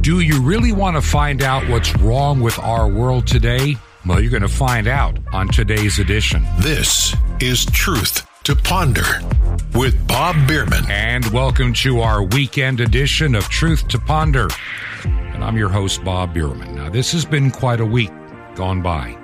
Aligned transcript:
Do 0.00 0.20
you 0.20 0.40
really 0.40 0.72
want 0.72 0.96
to 0.96 1.02
find 1.02 1.42
out 1.42 1.68
what's 1.68 1.94
wrong 1.98 2.40
with 2.40 2.58
our 2.58 2.88
world 2.88 3.26
today? 3.26 3.76
Well, 4.06 4.18
you're 4.18 4.30
going 4.30 4.40
to 4.40 4.48
find 4.48 4.88
out 4.88 5.18
on 5.30 5.48
today's 5.48 5.98
edition. 5.98 6.42
This 6.60 7.14
is 7.38 7.66
Truth 7.66 8.26
to 8.44 8.56
Ponder 8.56 9.20
with 9.74 10.08
Bob 10.08 10.36
Bierman. 10.48 10.90
And 10.90 11.26
welcome 11.26 11.74
to 11.74 12.00
our 12.00 12.22
weekend 12.22 12.80
edition 12.80 13.34
of 13.34 13.46
Truth 13.50 13.88
to 13.88 13.98
Ponder. 13.98 14.48
And 15.04 15.44
I'm 15.44 15.58
your 15.58 15.68
host, 15.68 16.02
Bob 16.02 16.32
Bierman. 16.32 16.76
Now, 16.76 16.88
this 16.88 17.12
has 17.12 17.26
been 17.26 17.50
quite 17.50 17.80
a 17.80 17.86
week 17.86 18.10
gone 18.54 18.80
by. 18.80 19.14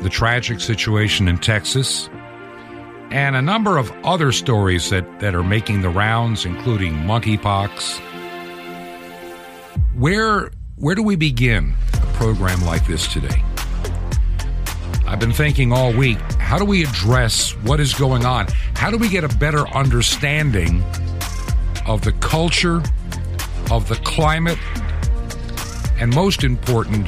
The 0.00 0.08
tragic 0.08 0.58
situation 0.58 1.28
in 1.28 1.36
Texas, 1.36 2.08
and 3.10 3.36
a 3.36 3.42
number 3.42 3.76
of 3.76 3.92
other 4.04 4.32
stories 4.32 4.88
that, 4.88 5.20
that 5.20 5.34
are 5.34 5.44
making 5.44 5.82
the 5.82 5.90
rounds, 5.90 6.46
including 6.46 6.94
monkeypox. 6.94 8.00
Where 9.96 10.50
where 10.74 10.96
do 10.96 11.04
we 11.04 11.14
begin 11.14 11.74
a 11.94 12.06
program 12.14 12.64
like 12.64 12.84
this 12.84 13.06
today? 13.06 13.44
I've 15.06 15.20
been 15.20 15.32
thinking 15.32 15.72
all 15.72 15.92
week, 15.92 16.18
how 16.40 16.58
do 16.58 16.64
we 16.64 16.82
address 16.82 17.52
what 17.58 17.78
is 17.78 17.94
going 17.94 18.26
on? 18.26 18.48
How 18.74 18.90
do 18.90 18.98
we 18.98 19.08
get 19.08 19.22
a 19.22 19.28
better 19.36 19.68
understanding 19.68 20.82
of 21.86 22.02
the 22.02 22.10
culture, 22.18 22.82
of 23.70 23.88
the 23.88 23.94
climate, 24.02 24.58
and 26.00 26.12
most 26.12 26.42
important, 26.42 27.06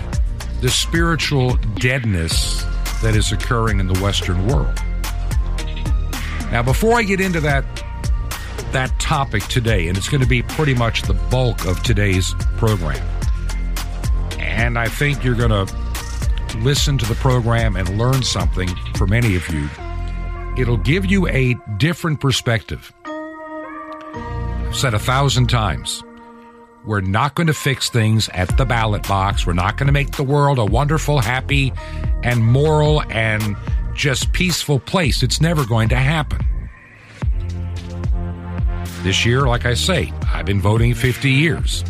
the 0.60 0.68
spiritual 0.68 1.56
deadness 1.80 2.62
that 3.02 3.16
is 3.16 3.32
occurring 3.32 3.80
in 3.80 3.88
the 3.88 3.98
Western 4.00 4.46
world? 4.46 4.80
Now, 6.52 6.62
before 6.62 6.96
I 6.96 7.02
get 7.02 7.20
into 7.20 7.40
that 7.40 7.64
that 8.76 9.00
topic 9.00 9.42
today, 9.44 9.88
and 9.88 9.96
it's 9.96 10.06
going 10.10 10.20
to 10.20 10.26
be 10.26 10.42
pretty 10.42 10.74
much 10.74 11.00
the 11.00 11.14
bulk 11.14 11.64
of 11.64 11.82
today's 11.82 12.34
program. 12.58 13.02
And 14.38 14.78
I 14.78 14.86
think 14.86 15.24
you're 15.24 15.34
going 15.34 15.48
to 15.48 16.58
listen 16.58 16.98
to 16.98 17.06
the 17.06 17.14
program 17.14 17.74
and 17.74 17.96
learn 17.96 18.22
something 18.22 18.68
for 18.98 19.06
many 19.06 19.34
of 19.34 19.48
you. 19.48 19.66
It'll 20.58 20.76
give 20.76 21.06
you 21.06 21.26
a 21.28 21.54
different 21.78 22.20
perspective. 22.20 22.92
I've 23.06 24.76
said 24.76 24.92
a 24.92 24.98
thousand 24.98 25.46
times. 25.46 26.04
We're 26.84 27.00
not 27.00 27.34
going 27.34 27.46
to 27.46 27.54
fix 27.54 27.88
things 27.88 28.28
at 28.34 28.58
the 28.58 28.66
ballot 28.66 29.08
box. 29.08 29.46
We're 29.46 29.54
not 29.54 29.78
going 29.78 29.86
to 29.86 29.92
make 29.94 30.16
the 30.16 30.22
world 30.22 30.58
a 30.58 30.66
wonderful, 30.66 31.20
happy, 31.20 31.72
and 32.22 32.44
moral 32.44 33.02
and 33.10 33.56
just 33.94 34.34
peaceful 34.34 34.80
place. 34.80 35.22
It's 35.22 35.40
never 35.40 35.64
going 35.64 35.88
to 35.88 35.96
happen. 35.96 36.46
This 39.06 39.24
year, 39.24 39.42
like 39.42 39.66
I 39.66 39.74
say, 39.74 40.12
I've 40.34 40.46
been 40.46 40.60
voting 40.60 40.92
50 40.92 41.30
years. 41.30 41.84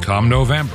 Come 0.00 0.28
November. 0.28 0.74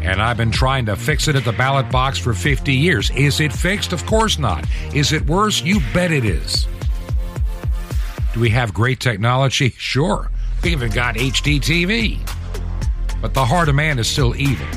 And 0.00 0.22
I've 0.22 0.36
been 0.36 0.52
trying 0.52 0.86
to 0.86 0.94
fix 0.94 1.26
it 1.26 1.34
at 1.34 1.44
the 1.44 1.50
ballot 1.50 1.90
box 1.90 2.18
for 2.18 2.32
50 2.32 2.72
years. 2.72 3.10
Is 3.10 3.40
it 3.40 3.52
fixed? 3.52 3.92
Of 3.92 4.06
course 4.06 4.38
not. 4.38 4.64
Is 4.94 5.12
it 5.12 5.26
worse? 5.26 5.60
You 5.60 5.80
bet 5.92 6.12
it 6.12 6.24
is. 6.24 6.68
Do 8.32 8.38
we 8.38 8.50
have 8.50 8.72
great 8.72 9.00
technology? 9.00 9.70
Sure. 9.76 10.30
We 10.62 10.70
even 10.70 10.92
got 10.92 11.16
HD 11.16 11.58
TV. 11.60 12.20
But 13.20 13.34
the 13.34 13.44
heart 13.44 13.68
of 13.68 13.74
man 13.74 13.98
is 13.98 14.06
still 14.06 14.36
evil. 14.36 14.68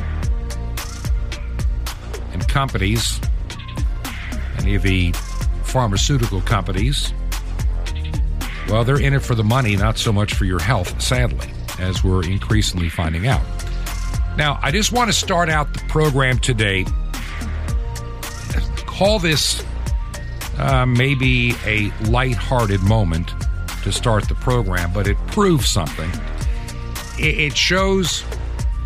And 2.31 2.47
companies, 2.47 3.21
any 4.57 4.73
of 4.73 4.81
the 4.81 5.11
pharmaceutical 5.66 6.41
companies, 6.41 7.13
well, 8.69 8.83
they're 8.83 9.01
in 9.01 9.13
it 9.13 9.19
for 9.19 9.35
the 9.35 9.43
money, 9.43 9.75
not 9.75 9.97
so 9.97 10.11
much 10.11 10.33
for 10.33 10.45
your 10.45 10.59
health, 10.59 11.01
sadly, 11.01 11.49
as 11.79 12.03
we're 12.03 12.23
increasingly 12.23 12.89
finding 12.89 13.27
out. 13.27 13.43
Now, 14.37 14.59
I 14.61 14.71
just 14.71 14.91
want 14.91 15.09
to 15.09 15.13
start 15.13 15.49
out 15.49 15.73
the 15.73 15.79
program 15.87 16.39
today. 16.39 16.85
Call 18.85 19.19
this 19.19 19.63
uh, 20.57 20.85
maybe 20.85 21.53
a 21.65 21.91
light-hearted 22.09 22.81
moment 22.81 23.33
to 23.83 23.91
start 23.91 24.27
the 24.27 24.35
program, 24.35 24.91
but 24.93 25.07
it 25.07 25.17
proves 25.27 25.67
something. 25.69 26.09
It, 27.19 27.39
it 27.39 27.57
shows 27.57 28.23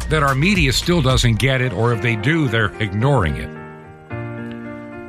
that 0.09 0.23
our 0.23 0.35
media 0.35 0.73
still 0.73 1.01
doesn't 1.01 1.39
get 1.39 1.61
it, 1.61 1.71
or 1.73 1.93
if 1.93 2.01
they 2.01 2.15
do, 2.15 2.47
they're 2.47 2.73
ignoring 2.81 3.37
it. 3.37 3.59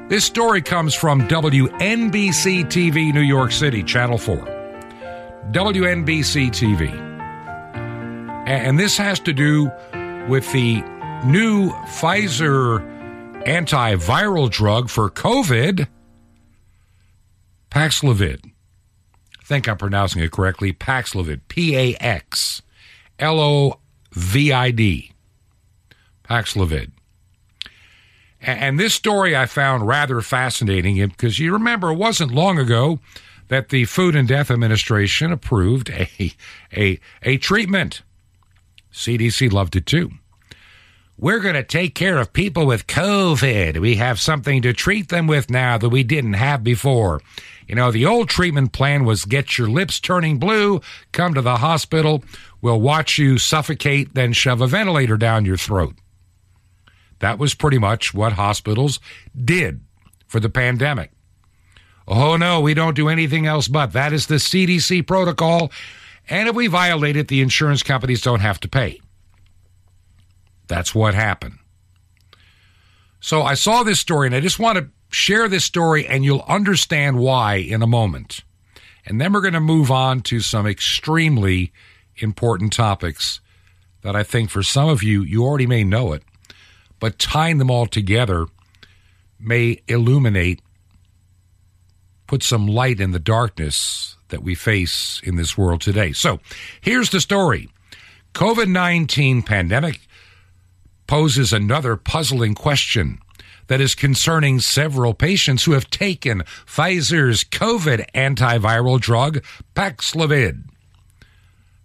This 0.08 0.24
story 0.24 0.60
comes 0.62 0.94
from 0.94 1.26
WNBC 1.28 2.64
TV, 2.66 3.14
New 3.14 3.20
York 3.20 3.52
City, 3.52 3.82
Channel 3.82 4.18
4. 4.18 4.59
WNBC 5.52 6.50
TV. 6.50 6.88
And 8.46 8.78
this 8.78 8.96
has 8.96 9.18
to 9.20 9.32
do 9.32 9.70
with 10.28 10.50
the 10.52 10.80
new 11.24 11.70
Pfizer 11.70 12.78
antiviral 13.44 14.48
drug 14.48 14.88
for 14.88 15.10
COVID, 15.10 15.88
Paxlovid. 17.68 18.44
I 18.44 19.44
think 19.44 19.68
I'm 19.68 19.76
pronouncing 19.76 20.22
it 20.22 20.30
correctly. 20.30 20.72
Paxlovid. 20.72 21.40
P 21.48 21.76
A 21.76 21.96
X 21.96 22.62
L 23.18 23.40
O 23.40 23.80
V 24.12 24.52
I 24.52 24.70
D. 24.70 25.12
Paxlovid. 26.22 26.92
And 28.40 28.78
this 28.78 28.94
story 28.94 29.36
I 29.36 29.46
found 29.46 29.86
rather 29.86 30.20
fascinating 30.20 31.04
because 31.08 31.40
you 31.40 31.52
remember 31.52 31.90
it 31.90 31.96
wasn't 31.96 32.32
long 32.32 32.56
ago 32.58 33.00
that 33.50 33.68
the 33.70 33.84
Food 33.84 34.14
and 34.14 34.28
Death 34.28 34.48
Administration 34.48 35.32
approved 35.32 35.90
a, 35.90 36.32
a, 36.72 37.00
a 37.24 37.36
treatment. 37.36 38.02
CDC 38.92 39.52
loved 39.52 39.74
it 39.74 39.86
too. 39.86 40.12
We're 41.18 41.40
going 41.40 41.56
to 41.56 41.64
take 41.64 41.96
care 41.96 42.18
of 42.18 42.32
people 42.32 42.64
with 42.64 42.86
COVID. 42.86 43.78
We 43.78 43.96
have 43.96 44.20
something 44.20 44.62
to 44.62 44.72
treat 44.72 45.08
them 45.08 45.26
with 45.26 45.50
now 45.50 45.76
that 45.78 45.88
we 45.88 46.04
didn't 46.04 46.34
have 46.34 46.62
before. 46.62 47.20
You 47.66 47.74
know, 47.74 47.90
the 47.90 48.06
old 48.06 48.28
treatment 48.28 48.72
plan 48.72 49.04
was 49.04 49.24
get 49.24 49.58
your 49.58 49.68
lips 49.68 49.98
turning 49.98 50.38
blue, 50.38 50.80
come 51.10 51.34
to 51.34 51.42
the 51.42 51.56
hospital, 51.56 52.22
we'll 52.62 52.80
watch 52.80 53.18
you 53.18 53.36
suffocate, 53.36 54.14
then 54.14 54.32
shove 54.32 54.60
a 54.60 54.68
ventilator 54.68 55.16
down 55.16 55.44
your 55.44 55.56
throat. 55.56 55.96
That 57.18 57.38
was 57.38 57.54
pretty 57.54 57.78
much 57.78 58.14
what 58.14 58.34
hospitals 58.34 59.00
did 59.36 59.80
for 60.28 60.38
the 60.38 60.48
pandemic. 60.48 61.10
Oh, 62.08 62.36
no, 62.36 62.60
we 62.60 62.74
don't 62.74 62.96
do 62.96 63.08
anything 63.08 63.46
else 63.46 63.68
but. 63.68 63.92
That 63.92 64.12
is 64.12 64.26
the 64.26 64.36
CDC 64.36 65.06
protocol. 65.06 65.70
And 66.28 66.48
if 66.48 66.54
we 66.54 66.66
violate 66.66 67.16
it, 67.16 67.28
the 67.28 67.40
insurance 67.40 67.82
companies 67.82 68.20
don't 68.20 68.40
have 68.40 68.60
to 68.60 68.68
pay. 68.68 69.00
That's 70.66 70.94
what 70.94 71.14
happened. 71.14 71.58
So 73.20 73.42
I 73.42 73.54
saw 73.54 73.82
this 73.82 74.00
story 74.00 74.26
and 74.26 74.34
I 74.34 74.40
just 74.40 74.58
want 74.58 74.78
to 74.78 74.88
share 75.10 75.48
this 75.48 75.64
story 75.64 76.06
and 76.06 76.24
you'll 76.24 76.44
understand 76.48 77.18
why 77.18 77.56
in 77.56 77.82
a 77.82 77.86
moment. 77.86 78.42
And 79.04 79.20
then 79.20 79.32
we're 79.32 79.40
going 79.40 79.54
to 79.54 79.60
move 79.60 79.90
on 79.90 80.20
to 80.22 80.40
some 80.40 80.66
extremely 80.66 81.72
important 82.16 82.72
topics 82.72 83.40
that 84.02 84.16
I 84.16 84.22
think 84.22 84.50
for 84.50 84.62
some 84.62 84.88
of 84.88 85.02
you, 85.02 85.22
you 85.22 85.44
already 85.44 85.66
may 85.66 85.84
know 85.84 86.12
it, 86.12 86.22
but 86.98 87.18
tying 87.18 87.58
them 87.58 87.70
all 87.70 87.86
together 87.86 88.46
may 89.38 89.80
illuminate, 89.88 90.60
put 92.30 92.44
some 92.44 92.68
light 92.68 93.00
in 93.00 93.10
the 93.10 93.18
darkness 93.18 94.16
that 94.28 94.40
we 94.40 94.54
face 94.54 95.20
in 95.24 95.34
this 95.34 95.58
world 95.58 95.80
today. 95.80 96.12
So 96.12 96.38
here's 96.80 97.10
the 97.10 97.20
story 97.20 97.68
COVID 98.34 98.68
19 98.68 99.42
pandemic 99.42 99.98
poses 101.08 101.52
another 101.52 101.96
puzzling 101.96 102.54
question 102.54 103.18
that 103.66 103.80
is 103.80 103.96
concerning 103.96 104.60
several 104.60 105.12
patients 105.12 105.64
who 105.64 105.72
have 105.72 105.90
taken 105.90 106.44
Pfizer's 106.66 107.42
COVID 107.42 108.08
antiviral 108.14 109.00
drug 109.00 109.42
Paxlovid. 109.74 110.62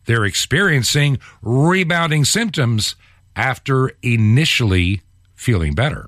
They're 0.06 0.26
experiencing 0.26 1.18
rebounding 1.42 2.24
symptoms 2.24 2.96
after 3.36 3.94
initially 4.04 5.02
feeling 5.34 5.74
better. 5.74 6.08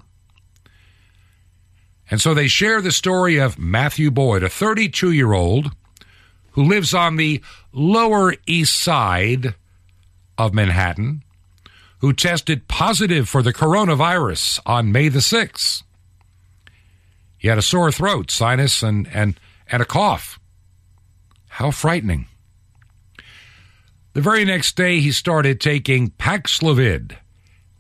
And 2.09 2.21
so 2.21 2.33
they 2.33 2.47
share 2.47 2.81
the 2.81 2.91
story 2.91 3.37
of 3.37 3.59
Matthew 3.59 4.11
Boyd, 4.11 4.43
a 4.43 4.49
32 4.49 5.11
year 5.11 5.33
old 5.33 5.71
who 6.51 6.63
lives 6.63 6.93
on 6.93 7.17
the 7.17 7.41
Lower 7.71 8.33
East 8.45 8.79
Side 8.79 9.55
of 10.37 10.53
Manhattan 10.53 11.23
who 11.99 12.13
tested 12.13 12.67
positive 12.67 13.27
for 13.27 13.41
the 13.41 13.53
coronavirus 13.53 14.59
on 14.65 14.91
May 14.91 15.09
the 15.09 15.19
6th. 15.19 15.83
He 17.37 17.47
had 17.47 17.57
a 17.57 17.63
sore 17.63 17.91
throat, 17.91 18.31
sinus, 18.31 18.83
and, 18.83 19.07
and, 19.11 19.39
and 19.71 19.81
a 19.81 19.85
cough. 19.85 20.39
How 21.49 21.71
frightening. 21.71 22.27
The 24.13 24.21
very 24.21 24.45
next 24.45 24.75
day, 24.75 24.99
he 24.99 25.11
started 25.11 25.59
taking 25.59 26.11
Paxlovid, 26.11 27.17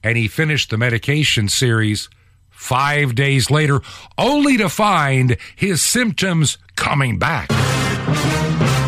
and 0.03 0.17
he 0.17 0.27
finished 0.27 0.69
the 0.69 0.77
medication 0.77 1.47
series 1.47 2.09
five 2.57 3.13
days 3.13 3.51
later, 3.51 3.79
only 4.17 4.57
to 4.57 4.67
find 4.67 5.37
his 5.55 5.81
symptoms 5.81 6.57
coming 6.75 7.19
back. 7.19 7.51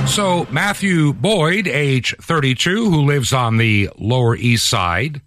So, 0.08 0.48
Matthew 0.50 1.14
Boyd, 1.14 1.68
age 1.68 2.16
32, 2.20 2.90
who 2.90 3.06
lives 3.06 3.32
on 3.32 3.58
the 3.58 3.90
Lower 3.98 4.36
East 4.36 4.68
Side, 4.68 5.22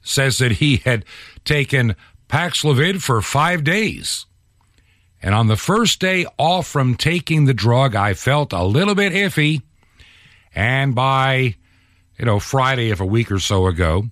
says 0.00 0.38
that 0.38 0.52
he 0.52 0.76
had 0.76 1.04
taken 1.44 1.96
Paxlovid 2.28 3.02
for 3.02 3.20
five 3.20 3.64
days. 3.64 4.26
And 5.20 5.34
on 5.34 5.48
the 5.48 5.56
first 5.56 5.98
day 5.98 6.24
off 6.38 6.68
from 6.68 6.94
taking 6.94 7.44
the 7.44 7.54
drug, 7.54 7.96
I 7.96 8.14
felt 8.14 8.52
a 8.52 8.64
little 8.64 8.94
bit 8.94 9.12
iffy. 9.12 9.62
And 10.54 10.94
by, 10.94 11.56
you 12.16 12.24
know, 12.24 12.38
Friday 12.38 12.90
of 12.90 13.00
a 13.00 13.06
week 13.06 13.30
or 13.32 13.40
so 13.40 13.66
ago, 13.66 14.04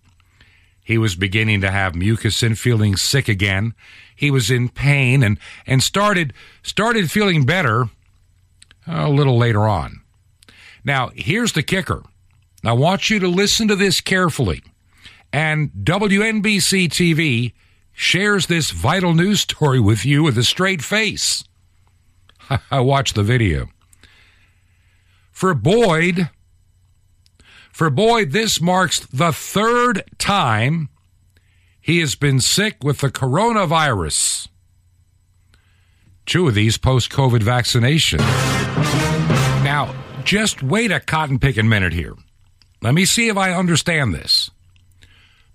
he 0.83 0.99
was 0.99 1.15
beginning 1.15 1.61
to 1.61 1.71
have 1.71 1.95
mucus 1.95 2.43
and 2.43 2.59
feeling 2.59 2.97
sick 2.97 3.29
again. 3.29 3.75
He 4.15 4.31
was 4.31 4.51
in 4.51 4.69
pain 4.69 5.23
and, 5.23 5.39
and 5.67 5.83
started, 5.83 6.33
started 6.63 7.11
feeling 7.11 7.45
better 7.45 7.91
a 8.87 9.09
little 9.09 9.39
later 9.39 9.69
on. 9.69 10.01
Now, 10.85 11.11
here's 11.15 11.53
the 11.53 11.63
kicker. 11.63 12.03
I 12.65 12.73
want 12.73 13.11
you 13.11 13.19
to 13.21 13.29
listen 13.29 13.69
to 13.69 13.77
this 13.77 14.01
carefully. 14.01 14.63
And 15.33 15.71
WNBC 15.71 16.89
TV 16.89 17.53
shares 17.93 18.47
this 18.47 18.71
vital 18.71 19.15
news 19.15 19.43
story 19.43 19.81
with 19.81 20.05
you 20.05 20.23
with 20.23 20.37
a 20.39 20.45
straight 20.45 20.83
face. 20.83 21.45
I 22.71 22.81
watched 22.81 23.15
the 23.15 23.23
video. 23.23 23.69
For 25.31 25.55
Boyd, 25.55 26.31
for 27.81 27.89
Boyd, 27.89 28.33
this 28.33 28.61
marks 28.61 29.01
the 29.07 29.33
third 29.33 30.05
time 30.19 30.91
he 31.81 32.01
has 32.01 32.15
been 32.15 32.39
sick 32.39 32.85
with 32.85 32.99
the 32.99 33.09
coronavirus. 33.09 34.49
Two 36.27 36.47
of 36.47 36.55
these 36.55 36.77
post 36.77 37.09
COVID 37.09 37.43
vaccination. 37.43 38.19
Now, 38.19 39.95
just 40.25 40.63
wait 40.63 40.93
a 40.93 41.01
cotton 41.01 41.39
picking 41.39 41.71
minute 41.71 41.95
here. 41.95 42.13
Let 42.83 42.93
me 42.93 43.07
see 43.07 43.31
if 43.31 43.39
I 43.39 43.55
understand 43.55 44.13
this. 44.13 44.51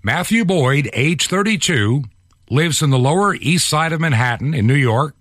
Matthew 0.02 0.46
Boyd, 0.46 0.90
age 0.94 1.28
32, 1.28 2.06
lives 2.50 2.82
in 2.82 2.90
the 2.90 2.98
Lower 2.98 3.36
East 3.36 3.68
Side 3.68 3.94
of 3.94 4.02
Manhattan 4.02 4.56
in 4.56 4.66
New 4.66 4.74
York. 4.74 5.16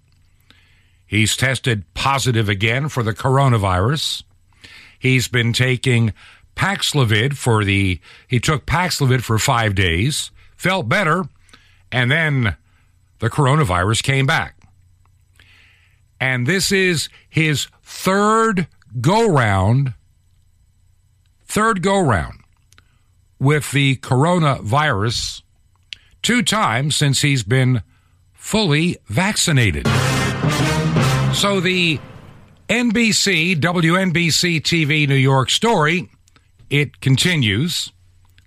He's 1.06 1.36
tested 1.36 1.84
positive 1.92 2.48
again 2.48 2.88
for 2.88 3.02
the 3.02 3.12
coronavirus. 3.12 4.22
He's 4.98 5.28
been 5.28 5.52
taking 5.52 6.14
Paxlovid 6.56 7.36
for 7.36 7.64
the, 7.64 8.00
he 8.26 8.40
took 8.40 8.66
Paxlovid 8.66 9.22
for 9.22 9.38
five 9.38 9.74
days, 9.74 10.30
felt 10.56 10.88
better, 10.88 11.24
and 11.90 12.10
then 12.10 12.56
the 13.18 13.30
coronavirus 13.30 14.02
came 14.02 14.26
back. 14.26 14.56
And 16.20 16.46
this 16.46 16.72
is 16.72 17.08
his 17.28 17.68
third 17.82 18.66
go 19.00 19.28
round, 19.28 19.94
third 21.44 21.82
go 21.82 22.00
round 22.00 22.40
with 23.38 23.72
the 23.72 23.96
coronavirus 23.96 25.42
two 26.22 26.42
times 26.42 26.96
since 26.96 27.20
he's 27.20 27.42
been 27.42 27.82
fully 28.32 28.96
vaccinated. 29.06 29.86
So 31.34 31.60
the 31.60 32.00
NBC, 32.68 33.60
WNBC 33.60 34.62
TV 34.62 35.06
New 35.06 35.14
York 35.14 35.50
story, 35.50 36.08
it 36.70 37.00
continues. 37.00 37.92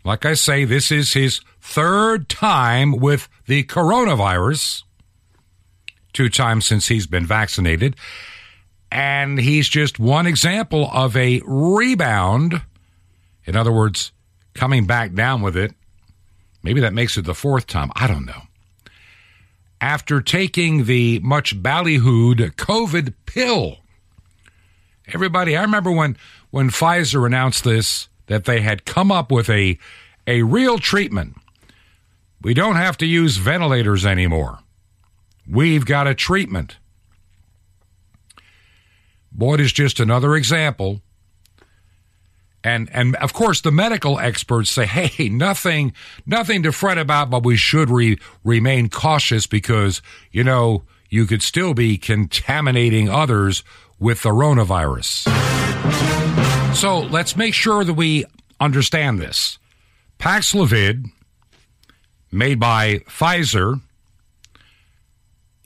Like 0.03 0.25
I 0.25 0.35
say, 0.35 0.63
this 0.65 0.91
is 0.91 1.13
his 1.13 1.41
third 1.59 2.29
time 2.29 2.91
with 2.91 3.27
the 3.45 3.63
coronavirus, 3.63 4.83
two 6.13 6.29
times 6.29 6.65
since 6.65 6.87
he's 6.87 7.07
been 7.07 7.25
vaccinated. 7.25 7.95
And 8.89 9.37
he's 9.37 9.67
just 9.67 9.99
one 9.99 10.27
example 10.27 10.89
of 10.93 11.17
a 11.17 11.41
rebound. 11.45 12.61
In 13.45 13.55
other 13.55 13.71
words, 13.71 14.13
coming 14.53 14.85
back 14.87 15.13
down 15.13 15.41
with 15.41 15.57
it. 15.57 15.73
Maybe 16.63 16.81
that 16.81 16.93
makes 16.93 17.17
it 17.17 17.25
the 17.25 17.35
fourth 17.35 17.67
time. 17.67 17.91
I 17.95 18.07
don't 18.07 18.25
know. 18.25 18.41
After 19.79 20.21
taking 20.21 20.85
the 20.85 21.19
much 21.19 21.61
ballyhooed 21.61 22.55
COVID 22.55 23.13
pill. 23.25 23.77
Everybody, 25.13 25.55
I 25.55 25.61
remember 25.61 25.91
when, 25.91 26.17
when 26.51 26.69
Pfizer 26.69 27.25
announced 27.25 27.63
this, 27.63 28.09
that 28.27 28.45
they 28.45 28.61
had 28.61 28.85
come 28.85 29.11
up 29.11 29.31
with 29.31 29.49
a, 29.49 29.77
a 30.25 30.43
real 30.43 30.77
treatment. 30.77 31.35
We 32.41 32.53
don't 32.53 32.75
have 32.75 32.97
to 32.97 33.05
use 33.05 33.37
ventilators 33.37 34.05
anymore. 34.05 34.59
We've 35.49 35.85
got 35.85 36.07
a 36.07 36.13
treatment. 36.13 36.77
Boyd 39.31 39.59
is 39.59 39.71
just 39.71 39.99
another 39.99 40.35
example 40.35 41.01
and 42.63 42.89
and 42.91 43.15
of 43.17 43.33
course 43.33 43.61
the 43.61 43.71
medical 43.71 44.19
experts 44.19 44.69
say 44.69 44.85
hey 44.85 45.29
nothing 45.29 45.93
nothing 46.25 46.63
to 46.63 46.71
fret 46.71 46.97
about 46.97 47.29
but 47.29 47.45
we 47.45 47.55
should 47.55 47.89
re- 47.89 48.17
remain 48.43 48.89
cautious 48.89 49.47
because 49.47 50.01
you 50.31 50.43
know 50.43 50.83
you 51.09 51.25
could 51.25 51.41
still 51.41 51.73
be 51.73 51.97
contaminating 51.97 53.09
others 53.09 53.63
with 53.99 54.21
the 54.23 54.29
coronavirus 54.29 55.25
so 56.75 56.99
let's 56.99 57.35
make 57.35 57.53
sure 57.53 57.83
that 57.83 57.93
we 57.93 58.25
understand 58.59 59.19
this 59.19 59.57
paxlovid 60.19 61.05
made 62.31 62.59
by 62.59 62.99
pfizer 63.09 63.81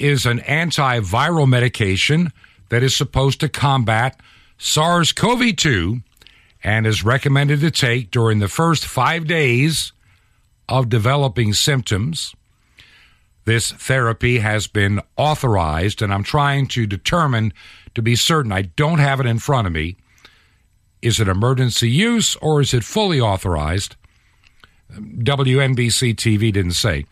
is 0.01 0.25
an 0.25 0.39
antiviral 0.39 1.47
medication 1.47 2.31
that 2.69 2.81
is 2.81 2.95
supposed 2.95 3.39
to 3.39 3.49
combat 3.49 4.19
SARS-CoV-2 4.57 6.01
and 6.63 6.87
is 6.87 7.03
recommended 7.03 7.59
to 7.61 7.71
take 7.71 8.11
during 8.11 8.39
the 8.39 8.47
first 8.47 8.85
five 8.85 9.27
days 9.27 9.91
of 10.69 10.89
developing 10.89 11.53
symptoms. 11.53 12.35
This 13.45 13.71
therapy 13.71 14.39
has 14.39 14.67
been 14.67 15.01
authorized, 15.17 16.01
and 16.01 16.13
I'm 16.13 16.23
trying 16.23 16.67
to 16.67 16.85
determine 16.85 17.53
to 17.95 18.01
be 18.01 18.15
certain. 18.15 18.51
I 18.51 18.63
don't 18.63 18.99
have 18.99 19.19
it 19.19 19.25
in 19.25 19.39
front 19.39 19.67
of 19.67 19.73
me. 19.73 19.97
Is 21.01 21.19
it 21.19 21.27
emergency 21.27 21.89
use 21.89 22.35
or 22.37 22.61
is 22.61 22.73
it 22.73 22.83
fully 22.83 23.19
authorized? 23.19 23.95
WNBC 24.91 26.15
TV 26.15 26.51
didn't 26.51 26.73
say. 26.73 27.05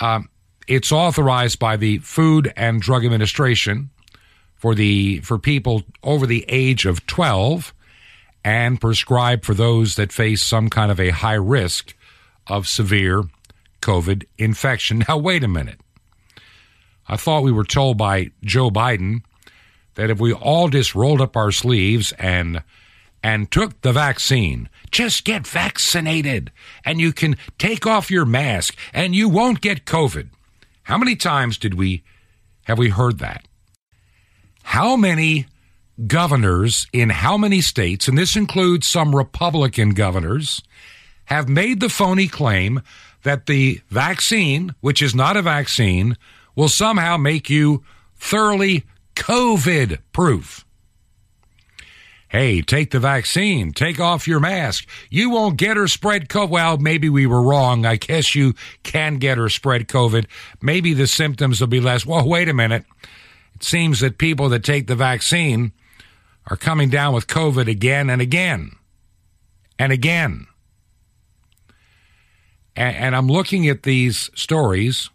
Um, 0.00 0.28
it's 0.68 0.92
authorized 0.92 1.58
by 1.58 1.76
the 1.76 1.98
Food 1.98 2.52
and 2.56 2.80
Drug 2.80 3.04
Administration 3.04 3.90
for 4.54 4.74
the 4.74 5.20
for 5.20 5.38
people 5.38 5.82
over 6.02 6.26
the 6.26 6.44
age 6.48 6.86
of 6.86 7.06
12 7.06 7.72
and 8.44 8.80
prescribed 8.80 9.44
for 9.44 9.54
those 9.54 9.96
that 9.96 10.12
face 10.12 10.42
some 10.42 10.70
kind 10.70 10.90
of 10.90 11.00
a 11.00 11.10
high 11.10 11.34
risk 11.34 11.94
of 12.46 12.68
severe 12.68 13.24
COVID 13.82 14.24
infection. 14.38 15.04
Now, 15.08 15.18
wait 15.18 15.44
a 15.44 15.48
minute. 15.48 15.80
I 17.08 17.16
thought 17.16 17.42
we 17.44 17.52
were 17.52 17.64
told 17.64 17.98
by 17.98 18.30
Joe 18.42 18.70
Biden 18.70 19.22
that 19.96 20.10
if 20.10 20.20
we 20.20 20.32
all 20.32 20.68
just 20.68 20.94
rolled 20.94 21.20
up 21.20 21.36
our 21.36 21.50
sleeves 21.50 22.12
and 22.18 22.62
and 23.22 23.50
took 23.50 23.80
the 23.80 23.92
vaccine, 23.92 24.68
just 24.92 25.24
get 25.24 25.46
vaccinated 25.46 26.52
and 26.84 27.00
you 27.00 27.12
can 27.12 27.36
take 27.58 27.86
off 27.86 28.10
your 28.10 28.24
mask 28.24 28.76
and 28.92 29.16
you 29.16 29.28
won't 29.28 29.60
get 29.60 29.84
COVID. 29.84 30.28
How 30.84 30.96
many 30.96 31.16
times 31.16 31.58
did 31.58 31.74
we 31.74 32.04
have 32.64 32.78
we 32.78 32.90
heard 32.90 33.18
that? 33.18 33.44
How 34.62 34.96
many 34.96 35.46
governors 36.06 36.86
in 36.92 37.08
how 37.08 37.36
many 37.36 37.60
states, 37.60 38.06
and 38.06 38.18
this 38.18 38.36
includes 38.36 38.86
some 38.86 39.14
Republican 39.14 39.90
governors, 39.90 40.62
have 41.26 41.48
made 41.48 41.80
the 41.80 41.88
phony 41.88 42.28
claim 42.28 42.82
that 43.22 43.46
the 43.46 43.80
vaccine, 43.88 44.74
which 44.80 45.02
is 45.02 45.14
not 45.14 45.36
a 45.36 45.42
vaccine, 45.42 46.16
will 46.54 46.68
somehow 46.68 47.16
make 47.16 47.50
you 47.50 47.82
thoroughly 48.16 48.84
COVID 49.16 49.98
proof. 50.12 50.64
Hey, 52.28 52.60
take 52.60 52.90
the 52.90 53.00
vaccine. 53.00 53.72
Take 53.72 54.00
off 54.00 54.28
your 54.28 54.40
mask. 54.40 54.88
You 55.10 55.30
won't 55.30 55.56
get 55.56 55.78
or 55.78 55.88
spread 55.88 56.28
COVID. 56.28 56.50
Well, 56.50 56.76
maybe 56.76 57.08
we 57.08 57.26
were 57.26 57.42
wrong. 57.42 57.86
I 57.86 57.96
guess 57.96 58.34
you 58.34 58.54
can 58.82 59.16
get 59.18 59.38
or 59.38 59.48
spread 59.48 59.88
COVID. 59.88 60.26
Maybe 60.60 60.92
the 60.92 61.06
symptoms 61.06 61.60
will 61.60 61.68
be 61.68 61.80
less. 61.80 62.04
Well, 62.04 62.28
wait 62.28 62.48
a 62.48 62.54
minute. 62.54 62.84
It 63.54 63.62
seems 63.62 64.00
that 64.00 64.18
people 64.18 64.48
that 64.50 64.64
take 64.64 64.86
the 64.86 64.96
vaccine 64.96 65.72
are 66.48 66.56
coming 66.56 66.90
down 66.90 67.14
with 67.14 67.26
COVID 67.26 67.68
again 67.68 68.10
and 68.10 68.20
again 68.20 68.72
and 69.78 69.92
again 69.92 70.46
And, 72.74 72.96
and 72.96 73.16
I'm 73.16 73.28
looking 73.28 73.68
at 73.68 73.82
these 73.84 74.30
stories 74.34 75.10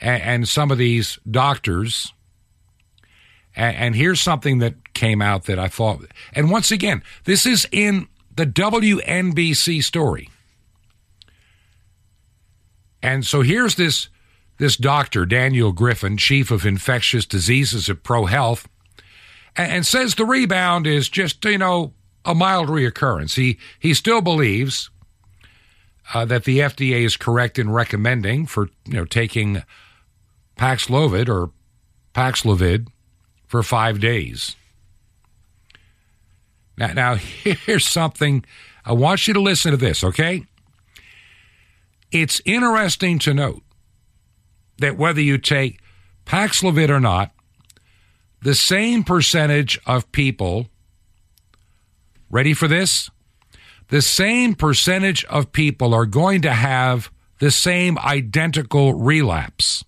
and, 0.00 0.22
and 0.22 0.48
some 0.48 0.70
of 0.70 0.78
these 0.78 1.18
doctors. 1.30 2.12
And, 3.54 3.76
and 3.76 3.94
here's 3.94 4.20
something 4.20 4.58
that 4.58 4.94
came 4.94 5.22
out 5.22 5.44
that 5.44 5.58
I 5.58 5.68
thought, 5.68 6.04
and 6.34 6.50
once 6.50 6.70
again, 6.70 7.02
this 7.24 7.46
is 7.46 7.66
in 7.72 8.08
the 8.34 8.46
WNBC 8.46 9.82
story. 9.82 10.28
And 13.02 13.26
so 13.26 13.42
here's 13.42 13.74
this 13.74 14.08
this 14.58 14.76
doctor, 14.76 15.26
Daniel 15.26 15.72
Griffin, 15.72 16.16
chief 16.16 16.52
of 16.52 16.64
infectious 16.64 17.26
diseases 17.26 17.88
at 17.90 18.04
ProHealth, 18.04 18.66
and, 19.56 19.72
and 19.72 19.86
says 19.86 20.14
the 20.14 20.24
rebound 20.24 20.86
is 20.86 21.08
just, 21.08 21.44
you 21.44 21.58
know, 21.58 21.94
a 22.24 22.34
mild 22.34 22.68
reoccurrence. 22.68 23.34
He 23.34 23.58
he 23.78 23.94
still 23.94 24.20
believes 24.20 24.90
uh, 26.14 26.24
that 26.26 26.44
the 26.44 26.60
FDA 26.60 27.04
is 27.04 27.16
correct 27.16 27.58
in 27.58 27.70
recommending 27.70 28.46
for 28.46 28.68
you 28.86 28.94
know 28.94 29.04
taking 29.04 29.62
Paxlovid 30.56 31.28
or 31.28 31.50
Paxlovid 32.14 32.88
for 33.52 33.62
five 33.62 34.00
days. 34.00 34.56
Now, 36.78 36.94
now 36.94 37.14
here's 37.16 37.86
something. 37.86 38.46
I 38.82 38.92
want 38.92 39.28
you 39.28 39.34
to 39.34 39.40
listen 39.40 39.72
to 39.72 39.76
this, 39.76 40.02
okay? 40.02 40.46
It's 42.10 42.40
interesting 42.46 43.18
to 43.20 43.34
note 43.34 43.62
that 44.78 44.96
whether 44.96 45.20
you 45.20 45.36
take 45.36 45.80
Paxlovid 46.24 46.88
or 46.88 46.98
not, 46.98 47.32
the 48.40 48.54
same 48.54 49.04
percentage 49.04 49.78
of 49.84 50.10
people, 50.12 50.68
ready 52.30 52.54
for 52.54 52.68
this? 52.68 53.10
The 53.88 54.00
same 54.00 54.54
percentage 54.54 55.26
of 55.26 55.52
people 55.52 55.92
are 55.92 56.06
going 56.06 56.40
to 56.40 56.54
have 56.54 57.10
the 57.38 57.50
same 57.50 57.98
identical 57.98 58.94
relapse. 58.94 59.84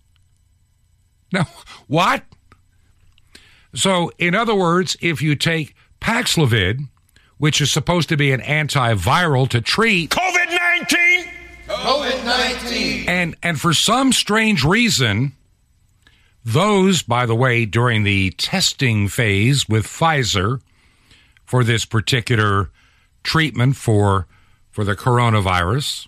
Now, 1.32 1.46
what? 1.86 2.24
So, 3.74 4.10
in 4.18 4.34
other 4.34 4.54
words, 4.54 4.96
if 5.00 5.20
you 5.20 5.34
take 5.34 5.74
Paxlovid, 6.00 6.88
which 7.38 7.60
is 7.60 7.70
supposed 7.70 8.08
to 8.08 8.16
be 8.16 8.32
an 8.32 8.40
antiviral 8.40 9.48
to 9.50 9.60
treat 9.60 10.10
COVID 10.10 10.48
19! 10.48 11.28
COVID 11.66 12.24
19! 12.24 13.08
And 13.08 13.36
and 13.42 13.60
for 13.60 13.74
some 13.74 14.12
strange 14.12 14.64
reason, 14.64 15.32
those, 16.44 17.02
by 17.02 17.26
the 17.26 17.34
way, 17.34 17.64
during 17.64 18.04
the 18.04 18.30
testing 18.32 19.08
phase 19.08 19.68
with 19.68 19.86
Pfizer 19.86 20.60
for 21.44 21.64
this 21.64 21.84
particular 21.84 22.70
treatment 23.22 23.76
for 23.76 24.26
for 24.70 24.84
the 24.84 24.94
coronavirus, 24.94 26.06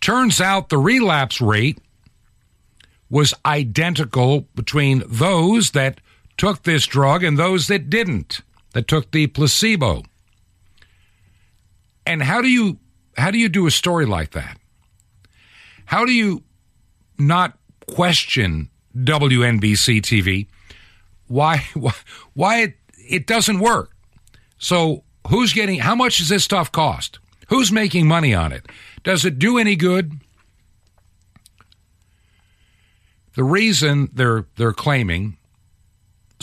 turns 0.00 0.40
out 0.40 0.68
the 0.68 0.78
relapse 0.78 1.40
rate 1.40 1.78
was 3.10 3.34
identical 3.44 4.46
between 4.54 5.02
those 5.06 5.72
that 5.72 6.00
took 6.36 6.62
this 6.62 6.86
drug 6.86 7.22
and 7.22 7.38
those 7.38 7.66
that 7.68 7.90
didn't, 7.90 8.40
that 8.72 8.88
took 8.88 9.10
the 9.10 9.26
placebo. 9.26 10.02
And 12.06 12.22
how 12.22 12.40
do 12.42 12.48
you 12.48 12.78
how 13.16 13.30
do 13.30 13.38
you 13.38 13.48
do 13.48 13.66
a 13.66 13.70
story 13.70 14.06
like 14.06 14.32
that? 14.32 14.58
How 15.84 16.04
do 16.04 16.12
you 16.12 16.42
not 17.18 17.58
question 17.86 18.70
WNBC 18.96 20.00
TV 20.00 20.46
why 21.28 21.64
why, 22.34 22.62
it, 22.62 22.74
it 22.96 23.26
doesn't 23.26 23.58
work? 23.58 23.90
So 24.58 25.04
who's 25.28 25.52
getting 25.52 25.78
how 25.80 25.94
much 25.94 26.18
does 26.18 26.28
this 26.28 26.44
stuff 26.44 26.70
cost? 26.70 27.18
Who's 27.48 27.72
making 27.72 28.06
money 28.06 28.34
on 28.34 28.52
it? 28.52 28.66
Does 29.02 29.24
it 29.24 29.38
do 29.38 29.58
any 29.58 29.76
good? 29.76 30.20
The 33.34 33.44
reason 33.44 34.10
they're 34.12 34.46
they're 34.56 34.72
claiming 34.72 35.38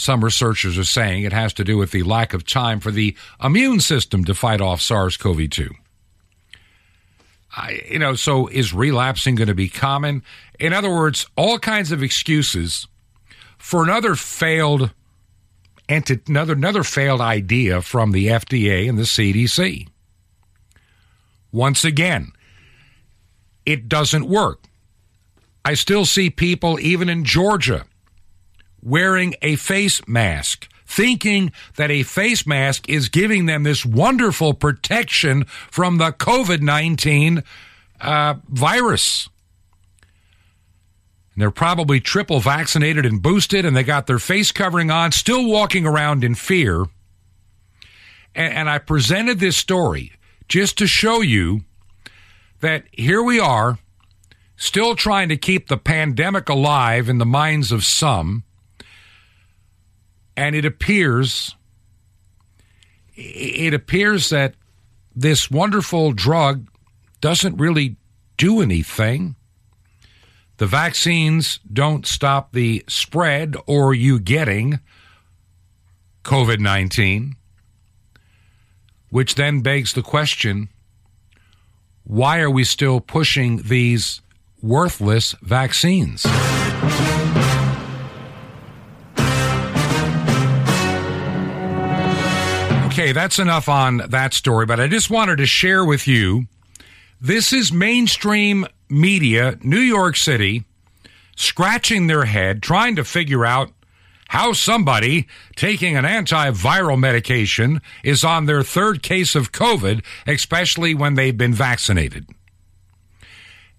some 0.00 0.24
researchers 0.24 0.78
are 0.78 0.84
saying 0.84 1.24
it 1.24 1.32
has 1.32 1.52
to 1.54 1.64
do 1.64 1.76
with 1.76 1.90
the 1.90 2.02
lack 2.02 2.32
of 2.32 2.46
time 2.46 2.80
for 2.80 2.90
the 2.90 3.16
immune 3.42 3.80
system 3.80 4.24
to 4.24 4.34
fight 4.34 4.60
off 4.60 4.80
SARS-CoV-2. 4.80 5.70
I, 7.56 7.82
you 7.90 7.98
know, 7.98 8.14
so 8.14 8.46
is 8.46 8.72
relapsing 8.72 9.34
going 9.34 9.48
to 9.48 9.54
be 9.54 9.68
common? 9.68 10.22
In 10.58 10.72
other 10.72 10.90
words, 10.90 11.26
all 11.36 11.58
kinds 11.58 11.90
of 11.90 12.02
excuses 12.02 12.86
for 13.58 13.82
another 13.82 14.14
failed 14.14 14.90
another 15.88 16.52
another 16.52 16.84
failed 16.84 17.20
idea 17.20 17.82
from 17.82 18.12
the 18.12 18.28
FDA 18.28 18.88
and 18.88 18.96
the 18.96 19.02
CDC. 19.02 19.88
Once 21.50 21.84
again, 21.84 22.30
it 23.66 23.88
doesn't 23.88 24.28
work. 24.28 24.62
I 25.64 25.74
still 25.74 26.04
see 26.04 26.30
people 26.30 26.78
even 26.78 27.08
in 27.08 27.24
Georgia 27.24 27.84
wearing 28.82 29.34
a 29.42 29.56
face 29.56 30.06
mask 30.06 30.68
thinking 30.90 31.52
that 31.76 31.90
a 31.90 32.02
face 32.02 32.46
mask 32.46 32.88
is 32.88 33.08
giving 33.08 33.46
them 33.46 33.62
this 33.62 33.86
wonderful 33.86 34.52
protection 34.52 35.44
from 35.44 35.98
the 35.98 36.10
COVID 36.10 36.60
19 36.60 37.44
uh, 38.00 38.34
virus. 38.48 39.28
And 41.34 41.42
they're 41.42 41.52
probably 41.52 42.00
triple 42.00 42.40
vaccinated 42.40 43.06
and 43.06 43.22
boosted, 43.22 43.64
and 43.64 43.76
they 43.76 43.84
got 43.84 44.08
their 44.08 44.18
face 44.18 44.50
covering 44.50 44.90
on, 44.90 45.12
still 45.12 45.46
walking 45.46 45.86
around 45.86 46.24
in 46.24 46.34
fear. 46.34 46.86
And, 48.34 48.54
and 48.54 48.70
I 48.70 48.78
presented 48.78 49.38
this 49.38 49.56
story 49.56 50.12
just 50.48 50.76
to 50.78 50.88
show 50.88 51.20
you 51.20 51.60
that 52.58 52.84
here 52.90 53.22
we 53.22 53.38
are, 53.38 53.78
still 54.56 54.96
trying 54.96 55.28
to 55.28 55.36
keep 55.36 55.68
the 55.68 55.78
pandemic 55.78 56.48
alive 56.48 57.08
in 57.08 57.18
the 57.18 57.24
minds 57.24 57.70
of 57.70 57.84
some 57.84 58.42
and 60.36 60.54
it 60.54 60.64
appears 60.64 61.54
it 63.14 63.74
appears 63.74 64.30
that 64.30 64.54
this 65.14 65.50
wonderful 65.50 66.12
drug 66.12 66.68
doesn't 67.20 67.56
really 67.56 67.96
do 68.36 68.62
anything. 68.62 69.36
The 70.56 70.66
vaccines 70.66 71.60
don't 71.70 72.06
stop 72.06 72.52
the 72.52 72.84
spread 72.88 73.56
or 73.66 73.94
you 73.94 74.18
getting 74.18 74.80
COVID 76.24 76.60
19, 76.60 77.36
which 79.10 79.34
then 79.34 79.60
begs 79.60 79.92
the 79.92 80.02
question 80.02 80.68
why 82.04 82.40
are 82.40 82.50
we 82.50 82.64
still 82.64 83.00
pushing 83.00 83.58
these 83.58 84.20
worthless 84.62 85.34
vaccines? 85.42 86.26
Okay, 93.10 93.18
that's 93.18 93.40
enough 93.40 93.68
on 93.68 93.96
that 94.10 94.32
story, 94.32 94.66
but 94.66 94.78
I 94.78 94.86
just 94.86 95.10
wanted 95.10 95.38
to 95.38 95.46
share 95.46 95.84
with 95.84 96.06
you 96.06 96.46
this 97.20 97.52
is 97.52 97.72
mainstream 97.72 98.68
media, 98.88 99.58
New 99.64 99.80
York 99.80 100.14
City, 100.14 100.62
scratching 101.34 102.06
their 102.06 102.26
head, 102.26 102.62
trying 102.62 102.94
to 102.94 103.02
figure 103.02 103.44
out 103.44 103.72
how 104.28 104.52
somebody 104.52 105.26
taking 105.56 105.96
an 105.96 106.04
antiviral 106.04 106.96
medication 106.96 107.82
is 108.04 108.22
on 108.22 108.46
their 108.46 108.62
third 108.62 109.02
case 109.02 109.34
of 109.34 109.50
COVID, 109.50 110.04
especially 110.28 110.94
when 110.94 111.14
they've 111.14 111.36
been 111.36 111.52
vaccinated. 111.52 112.28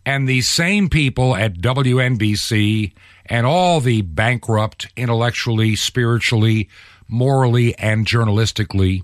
And 0.06 0.28
these 0.28 0.50
same 0.50 0.90
people 0.90 1.38
at 1.38 1.54
WNBC 1.54 2.92
and 3.28 3.46
all 3.46 3.80
the 3.80 4.02
bankrupt 4.02 4.90
intellectually, 4.98 5.78
spiritually, 5.78 6.68
morally 7.08 7.78
and 7.78 8.06
journalistically. 8.06 9.04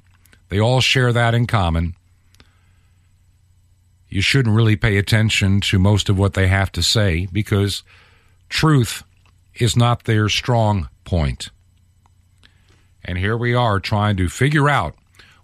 They 0.49 0.59
all 0.59 0.81
share 0.81 1.11
that 1.13 1.33
in 1.33 1.47
common. 1.47 1.95
You 4.09 4.21
shouldn't 4.21 4.55
really 4.55 4.75
pay 4.75 4.97
attention 4.97 5.59
to 5.61 5.79
most 5.79 6.09
of 6.09 6.17
what 6.17 6.33
they 6.33 6.47
have 6.47 6.71
to 6.73 6.81
say 6.81 7.27
because 7.31 7.83
truth 8.49 9.03
is 9.55 9.75
not 9.75 10.05
their 10.05 10.29
strong 10.29 10.89
point. 11.03 11.49
And 13.03 13.17
here 13.17 13.37
we 13.37 13.53
are 13.53 13.79
trying 13.79 14.17
to 14.17 14.29
figure 14.29 14.69
out 14.69 14.95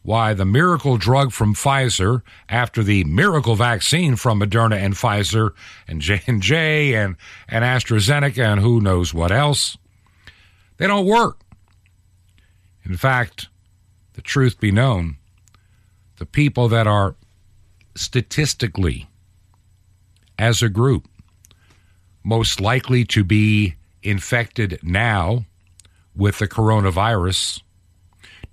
why 0.02 0.34
the 0.34 0.46
miracle 0.46 0.98
drug 0.98 1.32
from 1.32 1.56
Pfizer 1.56 2.22
after 2.50 2.84
the 2.84 3.06
miracle 3.06 3.56
vaccine 3.56 4.18
from 4.18 4.42
Moderna 4.42 4.76
and 4.76 4.94
Pfizer 4.96 5.52
and 5.88 6.02
J&J 6.02 6.94
and 6.94 7.16
and 7.48 7.64
AstraZeneca 7.64 8.44
and 8.46 8.62
who 8.62 8.82
knows 8.82 9.14
what 9.14 9.32
else 9.32 9.78
they 10.78 10.88
don't 10.88 11.06
work. 11.06 11.40
In 12.84 12.98
fact, 12.98 13.48
truth 14.24 14.60
be 14.60 14.72
known, 14.72 15.18
the 16.18 16.26
people 16.26 16.68
that 16.70 16.88
are 16.88 17.16
statistically, 17.96 19.08
as 20.38 20.62
a 20.62 20.70
group, 20.70 21.08
most 22.24 22.60
likely 22.60 23.06
to 23.06 23.24
be 23.24 23.76
infected 24.02 24.80
now 24.82 25.46
with 26.16 26.40
the 26.40 26.48
coronavirus, 26.48 27.62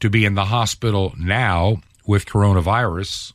to 0.01 0.11
be 0.11 0.25
in 0.25 0.35
the 0.35 0.47
hospital 0.47 1.15
now 1.19 1.81
with 2.07 2.27
coronavirus, 2.27 3.33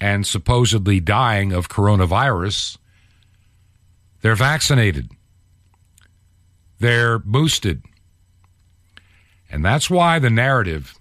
and 0.00 0.26
supposedly 0.26 1.00
dying 1.00 1.52
of 1.52 1.68
coronavirus, 1.68 2.78
they're 4.20 4.34
vaccinated. 4.34 5.10
They're 6.78 7.18
boosted. 7.18 7.82
And 9.50 9.64
that's 9.64 9.88
why 9.88 10.18
the 10.18 10.30
narrative, 10.30 10.98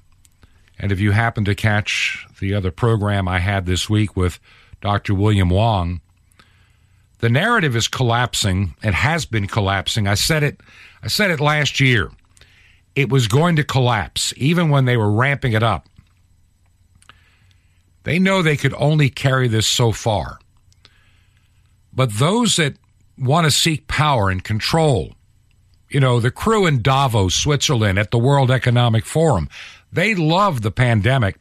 and 0.83 0.91
if 0.91 0.99
you 0.99 1.11
happen 1.11 1.45
to 1.45 1.55
catch 1.55 2.27
the 2.41 2.53
other 2.53 2.69
program 2.69 3.25
I 3.25 3.39
had 3.39 3.65
this 3.65 3.89
week 3.89 4.17
with 4.17 4.37
Dr. 4.81 5.13
William 5.13 5.49
Wong, 5.49 6.01
the 7.19 7.29
narrative 7.29 7.73
is 7.73 7.87
collapsing 7.87 8.75
and 8.83 8.93
has 8.93 9.25
been 9.25 9.47
collapsing. 9.47 10.09
I 10.09 10.15
said 10.15 10.43
it 10.43 10.59
I 11.01 11.07
said 11.07 11.31
it 11.31 11.39
last 11.39 11.79
year. 11.79 12.11
It 12.95 13.09
was 13.09 13.29
going 13.29 13.55
to 13.55 13.63
collapse 13.63 14.33
even 14.35 14.67
when 14.67 14.83
they 14.83 14.97
were 14.97 15.09
ramping 15.09 15.53
it 15.53 15.63
up. 15.63 15.87
They 18.03 18.19
know 18.19 18.41
they 18.41 18.57
could 18.57 18.73
only 18.73 19.09
carry 19.09 19.47
this 19.47 19.65
so 19.65 19.93
far. 19.93 20.37
But 21.93 22.11
those 22.15 22.57
that 22.57 22.75
want 23.17 23.45
to 23.45 23.51
seek 23.51 23.87
power 23.87 24.29
and 24.29 24.43
control, 24.43 25.13
you 25.89 26.01
know, 26.01 26.19
the 26.19 26.29
crew 26.29 26.65
in 26.65 26.81
Davos, 26.81 27.35
Switzerland 27.35 27.97
at 27.97 28.11
the 28.11 28.17
World 28.17 28.51
Economic 28.51 29.05
Forum, 29.05 29.47
they 29.93 30.15
love 30.15 30.61
the 30.61 30.71
pandemic. 30.71 31.37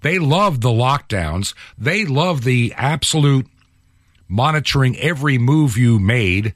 They 0.00 0.18
love 0.18 0.60
the 0.60 0.70
lockdowns. 0.70 1.54
They 1.78 2.04
love 2.04 2.42
the 2.42 2.74
absolute 2.76 3.46
monitoring 4.28 4.96
every 4.98 5.38
move 5.38 5.76
you 5.76 5.98
made. 5.98 6.54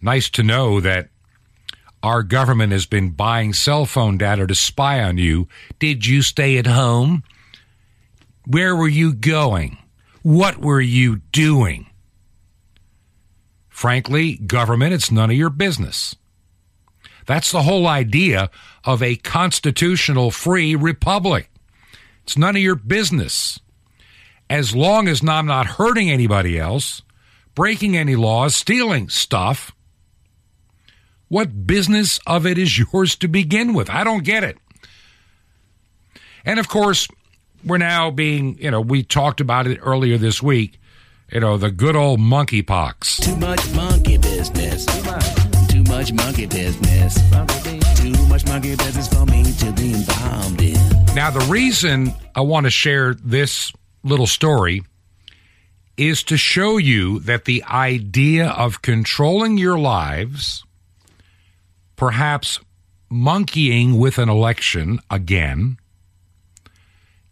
Nice 0.00 0.30
to 0.30 0.42
know 0.42 0.80
that 0.80 1.10
our 2.02 2.22
government 2.22 2.72
has 2.72 2.86
been 2.86 3.10
buying 3.10 3.52
cell 3.52 3.84
phone 3.84 4.16
data 4.16 4.46
to 4.46 4.54
spy 4.54 5.02
on 5.02 5.18
you. 5.18 5.48
Did 5.78 6.06
you 6.06 6.22
stay 6.22 6.56
at 6.56 6.66
home? 6.66 7.22
Where 8.46 8.74
were 8.74 8.88
you 8.88 9.12
going? 9.12 9.76
What 10.22 10.58
were 10.58 10.80
you 10.80 11.16
doing? 11.30 11.86
Frankly, 13.68 14.36
government, 14.36 14.94
it's 14.94 15.10
none 15.10 15.30
of 15.30 15.36
your 15.36 15.50
business. 15.50 16.16
That's 17.30 17.52
the 17.52 17.62
whole 17.62 17.86
idea 17.86 18.50
of 18.84 19.04
a 19.04 19.14
constitutional 19.14 20.32
free 20.32 20.74
republic. 20.74 21.48
It's 22.24 22.36
none 22.36 22.56
of 22.56 22.62
your 22.62 22.74
business. 22.74 23.60
As 24.48 24.74
long 24.74 25.06
as 25.06 25.22
I'm 25.24 25.46
not 25.46 25.66
hurting 25.66 26.10
anybody 26.10 26.58
else, 26.58 27.02
breaking 27.54 27.96
any 27.96 28.16
laws, 28.16 28.56
stealing 28.56 29.08
stuff, 29.08 29.70
what 31.28 31.68
business 31.68 32.18
of 32.26 32.46
it 32.46 32.58
is 32.58 32.76
yours 32.76 33.14
to 33.14 33.28
begin 33.28 33.74
with? 33.74 33.88
I 33.88 34.02
don't 34.02 34.24
get 34.24 34.42
it. 34.42 34.58
And 36.44 36.58
of 36.58 36.66
course, 36.66 37.06
we're 37.64 37.78
now 37.78 38.10
being, 38.10 38.58
you 38.58 38.72
know, 38.72 38.80
we 38.80 39.04
talked 39.04 39.40
about 39.40 39.68
it 39.68 39.78
earlier 39.80 40.18
this 40.18 40.42
week, 40.42 40.80
you 41.30 41.38
know, 41.38 41.56
the 41.56 41.70
good 41.70 41.94
old 41.94 42.18
monkeypox. 42.18 43.22
Too 43.22 43.36
much 43.36 43.72
monkey 43.72 44.18
business. 44.18 44.84
Much 46.00 46.14
monkey 46.14 46.46
business. 46.46 47.14
Too 48.00 48.26
much 48.28 48.46
monkey 48.46 48.74
business 48.74 49.06
for 49.06 49.26
me 49.26 49.42
to 49.42 49.70
be 49.72 49.92
involved 49.92 50.62
in. 50.62 51.14
Now, 51.14 51.30
the 51.30 51.46
reason 51.50 52.14
I 52.34 52.40
want 52.40 52.64
to 52.64 52.70
share 52.70 53.12
this 53.12 53.70
little 54.02 54.26
story 54.26 54.82
is 55.98 56.22
to 56.22 56.38
show 56.38 56.78
you 56.78 57.20
that 57.20 57.44
the 57.44 57.62
idea 57.64 58.48
of 58.48 58.80
controlling 58.80 59.58
your 59.58 59.78
lives, 59.78 60.64
perhaps 61.96 62.60
monkeying 63.10 63.98
with 63.98 64.16
an 64.16 64.30
election 64.30 65.00
again, 65.10 65.76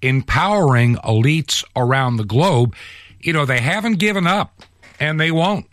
empowering 0.03 0.97
elites 0.97 1.65
around 1.75 2.19
the 2.19 2.25
globe, 2.25 2.75
you 3.19 3.33
know, 3.33 3.47
they 3.47 3.61
haven't 3.61 3.95
given 3.95 4.27
up 4.27 4.61
and 5.01 5.19
they 5.19 5.31
won't. 5.31 5.65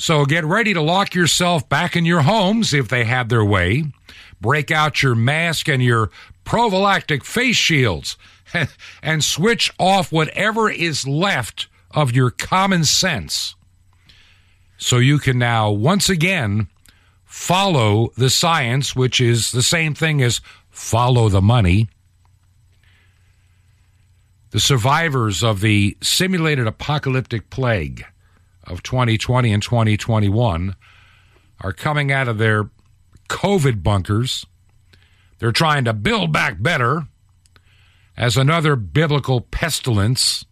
So 0.00 0.24
get 0.24 0.46
ready 0.46 0.72
to 0.72 0.80
lock 0.80 1.14
yourself 1.14 1.68
back 1.68 1.94
in 1.94 2.06
your 2.06 2.22
homes 2.22 2.72
if 2.72 2.88
they 2.88 3.04
have 3.04 3.28
their 3.28 3.44
way. 3.44 3.84
Break 4.40 4.70
out 4.70 5.02
your 5.02 5.14
mask 5.14 5.68
and 5.68 5.82
your 5.82 6.10
prophylactic 6.42 7.22
face 7.22 7.58
shields 7.58 8.16
and 9.02 9.22
switch 9.22 9.70
off 9.78 10.10
whatever 10.10 10.70
is 10.70 11.06
left 11.06 11.68
of 11.90 12.12
your 12.12 12.30
common 12.30 12.86
sense. 12.86 13.54
So 14.78 14.96
you 14.96 15.18
can 15.18 15.38
now 15.38 15.70
once 15.70 16.08
again 16.08 16.68
follow 17.26 18.10
the 18.16 18.30
science, 18.30 18.96
which 18.96 19.20
is 19.20 19.52
the 19.52 19.62
same 19.62 19.92
thing 19.92 20.22
as 20.22 20.40
follow 20.70 21.28
the 21.28 21.42
money 21.42 21.88
the 24.50 24.58
survivors 24.58 25.44
of 25.44 25.60
the 25.60 25.96
simulated 26.00 26.66
apocalyptic 26.66 27.50
plague 27.50 28.04
of 28.70 28.82
2020 28.82 29.52
and 29.52 29.62
2021 29.62 30.76
are 31.60 31.72
coming 31.72 32.10
out 32.10 32.28
of 32.28 32.38
their 32.38 32.70
COVID 33.28 33.82
bunkers. 33.82 34.46
They're 35.38 35.52
trying 35.52 35.84
to 35.84 35.92
build 35.92 36.32
back 36.32 36.62
better 36.62 37.06
as 38.16 38.36
another 38.36 38.76
biblical 38.76 39.40
pestilence 39.40 40.44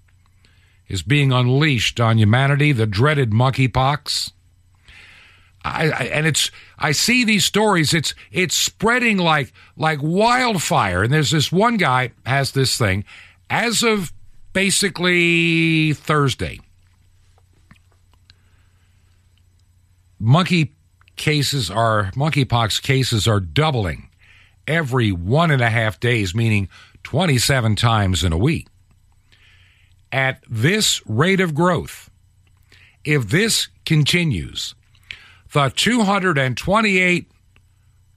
is 0.88 1.02
being 1.02 1.32
unleashed 1.32 2.00
on 2.00 2.18
humanity, 2.18 2.72
the 2.72 2.86
dreaded 2.86 3.30
monkeypox. 3.30 4.32
I, 5.64 5.90
I, 5.90 6.02
and 6.04 6.26
it's 6.26 6.50
I 6.78 6.92
see 6.92 7.24
these 7.24 7.44
stories. 7.44 7.92
It's 7.92 8.14
it's 8.32 8.54
spreading 8.54 9.18
like 9.18 9.52
like 9.76 9.98
wildfire. 10.00 11.02
And 11.02 11.12
there's 11.12 11.30
this 11.30 11.52
one 11.52 11.76
guy 11.76 12.12
has 12.24 12.52
this 12.52 12.78
thing, 12.78 13.04
as 13.50 13.82
of 13.82 14.12
basically 14.54 15.92
Thursday, 15.92 16.60
monkey 20.18 20.74
cases 21.16 21.70
are 21.70 22.10
monkeypox 22.12 22.82
cases 22.82 23.26
are 23.26 23.40
doubling 23.40 24.08
every 24.66 25.12
one 25.12 25.50
and 25.50 25.62
a 25.62 25.70
half 25.70 25.98
days, 25.98 26.34
meaning 26.34 26.68
27 27.02 27.76
times 27.76 28.24
in 28.24 28.32
a 28.32 28.38
week. 28.38 28.68
At 30.12 30.42
this 30.48 31.02
rate 31.06 31.40
of 31.40 31.54
growth, 31.54 32.10
if 33.04 33.28
this 33.28 33.68
continues, 33.84 34.74
the 35.52 35.72
228 35.74 37.30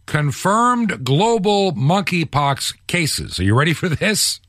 confirmed 0.05 1.03
global 1.03 1.71
monkeypox 1.73 2.75
cases. 2.87 3.39
Are 3.39 3.43
you 3.43 3.57
ready 3.57 3.73
for 3.73 3.89
this? 3.89 4.41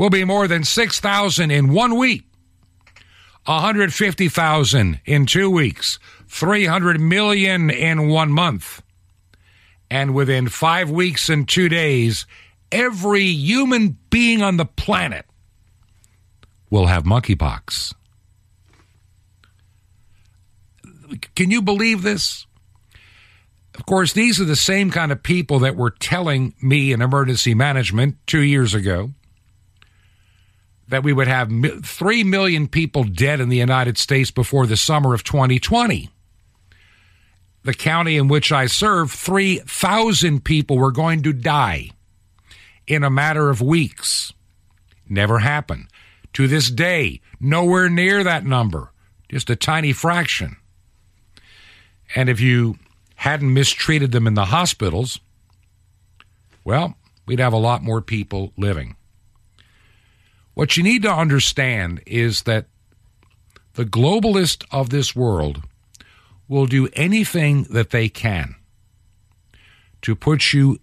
will 0.00 0.08
be 0.08 0.24
more 0.24 0.48
than 0.48 0.64
6,000 0.64 1.50
in 1.50 1.74
one 1.74 1.94
week, 1.94 2.24
150,000 3.44 5.00
in 5.04 5.26
two 5.26 5.50
weeks, 5.50 5.98
300 6.30 7.00
million 7.00 7.70
in 7.70 8.08
one 8.08 8.30
month. 8.30 8.82
And 9.90 10.14
within 10.14 10.48
five 10.48 10.88
weeks 10.88 11.28
and 11.28 11.46
two 11.46 11.68
days, 11.68 12.24
every 12.70 13.24
human 13.24 13.98
being 14.10 14.40
on 14.40 14.56
the 14.56 14.64
planet 14.64 15.26
will 16.70 16.86
have 16.86 17.02
monkeypox. 17.02 17.94
Can 21.34 21.50
you 21.50 21.60
believe 21.60 22.02
this? 22.02 22.46
Of 23.74 23.84
course, 23.86 24.12
these 24.12 24.40
are 24.40 24.44
the 24.44 24.54
same 24.54 24.90
kind 24.92 25.10
of 25.10 25.22
people 25.22 25.58
that 25.60 25.74
were 25.74 25.90
telling 25.90 26.54
me 26.62 26.92
in 26.92 27.02
emergency 27.02 27.54
management 27.54 28.16
two 28.26 28.42
years 28.42 28.72
ago 28.72 29.10
that 30.88 31.02
we 31.02 31.12
would 31.12 31.28
have 31.28 31.50
3 31.82 32.24
million 32.24 32.68
people 32.68 33.04
dead 33.04 33.40
in 33.40 33.48
the 33.48 33.56
United 33.56 33.98
States 33.98 34.30
before 34.30 34.66
the 34.66 34.76
summer 34.76 35.14
of 35.14 35.24
2020. 35.24 36.10
The 37.62 37.74
county 37.74 38.16
in 38.16 38.28
which 38.28 38.52
I 38.52 38.66
serve, 38.66 39.12
3,000 39.12 40.44
people 40.44 40.78
were 40.78 40.92
going 40.92 41.22
to 41.22 41.32
die 41.32 41.90
in 42.86 43.04
a 43.04 43.10
matter 43.10 43.50
of 43.50 43.60
weeks. 43.60 44.32
Never 45.08 45.40
happened. 45.40 45.88
To 46.34 46.46
this 46.46 46.70
day, 46.70 47.20
nowhere 47.40 47.88
near 47.88 48.24
that 48.24 48.46
number, 48.46 48.92
just 49.28 49.50
a 49.50 49.56
tiny 49.56 49.92
fraction. 49.92 50.56
And 52.14 52.28
if 52.28 52.40
you 52.40 52.76
hadn't 53.16 53.52
mistreated 53.52 54.12
them 54.12 54.26
in 54.26 54.34
the 54.34 54.46
hospitals, 54.46 55.20
well, 56.64 56.94
we'd 57.26 57.40
have 57.40 57.52
a 57.52 57.58
lot 57.58 57.82
more 57.82 58.00
people 58.00 58.52
living. 58.56 58.96
What 60.54 60.76
you 60.76 60.82
need 60.82 61.02
to 61.02 61.12
understand 61.12 62.02
is 62.06 62.42
that 62.42 62.66
the 63.74 63.84
globalist 63.84 64.64
of 64.70 64.90
this 64.90 65.14
world 65.14 65.62
will 66.50 66.66
do 66.66 66.88
anything 66.94 67.62
that 67.70 67.90
they 67.90 68.08
can 68.08 68.56
to 70.02 70.16
put 70.16 70.52
you 70.52 70.80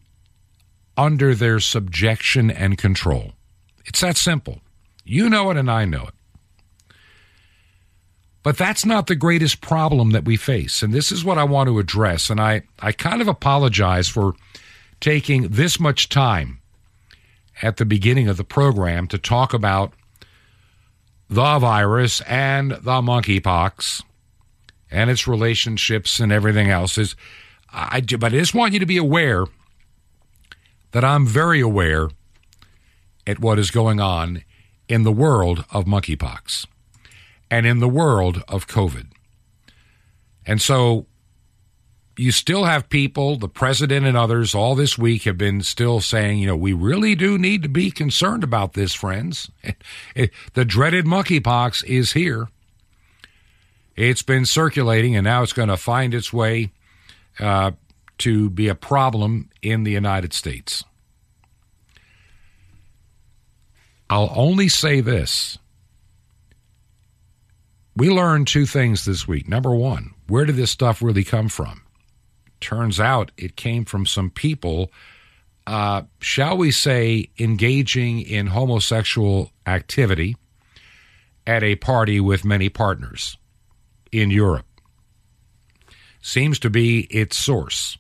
under 0.95 1.35
their 1.35 1.59
subjection 1.59 2.49
and 2.49 2.77
control. 2.77 3.33
It's 3.85 3.99
that 3.99 4.15
simple. 4.15 4.61
You 5.03 5.29
know 5.29 5.51
it 5.51 5.57
and 5.57 5.69
I 5.69 5.83
know 5.83 6.07
it. 6.07 6.13
But 8.43 8.57
that's 8.57 8.85
not 8.85 9.07
the 9.07 9.15
greatest 9.15 9.59
problem 9.59 10.11
that 10.11 10.23
we 10.23 10.37
face. 10.37 10.81
And 10.81 10.93
this 10.93 11.11
is 11.11 11.25
what 11.25 11.37
I 11.37 11.43
want 11.43 11.67
to 11.67 11.79
address. 11.79 12.29
And 12.29 12.39
I, 12.39 12.61
I 12.79 12.93
kind 12.93 13.21
of 13.21 13.27
apologize 13.27 14.07
for 14.07 14.35
taking 15.01 15.49
this 15.49 15.81
much 15.81 16.07
time 16.07 16.61
at 17.61 17.75
the 17.75 17.85
beginning 17.85 18.29
of 18.29 18.37
the 18.37 18.45
program 18.45 19.05
to 19.09 19.17
talk 19.17 19.53
about 19.53 19.91
the 21.29 21.59
virus 21.59 22.21
and 22.21 22.71
the 22.71 23.01
monkeypox 23.01 24.03
and 24.89 25.09
its 25.09 25.27
relationships 25.27 26.19
and 26.19 26.31
everything 26.31 26.69
else 26.69 26.97
is 26.97 27.15
I 27.71 27.99
do, 27.99 28.17
but 28.17 28.33
I 28.33 28.37
just 28.39 28.55
want 28.55 28.73
you 28.73 28.79
to 28.79 28.85
be 28.85 28.97
aware 28.97 29.45
that 30.91 31.03
I'm 31.03 31.25
very 31.25 31.59
aware 31.59 32.09
at 33.25 33.39
what 33.39 33.59
is 33.59 33.71
going 33.71 33.99
on 33.99 34.43
in 34.87 35.03
the 35.03 35.11
world 35.11 35.65
of 35.71 35.85
monkeypox 35.85 36.65
and 37.51 37.65
in 37.65 37.79
the 37.79 37.89
world 37.89 38.43
of 38.47 38.67
COVID. 38.67 39.07
And 40.45 40.61
so 40.61 41.07
you 42.17 42.31
still 42.31 42.63
have 42.63 42.89
people, 42.89 43.37
the 43.37 43.49
president 43.49 44.05
and 44.05 44.17
others, 44.17 44.55
all 44.55 44.75
this 44.75 44.97
week 44.97 45.23
have 45.23 45.37
been 45.37 45.61
still 45.61 45.99
saying, 45.99 46.39
you 46.39 46.47
know, 46.47 46.55
we 46.55 46.73
really 46.73 47.15
do 47.15 47.37
need 47.37 47.63
to 47.63 47.69
be 47.69 47.91
concerned 47.91 48.43
about 48.43 48.73
this, 48.73 48.93
friends. 48.93 49.51
the 50.53 50.65
dreaded 50.65 51.05
monkeypox 51.05 51.83
is 51.85 52.13
here. 52.13 52.47
It's 53.97 54.21
been 54.21 54.45
circulating, 54.45 55.15
and 55.15 55.25
now 55.25 55.41
it's 55.41 55.53
going 55.53 55.69
to 55.69 55.77
find 55.77 56.13
its 56.13 56.31
way 56.31 56.71
uh, 57.39 57.71
to 58.19 58.49
be 58.51 58.67
a 58.67 58.75
problem 58.75 59.49
in 59.63 59.83
the 59.83 59.91
United 59.91 60.33
States. 60.33 60.83
I'll 64.07 64.31
only 64.35 64.69
say 64.69 65.01
this. 65.01 65.57
We 67.95 68.11
learned 68.11 68.47
two 68.47 68.67
things 68.67 69.03
this 69.03 69.27
week. 69.27 69.49
Number 69.49 69.73
one, 69.73 70.13
where 70.27 70.45
did 70.45 70.57
this 70.57 70.69
stuff 70.69 71.01
really 71.01 71.23
come 71.23 71.49
from? 71.49 71.81
Turns 72.61 72.99
out 72.99 73.31
it 73.35 73.55
came 73.55 73.83
from 73.83 74.05
some 74.05 74.29
people, 74.29 74.91
uh, 75.65 76.03
shall 76.19 76.55
we 76.55 76.69
say, 76.69 77.29
engaging 77.39 78.21
in 78.21 78.47
homosexual 78.47 79.51
activity 79.65 80.37
at 81.47 81.63
a 81.63 81.75
party 81.75 82.19
with 82.19 82.45
many 82.45 82.69
partners 82.69 83.37
in 84.11 84.31
Europe. 84.31 84.65
Seems 86.21 86.59
to 86.59 86.69
be 86.69 87.01
its 87.11 87.37
source. 87.37 87.97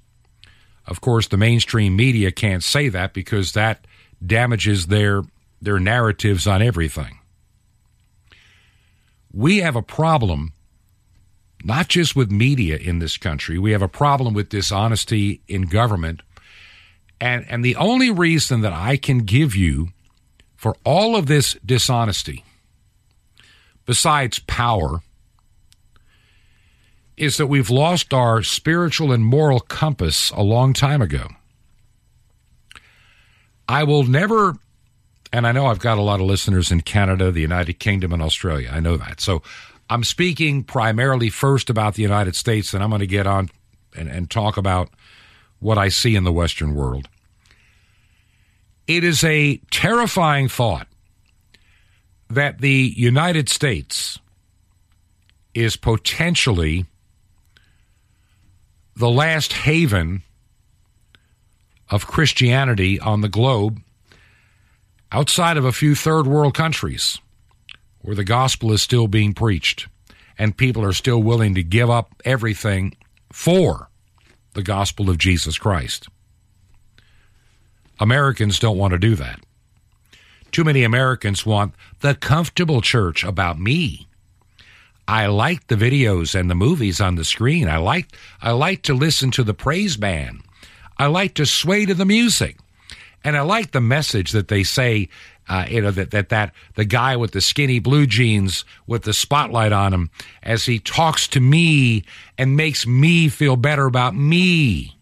Of 0.85 1.01
course, 1.01 1.27
the 1.27 1.37
mainstream 1.37 1.95
media 1.95 2.31
can't 2.31 2.63
say 2.63 2.89
that 2.89 3.13
because 3.13 3.53
that 3.53 3.85
damages 4.25 4.87
their 4.87 5.23
their 5.61 5.79
narratives 5.79 6.45
on 6.45 6.61
everything. 6.61 7.17
We 9.33 9.57
have 9.57 9.75
a 9.75 9.81
problem 9.81 10.53
not 11.63 11.87
just 11.87 12.15
with 12.15 12.31
media 12.31 12.77
in 12.77 12.99
this 12.99 13.17
country. 13.17 13.57
We 13.57 13.71
have 13.71 13.81
a 13.81 13.87
problem 13.87 14.33
with 14.33 14.49
dishonesty 14.49 15.41
in 15.47 15.63
government. 15.63 16.21
And, 17.19 17.45
and 17.49 17.65
the 17.65 17.75
only 17.75 18.11
reason 18.11 18.61
that 18.61 18.73
I 18.73 18.97
can 18.97 19.19
give 19.19 19.55
you 19.55 19.89
for 20.55 20.75
all 20.83 21.15
of 21.15 21.25
this 21.25 21.55
dishonesty, 21.65 22.43
besides 23.85 24.39
power, 24.39 25.01
is 27.17 27.37
that 27.37 27.47
we've 27.47 27.69
lost 27.69 28.13
our 28.13 28.43
spiritual 28.43 29.11
and 29.11 29.25
moral 29.25 29.59
compass 29.59 30.29
a 30.31 30.43
long 30.43 30.71
time 30.73 31.01
ago. 31.01 31.27
I 33.67 33.83
will 33.83 34.03
never, 34.03 34.55
and 35.33 35.45
I 35.47 35.51
know 35.51 35.65
I've 35.65 35.79
got 35.79 35.97
a 35.97 36.01
lot 36.01 36.19
of 36.19 36.27
listeners 36.27 36.71
in 36.71 36.81
Canada, 36.81 37.31
the 37.31 37.41
United 37.41 37.79
Kingdom, 37.79 38.13
and 38.13 38.21
Australia. 38.21 38.69
I 38.71 38.79
know 38.79 38.97
that. 38.97 39.19
So 39.19 39.41
I'm 39.89 40.03
speaking 40.03 40.63
primarily 40.63 41.29
first 41.29 41.69
about 41.69 41.95
the 41.95 42.03
United 42.03 42.35
States, 42.35 42.73
and 42.73 42.83
I'm 42.83 42.89
going 42.89 42.99
to 42.99 43.07
get 43.07 43.25
on 43.25 43.49
and, 43.95 44.09
and 44.09 44.29
talk 44.29 44.55
about 44.55 44.89
what 45.59 45.77
I 45.77 45.89
see 45.89 46.15
in 46.15 46.23
the 46.23 46.31
Western 46.31 46.75
world. 46.75 47.09
It 48.85 49.03
is 49.03 49.23
a 49.23 49.57
terrifying 49.71 50.47
thought 50.47 50.87
that 52.29 52.59
the 52.59 52.93
United 52.95 53.49
States 53.49 54.19
is 55.53 55.75
potentially 55.75 56.85
the 58.97 59.09
last 59.09 59.53
haven 59.53 60.23
of 61.91 62.07
Christianity 62.07 62.99
on 62.99 63.21
the 63.21 63.29
globe 63.29 63.79
outside 65.11 65.55
of 65.55 65.65
a 65.65 65.71
few 65.71 65.93
third 65.93 66.25
world 66.25 66.55
countries 66.55 67.19
where 67.99 68.15
the 68.15 68.23
gospel 68.23 68.71
is 68.71 68.81
still 68.81 69.07
being 69.07 69.35
preached 69.35 69.87
and 70.39 70.57
people 70.57 70.83
are 70.83 70.93
still 70.93 71.21
willing 71.21 71.53
to 71.53 71.61
give 71.61 71.91
up 71.91 72.15
everything 72.25 72.97
for 73.31 73.87
the 74.53 74.63
gospel 74.63 75.11
of 75.11 75.19
Jesus 75.19 75.59
Christ. 75.59 76.07
Americans 77.99 78.57
don't 78.57 78.79
want 78.79 78.93
to 78.93 78.99
do 78.99 79.13
that. 79.13 79.39
Too 80.51 80.63
many 80.63 80.83
Americans 80.83 81.45
want 81.45 81.75
the 81.99 82.15
comfortable 82.15 82.81
church 82.81 83.23
about 83.23 83.59
me. 83.59 84.06
I 85.07 85.27
like 85.27 85.67
the 85.67 85.75
videos 85.75 86.37
and 86.37 86.49
the 86.49 86.55
movies 86.55 86.99
on 86.99 87.15
the 87.15 87.23
screen. 87.23 87.69
I 87.69 87.77
like 87.77 88.07
I 88.41 88.51
like 88.51 88.81
to 88.83 88.93
listen 88.93 89.31
to 89.31 89.43
the 89.43 89.53
praise 89.53 89.95
band. 89.95 90.41
I 90.97 91.07
like 91.07 91.35
to 91.35 91.45
sway 91.45 91.85
to 91.85 91.93
the 91.93 92.05
music. 92.05 92.57
And 93.23 93.37
I 93.37 93.41
like 93.41 93.71
the 93.71 93.81
message 93.81 94.31
that 94.31 94.47
they 94.47 94.63
say 94.63 95.09
uh, 95.49 95.65
you 95.69 95.81
know 95.81 95.91
that 95.91 96.11
that 96.11 96.29
that 96.29 96.53
the 96.75 96.85
guy 96.85 97.15
with 97.15 97.31
the 97.31 97.41
skinny 97.41 97.79
blue 97.79 98.05
jeans 98.05 98.65
with 98.85 99.03
the 99.03 99.13
spotlight 99.13 99.71
on 99.71 99.93
him 99.93 100.09
as 100.43 100.65
he 100.65 100.79
talks 100.79 101.27
to 101.29 101.39
me 101.39 102.03
and 102.37 102.57
makes 102.57 102.85
me 102.85 103.29
feel 103.29 103.55
better 103.55 103.85
about 103.85 104.15
me. 104.15 104.97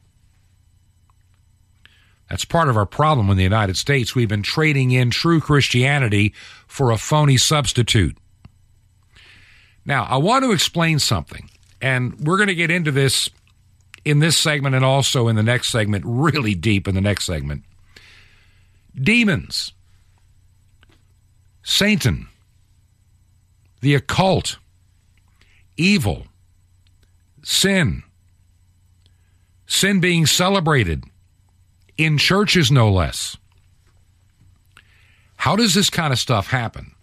That's 2.29 2.45
part 2.45 2.69
of 2.69 2.77
our 2.77 2.85
problem 2.85 3.29
in 3.29 3.37
the 3.37 3.43
United 3.43 3.77
States. 3.77 4.15
We've 4.15 4.29
been 4.29 4.43
trading 4.43 4.91
in 4.91 5.11
true 5.11 5.39
Christianity 5.39 6.33
for 6.67 6.91
a 6.91 6.97
phony 6.97 7.37
substitute. 7.37 8.17
Now, 9.85 10.05
I 10.05 10.17
want 10.17 10.43
to 10.43 10.51
explain 10.51 10.99
something, 10.99 11.49
and 11.81 12.19
we're 12.21 12.37
going 12.37 12.47
to 12.47 12.55
get 12.55 12.71
into 12.71 12.91
this 12.91 13.29
in 14.03 14.19
this 14.19 14.37
segment 14.37 14.75
and 14.75 14.85
also 14.85 15.27
in 15.27 15.35
the 15.35 15.43
next 15.43 15.69
segment, 15.69 16.03
really 16.05 16.53
deep 16.53 16.87
in 16.87 16.95
the 16.95 17.01
next 17.01 17.25
segment. 17.25 17.63
Demons. 18.95 19.71
Satan, 21.63 22.27
the 23.81 23.95
occult, 23.95 24.59
evil, 25.75 26.27
sin, 27.43 28.03
sin 29.65 29.99
being 29.99 30.27
celebrated 30.27 31.03
in 31.97 32.19
churches, 32.19 32.71
no 32.71 32.91
less. 32.91 33.35
How 35.37 35.55
does 35.55 35.73
this 35.73 35.89
kind 35.89 36.13
of 36.13 36.19
stuff 36.19 36.47
happen? 36.47 36.94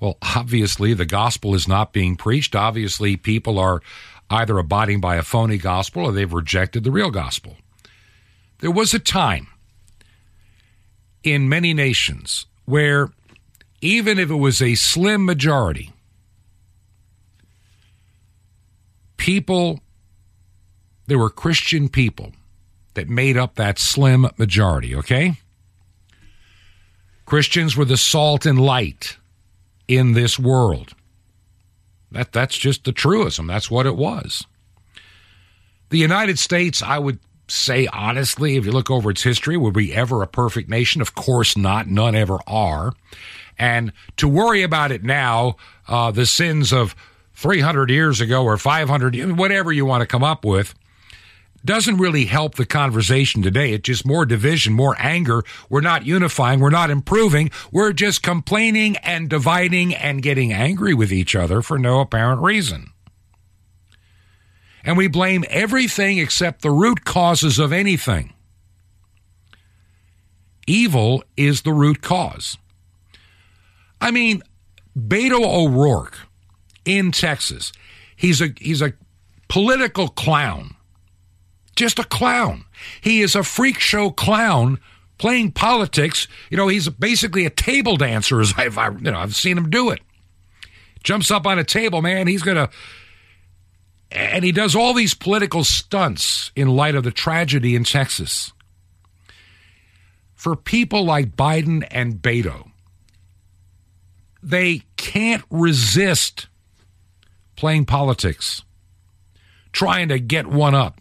Well, 0.00 0.16
obviously, 0.22 0.94
the 0.94 1.06
gospel 1.06 1.54
is 1.54 1.66
not 1.66 1.92
being 1.92 2.16
preached. 2.16 2.54
Obviously, 2.54 3.16
people 3.16 3.58
are 3.58 3.82
either 4.30 4.58
abiding 4.58 5.00
by 5.00 5.16
a 5.16 5.22
phony 5.22 5.58
gospel 5.58 6.04
or 6.04 6.12
they've 6.12 6.32
rejected 6.32 6.84
the 6.84 6.90
real 6.90 7.10
gospel. 7.10 7.56
There 8.60 8.70
was 8.70 8.94
a 8.94 8.98
time 8.98 9.48
in 11.22 11.48
many 11.48 11.74
nations 11.74 12.46
where 12.64 13.10
even 13.80 14.18
if 14.18 14.30
it 14.30 14.34
was 14.36 14.60
a 14.60 14.74
slim 14.74 15.24
majority, 15.24 15.92
people, 19.16 19.80
there 21.06 21.18
were 21.18 21.30
Christian 21.30 21.88
people 21.88 22.32
that 22.94 23.08
made 23.08 23.36
up 23.36 23.54
that 23.54 23.78
slim 23.78 24.26
majority, 24.36 24.94
okay? 24.94 25.38
Christians 27.24 27.76
were 27.76 27.84
the 27.84 27.96
salt 27.96 28.46
and 28.46 28.60
light 28.60 29.16
in 29.88 30.12
this 30.12 30.38
world. 30.38 30.94
That, 32.12 32.32
that's 32.32 32.56
just 32.56 32.84
the 32.84 32.92
truism. 32.92 33.46
That's 33.46 33.70
what 33.70 33.86
it 33.86 33.96
was. 33.96 34.46
The 35.90 35.98
United 35.98 36.38
States, 36.38 36.82
I 36.82 36.98
would 36.98 37.18
say 37.48 37.86
honestly, 37.86 38.56
if 38.56 38.66
you 38.66 38.72
look 38.72 38.90
over 38.90 39.10
its 39.10 39.22
history, 39.22 39.56
were 39.56 39.70
we 39.70 39.92
ever 39.92 40.22
a 40.22 40.26
perfect 40.26 40.68
nation? 40.68 41.00
Of 41.00 41.14
course 41.14 41.56
not. 41.56 41.86
None 41.86 42.14
ever 42.14 42.38
are. 42.46 42.92
And 43.58 43.92
to 44.18 44.28
worry 44.28 44.62
about 44.62 44.92
it 44.92 45.02
now, 45.02 45.56
uh, 45.88 46.10
the 46.10 46.26
sins 46.26 46.72
of 46.72 46.94
300 47.34 47.90
years 47.90 48.20
ago 48.20 48.44
or 48.44 48.56
500, 48.56 49.36
whatever 49.36 49.72
you 49.72 49.86
want 49.86 50.02
to 50.02 50.06
come 50.06 50.22
up 50.22 50.44
with, 50.44 50.74
doesn't 51.68 51.98
really 51.98 52.24
help 52.24 52.54
the 52.54 52.64
conversation 52.64 53.42
today. 53.42 53.74
It's 53.74 53.82
just 53.82 54.06
more 54.06 54.24
division, 54.24 54.72
more 54.72 54.96
anger. 54.98 55.42
We're 55.68 55.82
not 55.82 56.06
unifying. 56.06 56.60
We're 56.60 56.70
not 56.70 56.88
improving. 56.88 57.50
We're 57.70 57.92
just 57.92 58.22
complaining 58.22 58.96
and 58.96 59.28
dividing 59.28 59.94
and 59.94 60.22
getting 60.22 60.50
angry 60.50 60.94
with 60.94 61.12
each 61.12 61.36
other 61.36 61.60
for 61.60 61.78
no 61.78 62.00
apparent 62.00 62.40
reason. 62.40 62.92
And 64.82 64.96
we 64.96 65.08
blame 65.08 65.44
everything 65.50 66.16
except 66.16 66.62
the 66.62 66.70
root 66.70 67.04
causes 67.04 67.58
of 67.58 67.70
anything. 67.70 68.32
Evil 70.66 71.22
is 71.36 71.60
the 71.60 71.74
root 71.74 72.00
cause. 72.00 72.56
I 74.00 74.10
mean, 74.10 74.42
Beto 74.98 75.44
O'Rourke 75.44 76.16
in 76.86 77.12
Texas, 77.12 77.72
he's 78.16 78.40
a 78.40 78.54
he's 78.58 78.80
a 78.80 78.94
political 79.48 80.08
clown. 80.08 80.74
Just 81.78 82.00
a 82.00 82.04
clown. 82.04 82.64
He 83.00 83.20
is 83.20 83.36
a 83.36 83.44
freak 83.44 83.78
show 83.78 84.10
clown 84.10 84.80
playing 85.16 85.52
politics. 85.52 86.26
You 86.50 86.56
know, 86.56 86.66
he's 86.66 86.88
basically 86.88 87.46
a 87.46 87.50
table 87.50 87.96
dancer 87.96 88.40
as 88.40 88.52
I've 88.58 88.76
I, 88.76 88.88
you 88.88 89.12
know, 89.12 89.20
I've 89.20 89.36
seen 89.36 89.56
him 89.56 89.70
do 89.70 89.90
it. 89.90 90.00
Jumps 91.04 91.30
up 91.30 91.46
on 91.46 91.56
a 91.56 91.62
table, 91.62 92.02
man. 92.02 92.26
He's 92.26 92.42
going 92.42 92.56
to. 92.56 92.68
And 94.10 94.44
he 94.44 94.50
does 94.50 94.74
all 94.74 94.92
these 94.92 95.14
political 95.14 95.62
stunts 95.62 96.50
in 96.56 96.66
light 96.66 96.96
of 96.96 97.04
the 97.04 97.12
tragedy 97.12 97.76
in 97.76 97.84
Texas. 97.84 98.52
For 100.34 100.56
people 100.56 101.04
like 101.04 101.36
Biden 101.36 101.86
and 101.92 102.14
Beto, 102.16 102.72
they 104.42 104.82
can't 104.96 105.44
resist 105.48 106.48
playing 107.54 107.84
politics, 107.84 108.64
trying 109.70 110.08
to 110.08 110.18
get 110.18 110.48
one 110.48 110.74
up 110.74 111.00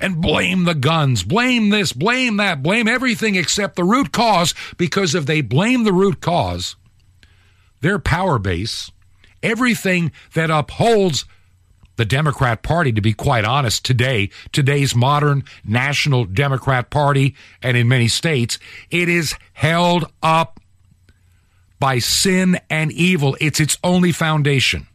and 0.00 0.20
blame 0.20 0.64
the 0.64 0.74
guns, 0.74 1.22
blame 1.22 1.70
this, 1.70 1.92
blame 1.92 2.36
that, 2.38 2.62
blame 2.62 2.88
everything 2.88 3.34
except 3.34 3.76
the 3.76 3.84
root 3.84 4.12
cause, 4.12 4.54
because 4.76 5.14
if 5.14 5.26
they 5.26 5.40
blame 5.40 5.84
the 5.84 5.92
root 5.92 6.20
cause, 6.20 6.76
their 7.80 7.98
power 7.98 8.38
base, 8.38 8.90
everything 9.42 10.12
that 10.34 10.50
upholds 10.50 11.24
the 11.96 12.04
Democrat 12.06 12.62
Party, 12.62 12.92
to 12.92 13.00
be 13.02 13.12
quite 13.12 13.44
honest, 13.44 13.84
today, 13.84 14.30
today's 14.52 14.94
modern 14.94 15.44
National 15.64 16.24
Democrat 16.24 16.88
Party, 16.88 17.34
and 17.62 17.76
in 17.76 17.88
many 17.88 18.08
states, 18.08 18.58
it 18.90 19.08
is 19.08 19.34
held 19.52 20.10
up 20.22 20.60
by 21.78 21.98
sin 21.98 22.58
and 22.70 22.90
evil. 22.92 23.36
It's 23.40 23.60
its 23.60 23.76
only 23.84 24.12
foundation. 24.12 24.86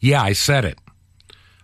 Yeah, 0.00 0.22
I 0.22 0.32
said 0.32 0.64
it. 0.64 0.78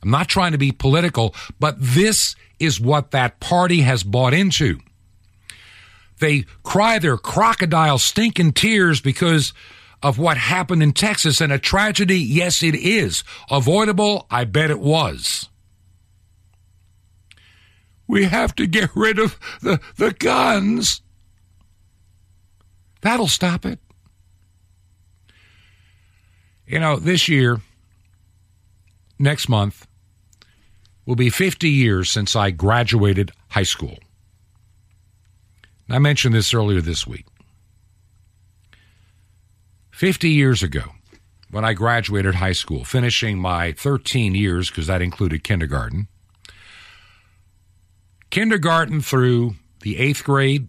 I'm 0.03 0.11
not 0.11 0.29
trying 0.29 0.53
to 0.53 0.59
be 0.59 0.73
political, 0.73 1.35
but 1.59 1.77
this 1.79 2.37
is 2.59 2.81
what 2.81 3.11
that 3.11 3.41
party 3.41 3.83
has 3.83 4.03
bought 4.03 4.35
into. 4.35 4.81
They 6.19 6.45
cry 6.63 6.99
their 6.99 7.17
crocodile 7.17 7.99
stinking 7.99 8.53
tears 8.53 9.01
because 9.01 9.53
of 10.03 10.19
what 10.19 10.37
happened 10.37 10.83
in 10.83 10.93
Texas 10.93 11.41
and 11.41 11.53
a 11.53 11.59
tragedy. 11.59 12.19
Yes, 12.19 12.63
it 12.63 12.75
is. 12.75 13.25
Avoidable? 13.51 14.27
I 14.31 14.45
bet 14.45 14.71
it 14.71 14.81
was. 14.81 15.49
We 18.07 18.25
have 18.25 18.55
to 18.57 18.67
get 18.67 18.91
rid 18.95 19.19
of 19.19 19.39
the, 19.61 19.81
the 19.97 20.13
guns. 20.13 21.01
That'll 23.03 23.29
stop 23.29 23.65
it. 23.65 23.79
You 26.67 26.79
know, 26.79 26.97
this 26.97 27.29
year, 27.29 27.61
next 29.19 29.49
month, 29.49 29.87
will 31.07 31.17
be 31.17 31.31
50 31.31 31.69
years 31.69 32.11
since 32.11 32.37
I 32.37 32.51
graduated 32.51 33.33
high 33.49 33.65
school. 33.65 33.99
I 35.89 35.99
mentioned 35.99 36.35
this 36.35 36.55
earlier 36.55 36.81
this 36.81 37.07
week. 37.07 37.27
50 39.91 40.31
years 40.31 40.63
ago, 40.63 40.85
when 41.51 41.65
I 41.65 41.73
graduated 41.73 42.37
high 42.37 42.53
school, 42.53 42.85
finishing 42.85 43.39
my 43.39 43.73
13 43.73 44.35
years, 44.35 44.71
because 44.71 44.87
that 44.87 45.03
included 45.03 45.43
kindergarten, 45.43 46.07
kindergarten 48.31 49.01
through 49.01 49.57
the 49.81 49.99
eighth 49.99 50.23
grade, 50.23 50.69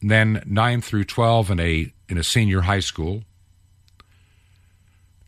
then 0.00 0.42
9 0.46 0.80
through 0.80 1.04
12 1.04 1.50
in 1.50 1.60
a, 1.60 1.92
in 2.08 2.16
a 2.16 2.24
senior 2.24 2.62
high 2.62 2.80
school. 2.80 3.22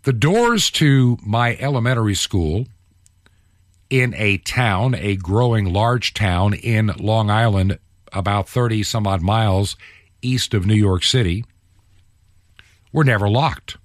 The 0.05 0.13
doors 0.15 0.71
to 0.73 1.19
my 1.23 1.57
elementary 1.61 2.15
school 2.15 2.67
in 3.91 4.15
a 4.15 4.39
town, 4.39 4.95
a 4.95 5.17
growing 5.17 5.67
large 5.67 6.15
town 6.15 6.55
in 6.55 6.93
Long 6.99 7.29
Island, 7.29 7.79
about 8.13 8.49
30 8.49 8.85
some 8.85 9.07
odd 9.07 9.21
miles 9.21 9.77
east 10.23 10.55
of 10.55 10.65
New 10.65 10.75
York 10.75 11.03
City, 11.03 11.45
were 12.93 13.05
never 13.05 13.29
locked. 13.29 13.77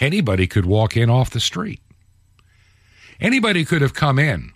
Anybody 0.00 0.46
could 0.46 0.66
walk 0.66 0.96
in 0.96 1.08
off 1.08 1.30
the 1.30 1.40
street. 1.40 1.80
Anybody 3.20 3.64
could 3.64 3.82
have 3.82 3.94
come 3.94 4.18
in 4.18 4.52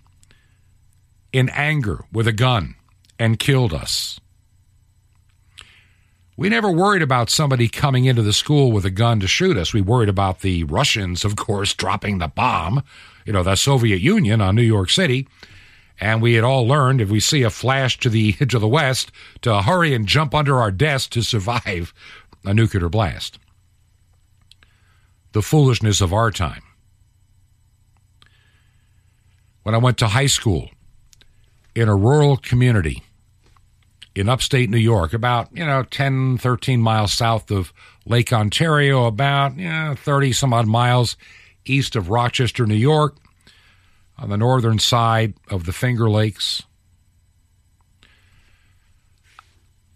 in 1.32 1.48
anger 1.50 2.04
with 2.12 2.26
a 2.26 2.32
gun 2.32 2.74
and 3.18 3.38
killed 3.38 3.72
us. 3.72 4.20
We 6.36 6.48
never 6.48 6.70
worried 6.70 7.02
about 7.02 7.28
somebody 7.28 7.68
coming 7.68 8.06
into 8.06 8.22
the 8.22 8.32
school 8.32 8.72
with 8.72 8.84
a 8.84 8.90
gun 8.90 9.20
to 9.20 9.28
shoot 9.28 9.56
us. 9.56 9.74
We 9.74 9.82
worried 9.82 10.08
about 10.08 10.40
the 10.40 10.64
Russians, 10.64 11.24
of 11.24 11.36
course, 11.36 11.74
dropping 11.74 12.18
the 12.18 12.28
bomb 12.28 12.82
you 13.24 13.32
know, 13.32 13.42
the 13.42 13.56
Soviet 13.56 14.00
Union 14.00 14.40
on 14.40 14.56
New 14.56 14.62
York 14.62 14.90
City. 14.90 15.28
And 16.00 16.22
we 16.22 16.34
had 16.34 16.44
all 16.44 16.66
learned 16.66 17.00
if 17.00 17.10
we 17.10 17.20
see 17.20 17.42
a 17.42 17.50
flash 17.50 17.98
to 18.00 18.08
the 18.08 18.32
to 18.48 18.58
the 18.58 18.68
west 18.68 19.12
to 19.42 19.62
hurry 19.62 19.94
and 19.94 20.06
jump 20.06 20.34
under 20.34 20.58
our 20.58 20.70
desk 20.70 21.10
to 21.10 21.22
survive 21.22 21.94
a 22.44 22.54
nuclear 22.54 22.88
blast. 22.88 23.38
The 25.32 25.42
foolishness 25.42 26.00
of 26.00 26.12
our 26.12 26.30
time. 26.30 26.62
When 29.62 29.74
I 29.74 29.78
went 29.78 29.98
to 29.98 30.08
high 30.08 30.26
school 30.26 30.70
in 31.74 31.88
a 31.88 31.94
rural 31.94 32.36
community 32.36 33.04
in 34.20 34.28
upstate 34.28 34.70
New 34.70 34.78
York, 34.78 35.12
about, 35.12 35.48
you 35.52 35.64
know, 35.64 35.82
10, 35.82 36.38
13 36.38 36.80
miles 36.80 37.12
south 37.12 37.50
of 37.50 37.72
Lake 38.04 38.32
Ontario, 38.32 39.06
about, 39.06 39.56
you 39.56 39.68
know, 39.68 39.94
30 39.96 40.32
some 40.32 40.52
odd 40.52 40.66
miles 40.66 41.16
east 41.64 41.96
of 41.96 42.10
Rochester, 42.10 42.66
New 42.66 42.74
York, 42.74 43.16
on 44.18 44.28
the 44.28 44.36
northern 44.36 44.78
side 44.78 45.34
of 45.48 45.64
the 45.64 45.72
Finger 45.72 46.08
Lakes. 46.08 46.62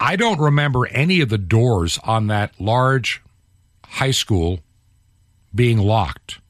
I 0.01 0.17
don't 0.17 0.41
remember 0.41 0.87
any 0.87 1.21
of 1.21 1.29
the 1.29 1.39
doors 1.39 1.99
on 2.03 2.27
that 2.27 2.61
large 2.61 3.23
high 3.85 4.11
school 4.11 4.61
being 5.55 5.79
locked. 5.79 6.41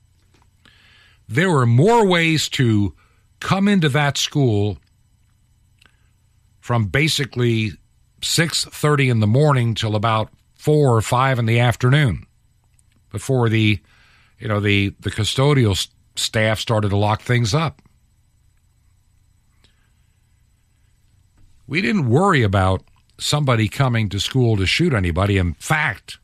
There 1.29 1.51
were 1.51 1.67
more 1.67 2.07
ways 2.07 2.49
to 2.51 2.95
come 3.41 3.69
into 3.69 3.89
that 3.91 4.17
school 4.17 4.79
from 6.65 6.87
basically 6.87 7.73
6:30 8.23 9.11
in 9.11 9.21
the 9.21 9.27
morning 9.27 9.75
till 9.75 9.95
about 9.95 10.31
4 10.55 10.97
or 10.97 11.03
5 11.03 11.39
in 11.39 11.45
the 11.45 11.61
afternoon 11.61 12.27
before 13.11 13.51
the 13.51 13.83
you 14.39 14.49
know, 14.49 14.61
the, 14.61 14.95
the 15.01 15.11
custodial 15.11 15.89
staff 16.17 16.59
started 16.59 16.89
to 16.89 16.97
lock 16.97 17.21
things 17.23 17.55
up. 17.55 17.83
We 21.67 21.83
didn't 21.83 22.09
worry 22.09 22.43
about 22.43 22.83
somebody 23.19 23.69
coming 23.69 24.09
to 24.09 24.19
school 24.19 24.57
to 24.57 24.67
shoot 24.67 24.93
anybody. 24.93 25.37
In 25.37 25.55
fact, 25.55 26.19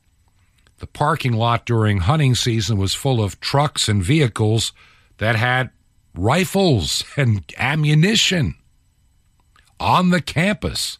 the 0.78 0.86
parking 0.86 1.32
lot 1.32 1.66
during 1.66 1.98
hunting 1.98 2.34
season 2.34 2.78
was 2.78 2.94
full 2.94 3.22
of 3.22 3.40
trucks 3.40 3.88
and 3.88 4.02
vehicles 4.02 4.72
that 5.18 5.36
had 5.36 5.70
rifles 6.14 7.04
and 7.16 7.44
ammunition 7.58 8.54
on 9.80 10.10
the 10.10 10.20
campus. 10.20 10.98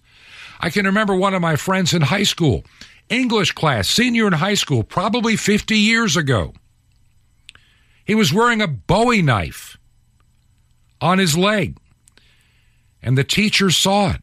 I 0.61 0.71
can 0.71 0.87
remember 0.87 1.15
one 1.15 1.35
of 1.35 1.41
my 1.41 1.57
friends 1.57 1.95
in 1.95 2.03
high 2.03 2.25
school, 2.25 2.65
English 3.09 3.53
class, 3.53 3.89
senior 3.89 4.27
in 4.27 4.35
high 4.35 4.55
school, 4.55 4.83
probably 4.83 5.37
50 5.37 5.77
years 5.77 6.17
ago. 6.17 6.53
He 8.05 8.15
was 8.15 8.33
wearing 8.33 8.61
a 8.61 8.67
bowie 8.67 9.23
knife 9.23 9.79
on 11.01 11.19
his 11.19 11.37
leg. 11.37 11.77
And 13.03 13.17
the 13.17 13.25
teacher 13.25 13.71
saw 13.71 14.11
it. 14.11 14.23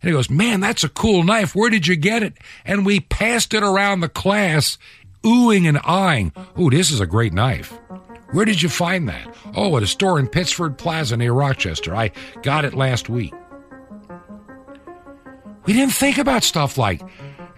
And 0.00 0.10
he 0.10 0.12
goes, 0.12 0.30
Man, 0.30 0.60
that's 0.60 0.84
a 0.84 0.88
cool 0.88 1.22
knife. 1.22 1.54
Where 1.54 1.70
did 1.70 1.86
you 1.86 1.96
get 1.96 2.22
it? 2.22 2.34
And 2.64 2.86
we 2.86 3.00
passed 3.00 3.54
it 3.54 3.62
around 3.62 4.00
the 4.00 4.08
class, 4.08 4.78
oohing 5.22 5.68
and 5.68 5.78
eyeing. 5.84 6.32
Ooh, 6.58 6.70
this 6.70 6.90
is 6.90 7.00
a 7.00 7.06
great 7.06 7.32
knife. 7.32 7.72
Where 8.32 8.44
did 8.44 8.62
you 8.62 8.68
find 8.68 9.08
that? 9.08 9.34
Oh, 9.54 9.76
at 9.76 9.82
a 9.82 9.86
store 9.86 10.18
in 10.18 10.28
Pittsford 10.28 10.76
Plaza 10.76 11.16
near 11.16 11.32
Rochester. 11.32 11.94
I 11.94 12.10
got 12.42 12.64
it 12.64 12.74
last 12.74 13.08
week. 13.08 13.32
We 15.66 15.72
didn't 15.72 15.94
think 15.94 16.18
about 16.18 16.44
stuff 16.44 16.76
like, 16.76 17.00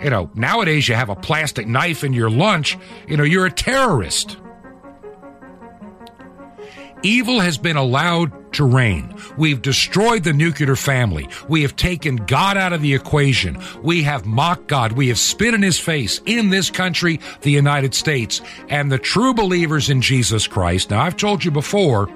you 0.02 0.10
know, 0.10 0.30
nowadays 0.34 0.88
you 0.88 0.94
have 0.94 1.08
a 1.08 1.16
plastic 1.16 1.66
knife 1.66 2.04
in 2.04 2.12
your 2.12 2.30
lunch, 2.30 2.78
you 3.08 3.16
know, 3.16 3.24
you're 3.24 3.46
a 3.46 3.52
terrorist. 3.52 4.36
Evil 7.02 7.40
has 7.40 7.58
been 7.58 7.76
allowed 7.76 8.52
to 8.54 8.64
reign. 8.64 9.14
We've 9.36 9.60
destroyed 9.60 10.24
the 10.24 10.32
nuclear 10.32 10.76
family. 10.76 11.28
We 11.48 11.62
have 11.62 11.76
taken 11.76 12.16
God 12.16 12.56
out 12.56 12.72
of 12.72 12.80
the 12.80 12.94
equation. 12.94 13.62
We 13.82 14.02
have 14.04 14.24
mocked 14.24 14.66
God. 14.66 14.92
We 14.92 15.08
have 15.08 15.18
spit 15.18 15.52
in 15.52 15.62
his 15.62 15.78
face 15.78 16.20
in 16.24 16.50
this 16.50 16.70
country, 16.70 17.20
the 17.42 17.50
United 17.50 17.94
States. 17.94 18.40
And 18.68 18.90
the 18.90 18.98
true 18.98 19.34
believers 19.34 19.90
in 19.90 20.00
Jesus 20.00 20.46
Christ, 20.46 20.90
now 20.90 21.02
I've 21.02 21.16
told 21.16 21.44
you 21.44 21.50
before 21.50 22.08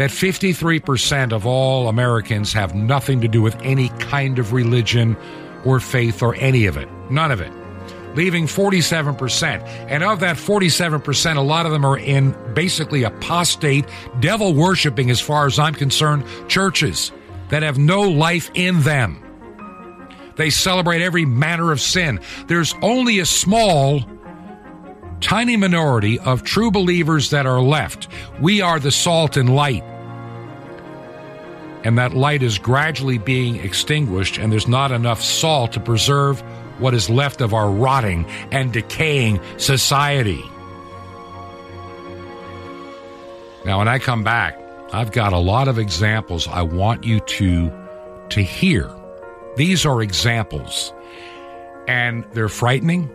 that 0.00 0.08
53% 0.08 1.30
of 1.30 1.44
all 1.44 1.86
Americans 1.86 2.54
have 2.54 2.74
nothing 2.74 3.20
to 3.20 3.28
do 3.28 3.42
with 3.42 3.54
any 3.60 3.90
kind 3.98 4.38
of 4.38 4.54
religion 4.54 5.14
or 5.66 5.78
faith 5.78 6.22
or 6.22 6.34
any 6.36 6.64
of 6.64 6.78
it. 6.78 6.88
None 7.10 7.30
of 7.30 7.42
it 7.42 7.52
leaving 8.14 8.46
47%. 8.46 9.62
And 9.88 10.02
of 10.02 10.20
that 10.20 10.36
47%, 10.36 11.36
a 11.36 11.40
lot 11.42 11.66
of 11.66 11.72
them 11.72 11.84
are 11.84 11.98
in 11.98 12.34
basically 12.54 13.02
apostate, 13.02 13.84
devil 14.20 14.54
worshiping, 14.54 15.10
as 15.10 15.20
far 15.20 15.46
as 15.46 15.58
I'm 15.58 15.74
concerned, 15.74 16.24
churches 16.48 17.12
that 17.50 17.62
have 17.62 17.76
no 17.76 18.00
life 18.00 18.50
in 18.54 18.80
them. 18.80 19.22
They 20.36 20.48
celebrate 20.48 21.02
every 21.02 21.26
manner 21.26 21.72
of 21.72 21.80
sin. 21.80 22.20
There's 22.46 22.74
only 22.80 23.18
a 23.18 23.26
small 23.26 24.00
tiny 25.20 25.56
minority 25.56 26.18
of 26.18 26.42
true 26.42 26.70
believers 26.70 27.30
that 27.30 27.46
are 27.46 27.60
left. 27.60 28.08
We 28.40 28.60
are 28.60 28.80
the 28.80 28.90
salt 28.90 29.36
and 29.36 29.54
light. 29.54 29.84
And 31.84 31.96
that 31.98 32.12
light 32.14 32.42
is 32.42 32.58
gradually 32.58 33.18
being 33.18 33.56
extinguished, 33.56 34.38
and 34.38 34.52
there's 34.52 34.68
not 34.68 34.92
enough 34.92 35.22
salt 35.22 35.72
to 35.72 35.80
preserve 35.80 36.40
what 36.78 36.94
is 36.94 37.08
left 37.08 37.40
of 37.40 37.54
our 37.54 37.70
rotting 37.70 38.26
and 38.50 38.72
decaying 38.72 39.40
society. 39.56 40.42
Now, 43.64 43.78
when 43.78 43.88
I 43.88 43.98
come 43.98 44.24
back, 44.24 44.58
I've 44.92 45.12
got 45.12 45.32
a 45.32 45.38
lot 45.38 45.68
of 45.68 45.78
examples 45.78 46.48
I 46.48 46.62
want 46.62 47.04
you 47.04 47.20
to, 47.20 47.72
to 48.30 48.42
hear. 48.42 48.90
These 49.56 49.84
are 49.86 50.02
examples, 50.02 50.92
and 51.86 52.24
they're 52.32 52.48
frightening 52.48 53.10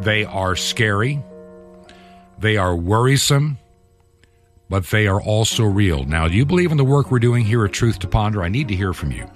they 0.00 0.24
are 0.24 0.56
scary. 0.56 1.22
They 2.38 2.56
are 2.56 2.74
worrisome, 2.74 3.58
but 4.68 4.86
they 4.86 5.06
are 5.06 5.20
also 5.20 5.64
real. 5.64 6.04
Now, 6.04 6.28
do 6.28 6.34
you 6.34 6.44
believe 6.44 6.70
in 6.70 6.76
the 6.76 6.84
work 6.84 7.10
we're 7.10 7.18
doing 7.18 7.44
here 7.44 7.64
at 7.64 7.72
Truth 7.72 8.00
to 8.00 8.08
Ponder? 8.08 8.42
I 8.42 8.48
need 8.48 8.68
to 8.68 8.76
hear 8.76 8.92
from 8.92 9.12
you. 9.12 9.30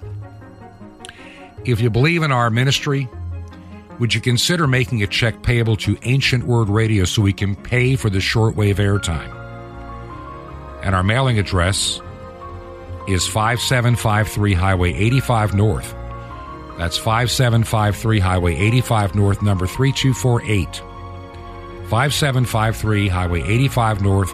If 1.65 1.81
you 1.81 1.89
believe 1.89 2.23
in 2.23 2.31
our 2.31 2.49
ministry, 2.49 3.07
would 3.99 4.13
you 4.13 4.21
consider 4.21 4.65
making 4.65 5.03
a 5.03 5.07
check 5.07 5.43
payable 5.43 5.75
to 5.77 5.97
Ancient 6.03 6.45
Word 6.45 6.69
Radio 6.69 7.03
so 7.03 7.21
we 7.21 7.33
can 7.33 7.55
pay 7.55 7.95
for 7.95 8.09
the 8.09 8.19
shortwave 8.19 8.75
airtime? 8.75 9.35
And 10.83 10.95
our 10.95 11.03
mailing 11.03 11.37
address 11.37 12.01
is 13.07 13.27
5753 13.27 14.53
Highway 14.53 14.93
85 14.93 15.53
North, 15.53 15.93
that's 16.79 16.97
5753 16.97 18.19
Highway 18.19 18.55
85 18.55 19.13
North, 19.13 19.41
number 19.41 19.67
3248. 19.67 20.77
5753 21.89 23.07
Highway 23.09 23.41
85 23.41 24.01
North, 24.01 24.33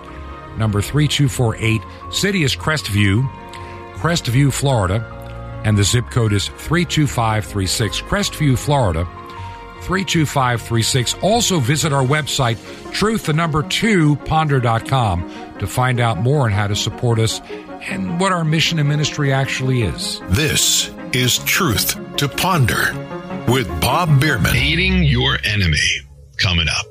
number 0.56 0.80
3248. 0.80 1.82
City 2.14 2.44
is 2.44 2.56
Crestview, 2.56 3.28
Crestview, 3.96 4.54
Florida, 4.54 5.12
and 5.66 5.76
the 5.76 5.84
zip 5.84 6.12
code 6.12 6.34
is 6.34 6.50
32536. 6.50 8.02
Crestview, 8.02 8.56
Florida, 8.60 9.06
32536. 9.82 11.16
Also 11.24 11.60
visit 11.60 11.92
our 11.92 12.06
website, 12.06 12.60
truth 12.92 13.26
the 13.26 13.34
number 13.34 13.64
2 13.64 14.18
ponder.com 14.18 15.28
to 15.58 15.66
find 15.66 16.00
out 16.00 16.20
more 16.20 16.42
on 16.42 16.52
how 16.52 16.68
to 16.68 16.76
support 16.76 17.18
us 17.18 17.42
and 17.90 18.20
what 18.20 18.32
our 18.32 18.46
mission 18.46 18.78
and 18.78 18.88
ministry 18.88 19.34
actually 19.34 19.82
is. 19.82 20.22
This 20.30 20.92
is 21.12 21.40
Truth 21.40 22.05
to 22.18 22.30
Ponder 22.30 22.94
with 23.52 23.68
Bob 23.82 24.22
Bierman. 24.22 24.54
Hating 24.54 25.04
your 25.04 25.38
enemy 25.44 25.78
coming 26.38 26.68
up. 26.70 26.86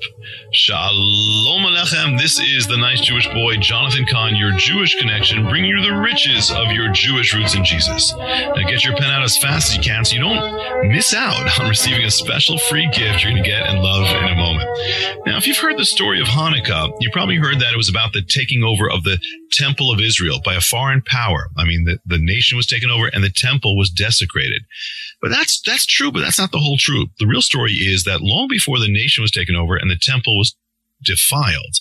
Shalom 0.52 1.64
Alechem. 1.64 2.18
This 2.18 2.40
is 2.40 2.66
the 2.66 2.76
nice 2.76 3.00
Jewish 3.00 3.28
boy, 3.28 3.56
Jonathan 3.56 4.06
Cahn, 4.06 4.36
your 4.36 4.52
Jewish 4.52 4.94
connection, 4.96 5.46
bringing 5.48 5.70
you 5.70 5.82
the 5.82 5.96
riches 5.96 6.50
of 6.50 6.70
your 6.70 6.92
Jewish 6.92 7.34
roots 7.34 7.54
in 7.54 7.64
Jesus. 7.64 8.14
Now 8.16 8.54
get 8.54 8.84
your 8.84 8.96
pen 8.96 9.10
out 9.10 9.22
as 9.22 9.36
fast 9.36 9.70
as 9.70 9.76
you 9.76 9.82
can 9.82 10.04
so 10.04 10.14
you 10.14 10.20
don't 10.20 10.88
miss 10.88 11.14
out 11.14 11.60
on 11.60 11.68
receiving 11.68 12.04
a 12.04 12.10
special 12.10 12.58
free 12.58 12.88
gift 12.90 13.22
you're 13.22 13.32
going 13.32 13.42
to 13.42 13.48
get 13.48 13.66
and 13.66 13.80
love 13.80 14.06
in 14.22 14.32
a 14.32 14.36
moment. 14.36 14.68
Now, 15.26 15.36
if 15.36 15.46
you've 15.46 15.58
heard 15.58 15.78
the 15.78 15.84
story 15.84 16.20
of 16.20 16.26
Hanukkah, 16.26 16.92
you 17.00 17.10
probably 17.12 17.36
heard 17.36 17.60
that 17.60 17.72
it 17.72 17.76
was 17.76 17.88
about 17.88 18.12
the 18.12 18.22
taking 18.22 18.62
over 18.62 18.90
of 18.90 19.04
the 19.04 19.18
temple 19.50 19.90
of 19.90 20.00
Israel 20.00 20.40
by 20.44 20.54
a 20.54 20.60
foreign 20.60 21.02
power. 21.02 21.48
I 21.56 21.64
mean, 21.64 21.84
the, 21.84 21.98
the 22.06 22.18
nation 22.18 22.56
was 22.56 22.66
taken 22.66 22.90
over 22.90 23.06
and 23.06 23.22
the 23.22 23.30
temple 23.30 23.76
was 23.76 23.90
desecrated. 23.90 24.62
But 25.20 25.30
that's, 25.30 25.60
that's 25.62 25.86
true, 25.86 26.12
but 26.12 26.20
that's 26.20 26.38
not 26.38 26.52
the 26.52 26.58
whole 26.58 26.76
truth. 26.76 27.08
The 27.18 27.26
real 27.26 27.40
story 27.40 27.72
is 27.72 28.04
that 28.04 28.20
long 28.20 28.46
before 28.48 28.78
the 28.78 28.92
nation 28.92 29.22
was 29.22 29.30
taken 29.30 29.56
over 29.56 29.74
and 29.74 29.90
the 29.90 29.96
temple 29.96 30.13
was 30.26 30.56
defiled, 31.02 31.80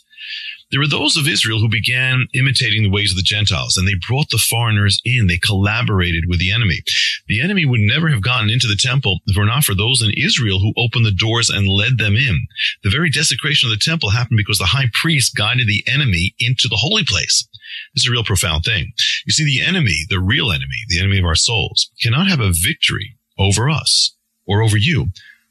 there 0.74 0.80
were 0.80 0.88
those 0.88 1.18
of 1.18 1.28
Israel 1.28 1.60
who 1.60 1.70
began 1.70 2.28
imitating 2.34 2.82
the 2.82 2.90
ways 2.90 3.12
of 3.12 3.18
the 3.18 3.22
Gentiles 3.22 3.78
and 3.78 3.88
they 3.88 3.94
brought 4.08 4.32
the 4.32 4.40
foreigners 4.40 5.00
in. 5.06 5.28
They 5.28 5.38
collaborated 5.38 6.24
with 6.28 6.40
the 6.40 6.52
enemy. 6.52 6.82
The 7.28 7.42
enemy 7.42 7.64
would 7.64 7.80
never 7.80 8.10
have 8.10 8.24
gotten 8.24 8.50
into 8.50 8.66
the 8.66 8.76
temple 8.76 9.20
if 9.28 9.38
it 9.38 9.40
were 9.40 9.46
not 9.46 9.66
for 9.66 9.76
those 9.76 10.02
in 10.02 10.10
Israel 10.18 10.58
who 10.58 10.74
opened 10.76 11.06
the 11.06 11.12
doors 11.12 11.52
and 11.52 11.68
led 11.68 12.00
them 12.00 12.16
in. 12.16 12.48
The 12.84 12.90
very 12.90 13.12
desecration 13.12 13.70
of 13.70 13.78
the 13.78 13.84
temple 13.84 14.10
happened 14.10 14.38
because 14.38 14.58
the 14.58 14.66
high 14.66 14.90
priest 15.00 15.36
guided 15.36 15.68
the 15.68 15.84
enemy 15.86 16.34
into 16.40 16.68
the 16.68 16.78
holy 16.78 17.04
place. 17.06 17.48
This 17.94 18.06
is 18.06 18.10
a 18.10 18.12
real 18.12 18.24
profound 18.24 18.64
thing. 18.64 18.94
You 19.28 19.34
see, 19.34 19.46
the 19.46 19.62
enemy, 19.62 20.06
the 20.10 20.20
real 20.20 20.52
enemy, 20.52 20.86
the 20.88 21.00
enemy 21.00 21.20
of 21.20 21.26
our 21.26 21.36
souls, 21.36 21.92
cannot 22.02 22.30
have 22.30 22.40
a 22.40 22.52
victory 22.52 23.16
over 23.38 23.70
us 23.70 24.16
or 24.48 24.64
over 24.64 24.78
you 24.78 25.10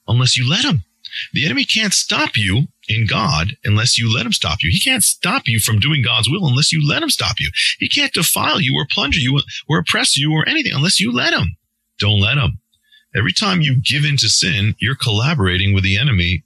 unless 0.08 0.36
you 0.36 0.50
let 0.50 0.64
him. 0.64 0.82
The 1.32 1.44
enemy 1.44 1.64
can't 1.64 1.92
stop 1.92 2.36
you 2.36 2.68
in 2.88 3.06
God 3.06 3.56
unless 3.64 3.98
you 3.98 4.12
let 4.12 4.26
him 4.26 4.32
stop 4.32 4.58
you. 4.62 4.70
He 4.70 4.80
can't 4.80 5.04
stop 5.04 5.42
you 5.46 5.60
from 5.60 5.78
doing 5.78 6.02
God's 6.02 6.28
will 6.30 6.46
unless 6.46 6.72
you 6.72 6.86
let 6.86 7.02
him 7.02 7.10
stop 7.10 7.36
you. 7.38 7.50
He 7.78 7.88
can't 7.88 8.12
defile 8.12 8.60
you 8.60 8.74
or 8.76 8.86
plunder 8.90 9.18
you 9.18 9.40
or 9.68 9.78
oppress 9.78 10.16
you 10.16 10.32
or 10.32 10.48
anything 10.48 10.72
unless 10.74 11.00
you 11.00 11.12
let 11.12 11.34
him. 11.34 11.56
Don't 11.98 12.20
let 12.20 12.38
him. 12.38 12.58
Every 13.14 13.32
time 13.32 13.60
you 13.60 13.76
give 13.76 14.04
in 14.04 14.16
to 14.18 14.28
sin, 14.28 14.74
you're 14.78 14.96
collaborating 14.96 15.74
with 15.74 15.84
the 15.84 15.98
enemy. 15.98 16.44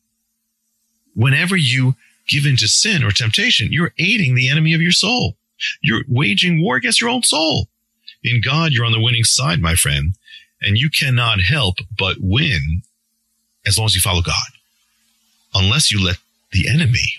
Whenever 1.14 1.56
you 1.56 1.94
give 2.28 2.44
in 2.44 2.56
to 2.56 2.68
sin 2.68 3.04
or 3.04 3.10
temptation, 3.10 3.72
you're 3.72 3.94
aiding 3.98 4.34
the 4.34 4.48
enemy 4.48 4.74
of 4.74 4.82
your 4.82 4.92
soul. 4.92 5.36
You're 5.80 6.02
waging 6.08 6.62
war 6.62 6.76
against 6.76 7.00
your 7.00 7.08
own 7.08 7.22
soul. 7.22 7.68
In 8.22 8.42
God, 8.44 8.72
you're 8.72 8.84
on 8.84 8.92
the 8.92 9.00
winning 9.00 9.24
side, 9.24 9.60
my 9.60 9.74
friend 9.74 10.14
and 10.60 10.76
you 10.76 10.90
cannot 10.90 11.40
help 11.40 11.76
but 11.98 12.16
win 12.20 12.82
as 13.66 13.78
long 13.78 13.86
as 13.86 13.94
you 13.94 14.00
follow 14.00 14.22
God, 14.22 14.34
unless 15.54 15.90
you 15.90 16.04
let 16.04 16.18
the 16.52 16.68
enemy 16.68 17.14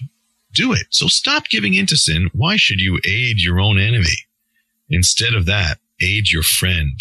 do 0.53 0.73
it. 0.73 0.87
So 0.89 1.07
stop 1.07 1.49
giving 1.49 1.73
in 1.73 1.85
to 1.87 1.97
sin. 1.97 2.29
Why 2.33 2.55
should 2.57 2.79
you 2.79 2.99
aid 3.05 3.41
your 3.41 3.59
own 3.59 3.79
enemy? 3.79 4.25
Instead 4.89 5.33
of 5.33 5.45
that, 5.45 5.79
aid 6.01 6.31
your 6.31 6.43
friend. 6.43 6.99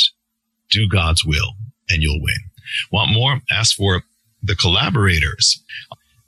Do 0.71 0.89
God's 0.89 1.25
will 1.25 1.55
and 1.89 2.03
you'll 2.03 2.21
win. 2.21 2.51
Want 2.91 3.13
more? 3.13 3.41
Ask 3.51 3.77
for 3.77 4.03
the 4.43 4.57
collaborators. 4.57 5.63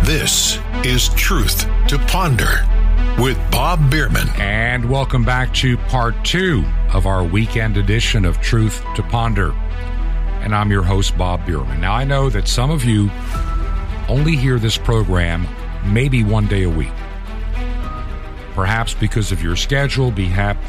This 0.06 0.58
is 0.86 1.10
Truth 1.16 1.66
to 1.89 1.99
Ponder 2.08 2.66
with 3.22 3.38
Bob 3.52 3.91
Bierman. 3.91 4.30
And 4.39 4.89
welcome 4.89 5.26
back 5.26 5.54
to 5.56 5.76
part 5.78 6.16
two 6.24 6.64
of 6.93 7.06
our 7.06 7.26
weekend 7.26 7.76
edition 7.76 8.24
of 8.24 8.39
Truth 8.39 8.86
to 8.95 9.04
Ponder. 9.04 9.52
And 10.43 10.56
I'm 10.56 10.72
your 10.72 10.84
host, 10.84 11.18
Bob 11.18 11.45
Bierman. 11.45 11.82
Now, 11.82 11.93
I 11.93 12.06
know 12.06 12.30
that 12.30 12.47
some 12.47 12.72
of 12.72 12.86
you 12.86 13.12
only 14.08 14.38
hear 14.38 14.60
this 14.60 14.78
program 14.78 15.45
maybe 15.84 16.24
one 16.24 16.47
day 16.47 16.64
a 16.64 16.70
week. 16.70 16.93
Perhaps 18.54 18.93
because 18.95 19.32
of 19.32 19.41
your 19.41 19.56
schedule, 19.56 20.12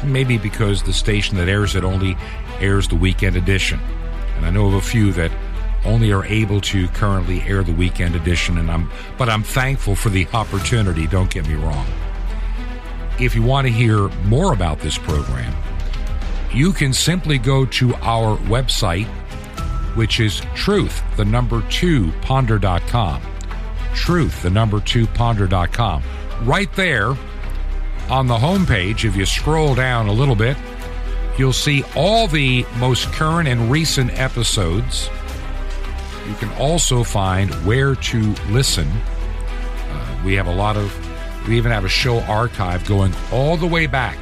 maybe 0.03 0.37
because 0.37 0.83
the 0.83 0.93
station 0.93 1.37
that 1.37 1.49
airs 1.49 1.75
it 1.75 1.83
only 1.83 2.15
airs 2.59 2.87
the 2.87 2.95
weekend 2.95 3.35
edition. 3.35 3.79
And 4.37 4.45
I 4.45 4.49
know 4.49 4.67
of 4.67 4.73
a 4.75 4.81
few 4.81 5.11
that 5.13 5.31
only 5.85 6.11
are 6.13 6.25
able 6.25 6.61
to 6.61 6.87
currently 6.89 7.41
air 7.41 7.63
the 7.63 7.73
weekend 7.73 8.15
edition 8.15 8.57
and 8.57 8.71
I'm 8.71 8.89
but 9.17 9.29
I'm 9.29 9.43
thankful 9.43 9.95
for 9.95 10.09
the 10.09 10.27
opportunity, 10.33 11.07
don't 11.07 11.29
get 11.29 11.47
me 11.47 11.55
wrong. 11.55 11.85
If 13.19 13.35
you 13.35 13.43
want 13.43 13.67
to 13.67 13.73
hear 13.73 14.07
more 14.25 14.53
about 14.53 14.79
this 14.79 14.97
program, 14.97 15.53
you 16.53 16.71
can 16.71 16.93
simply 16.93 17.37
go 17.37 17.65
to 17.65 17.93
our 17.95 18.37
website 18.37 19.07
which 19.95 20.19
is 20.19 20.41
truth 20.55 21.03
the 21.17 21.25
number 21.25 21.61
2 21.69 22.11
ponder.com. 22.21 23.21
Truth 23.93 24.41
the 24.41 24.49
number 24.49 24.79
2 24.79 25.05
ponder.com. 25.07 26.03
Right 26.43 26.73
there 26.73 27.15
on 28.09 28.27
the 28.27 28.37
homepage 28.37 29.05
if 29.05 29.15
you 29.15 29.25
scroll 29.25 29.75
down 29.75 30.07
a 30.07 30.13
little 30.13 30.35
bit, 30.35 30.57
you'll 31.37 31.53
see 31.53 31.83
all 31.95 32.27
the 32.27 32.65
most 32.77 33.11
current 33.13 33.47
and 33.47 33.71
recent 33.71 34.17
episodes 34.19 35.09
you 36.27 36.35
can 36.35 36.51
also 36.53 37.03
find 37.03 37.53
where 37.65 37.95
to 37.95 38.33
listen. 38.49 38.87
Uh, 38.89 40.21
we 40.23 40.35
have 40.35 40.47
a 40.47 40.53
lot 40.53 40.77
of, 40.77 41.47
we 41.47 41.57
even 41.57 41.71
have 41.71 41.83
a 41.83 41.89
show 41.89 42.21
archive 42.21 42.85
going 42.87 43.13
all 43.31 43.57
the 43.57 43.67
way 43.67 43.87
back 43.87 44.17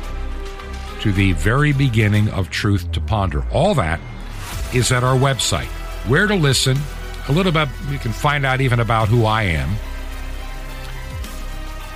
to 1.01 1.11
the 1.11 1.33
very 1.33 1.73
beginning 1.73 2.29
of 2.29 2.49
Truth 2.49 2.91
to 2.93 3.01
Ponder. 3.01 3.43
All 3.51 3.75
that 3.75 3.99
is 4.73 4.91
at 4.91 5.03
our 5.03 5.17
website. 5.17 5.67
Where 6.07 6.25
to 6.25 6.35
listen, 6.35 6.77
a 7.27 7.31
little 7.31 7.51
bit, 7.51 7.69
you 7.89 7.99
can 7.99 8.11
find 8.11 8.45
out 8.45 8.61
even 8.61 8.79
about 8.79 9.07
who 9.07 9.25
I 9.25 9.43
am, 9.43 9.69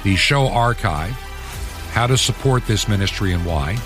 the 0.03 0.15
show 0.15 0.47
archive, 0.49 1.17
how 1.95 2.05
to 2.05 2.17
support 2.17 2.67
this 2.67 2.89
ministry 2.89 3.31
and 3.31 3.45
why. 3.45 3.77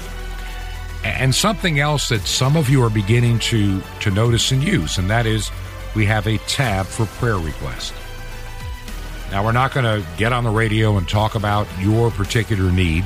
And 1.03 1.33
something 1.33 1.79
else 1.79 2.09
that 2.09 2.21
some 2.21 2.57
of 2.57 2.67
you 2.67 2.83
are 2.83 2.89
beginning 2.89 3.37
to, 3.39 3.81
to 4.01 4.09
notice 4.09 4.51
and 4.51 4.63
use, 4.63 4.97
and 4.97 5.11
that 5.11 5.27
is 5.27 5.51
we 5.95 6.05
have 6.05 6.25
a 6.25 6.39
tab 6.39 6.87
for 6.87 7.05
prayer 7.05 7.37
request. 7.37 7.93
Now, 9.29 9.45
we're 9.45 9.51
not 9.51 9.75
going 9.75 9.85
to 9.85 10.03
get 10.17 10.33
on 10.33 10.43
the 10.43 10.49
radio 10.49 10.97
and 10.97 11.07
talk 11.07 11.35
about 11.35 11.67
your 11.79 12.09
particular 12.09 12.71
need. 12.71 13.05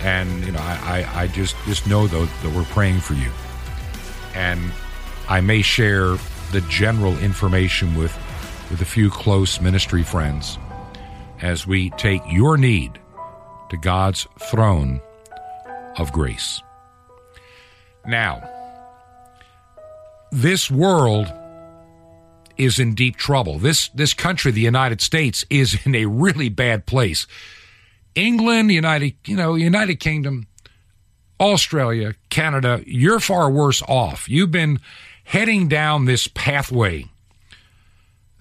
And, 0.00 0.44
you 0.44 0.50
know, 0.50 0.58
I, 0.58 1.06
I, 1.14 1.22
I 1.22 1.26
just, 1.28 1.54
just 1.66 1.86
know, 1.86 2.08
though, 2.08 2.24
that 2.26 2.52
we're 2.56 2.64
praying 2.64 2.98
for 2.98 3.14
you. 3.14 3.30
And 4.34 4.72
I 5.28 5.40
may 5.40 5.62
share 5.62 6.16
the 6.50 6.60
general 6.68 7.16
information 7.18 7.94
with, 7.94 8.12
with 8.68 8.80
a 8.80 8.84
few 8.84 9.10
close 9.10 9.60
ministry 9.60 10.02
friends 10.02 10.58
as 11.40 11.68
we 11.68 11.90
take 11.90 12.22
your 12.28 12.58
need 12.58 12.98
to 13.70 13.76
God's 13.76 14.26
throne 14.38 15.00
of 15.98 16.12
grace. 16.12 16.62
Now, 18.06 18.48
this 20.30 20.70
world 20.70 21.26
is 22.56 22.78
in 22.78 22.94
deep 22.94 23.16
trouble. 23.16 23.58
This 23.58 23.88
this 23.90 24.14
country, 24.14 24.50
the 24.52 24.60
United 24.60 25.00
States, 25.00 25.44
is 25.48 25.78
in 25.84 25.94
a 25.94 26.06
really 26.06 26.48
bad 26.48 26.86
place. 26.86 27.26
England, 28.14 28.72
United, 28.72 29.14
you 29.26 29.36
know, 29.36 29.54
United 29.54 29.96
Kingdom, 29.96 30.48
Australia, 31.40 32.14
Canada, 32.30 32.82
you're 32.84 33.20
far 33.20 33.50
worse 33.50 33.82
off. 33.82 34.28
You've 34.28 34.50
been 34.50 34.80
heading 35.24 35.68
down 35.68 36.04
this 36.04 36.26
pathway, 36.26 37.06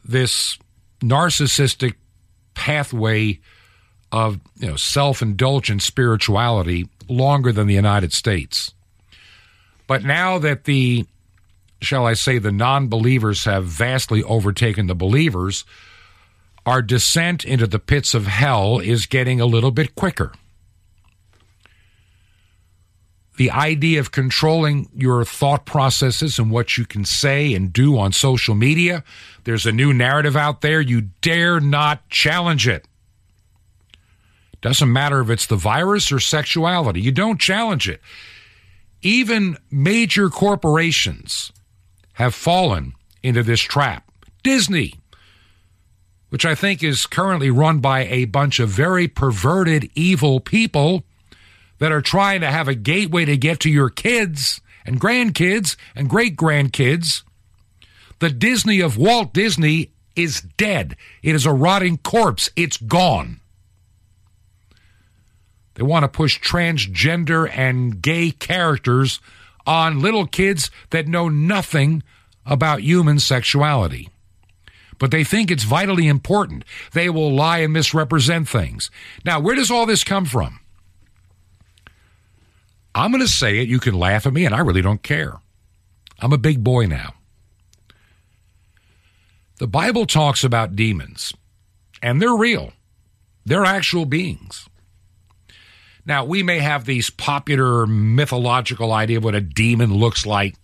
this 0.04 0.58
narcissistic 1.02 1.94
pathway 2.56 3.40
of 4.12 4.40
you 4.58 4.68
know 4.68 4.76
self-indulgent 4.76 5.82
spirituality 5.82 6.88
longer 7.10 7.52
than 7.52 7.68
the 7.68 7.74
United 7.74 8.14
States. 8.14 8.74
But 9.88 10.04
now 10.04 10.38
that 10.40 10.66
the 10.66 11.06
shall 11.82 12.06
I 12.06 12.14
say, 12.14 12.40
the 12.40 12.52
non 12.52 12.88
believers 12.88 13.46
have 13.46 13.66
vastly 13.66 14.24
overtaken 14.24 14.88
the 14.88 14.96
believers, 14.96 15.66
our 16.66 16.82
descent 16.82 17.46
into 17.46 17.68
the 17.68 17.80
pits 17.80 18.14
of 18.14 18.28
hell 18.28 18.80
is 18.80 19.06
getting 19.06 19.40
a 19.40 19.46
little 19.46 19.72
bit 19.72 19.96
quicker. 19.96 20.34
The 23.38 23.52
idea 23.52 24.00
of 24.00 24.12
controlling 24.12 24.90
your 24.96 25.24
thought 25.24 25.66
processes 25.66 26.40
and 26.40 26.50
what 26.50 26.76
you 26.76 26.86
can 26.86 27.06
say 27.06 27.54
and 27.54 27.72
do 27.72 27.98
on 27.98 28.12
social 28.12 28.56
media, 28.56 29.04
there's 29.44 29.68
a 29.68 29.72
new 29.72 29.94
narrative 29.94 30.36
out 30.36 30.62
there. 30.62 30.82
You 30.82 31.02
dare 31.22 31.60
not 31.60 32.10
challenge 32.10 32.68
it. 32.68 32.87
Doesn't 34.68 34.92
matter 34.92 35.22
if 35.22 35.30
it's 35.30 35.46
the 35.46 35.56
virus 35.56 36.12
or 36.12 36.20
sexuality, 36.20 37.00
you 37.00 37.14
don't 37.14 37.40
challenge 37.40 37.88
it. 37.88 38.02
Even 39.02 39.56
major 39.72 40.30
corporations 40.30 41.54
have 42.16 42.36
fallen 42.36 42.92
into 43.24 43.44
this 43.44 43.62
trap. 43.62 44.12
Disney, 44.44 44.96
which 46.28 46.46
I 46.46 46.54
think 46.54 46.84
is 46.84 47.06
currently 47.06 47.50
run 47.50 47.80
by 47.80 48.08
a 48.08 48.26
bunch 48.26 48.60
of 48.60 48.68
very 48.68 49.08
perverted, 49.08 49.90
evil 49.96 50.42
people 50.42 51.06
that 51.80 51.94
are 51.94 52.02
trying 52.02 52.42
to 52.42 52.52
have 52.52 52.68
a 52.68 52.76
gateway 52.76 53.24
to 53.24 53.38
get 53.38 53.62
to 53.62 53.70
your 53.70 53.90
kids 53.90 54.60
and 54.86 55.00
grandkids 55.00 55.78
and 55.96 56.10
great 56.10 56.36
grandkids. 56.36 57.24
The 58.20 58.32
Disney 58.32 58.82
of 58.82 58.98
Walt 58.98 59.34
Disney 59.34 59.94
is 60.18 60.42
dead. 60.42 60.98
It 61.24 61.36
is 61.36 61.46
a 61.46 61.54
rotting 61.54 62.00
corpse. 62.00 62.50
It's 62.58 62.76
gone. 62.76 63.40
They 65.78 65.84
want 65.84 66.04
to 66.04 66.08
push 66.10 66.42
transgender 66.42 67.48
and 67.56 68.02
gay 68.02 68.32
characters 68.32 69.20
on 69.68 70.02
little 70.02 70.26
kids 70.26 70.72
that 70.90 71.08
know 71.08 71.30
nothing 71.30 72.02
about 72.48 72.82
human 72.82 73.20
sexuality. 73.20 74.10
But 74.98 75.12
they 75.12 75.24
think 75.24 75.52
it's 75.52 75.64
vitally 75.64 76.08
important. 76.08 76.66
They 76.94 77.12
will 77.12 77.32
lie 77.32 77.60
and 77.60 77.74
misrepresent 77.74 78.50
things. 78.50 78.90
Now, 79.24 79.40
where 79.40 79.54
does 79.54 79.70
all 79.70 79.86
this 79.86 80.04
come 80.04 80.26
from? 80.26 80.60
I'm 82.96 83.12
going 83.12 83.22
to 83.22 83.28
say 83.32 83.60
it. 83.60 83.68
You 83.68 83.80
can 83.80 83.94
laugh 83.94 84.26
at 84.26 84.34
me, 84.34 84.46
and 84.46 84.56
I 84.56 84.62
really 84.62 84.82
don't 84.82 85.04
care. 85.04 85.36
I'm 86.20 86.34
a 86.34 86.40
big 86.40 86.64
boy 86.64 86.88
now. 86.88 87.14
The 89.60 89.68
Bible 89.68 90.08
talks 90.08 90.44
about 90.44 90.76
demons, 90.76 91.34
and 92.02 92.20
they're 92.20 92.36
real, 92.36 92.74
they're 93.46 93.66
actual 93.66 94.06
beings. 94.06 94.68
Now, 96.08 96.24
we 96.24 96.42
may 96.42 96.60
have 96.60 96.86
these 96.86 97.10
popular 97.10 97.86
mythological 97.86 98.94
idea 98.94 99.18
of 99.18 99.26
what 99.26 99.36
a 99.36 99.42
demon 99.42 99.94
looks 99.94 100.26
like. 100.26 100.56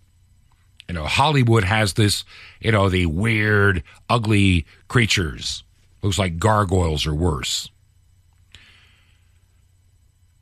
You 0.87 0.95
know, 0.95 1.05
Hollywood 1.05 1.65
has 1.65 1.93
this, 1.93 2.23
you 2.61 2.71
know, 2.71 2.87
the 2.87 3.07
weird, 3.07 3.83
ugly 4.09 4.65
creatures. 4.87 5.63
Looks 6.01 6.17
like 6.17 6.39
gargoyles 6.39 7.05
or 7.05 7.13
worse. 7.13 7.69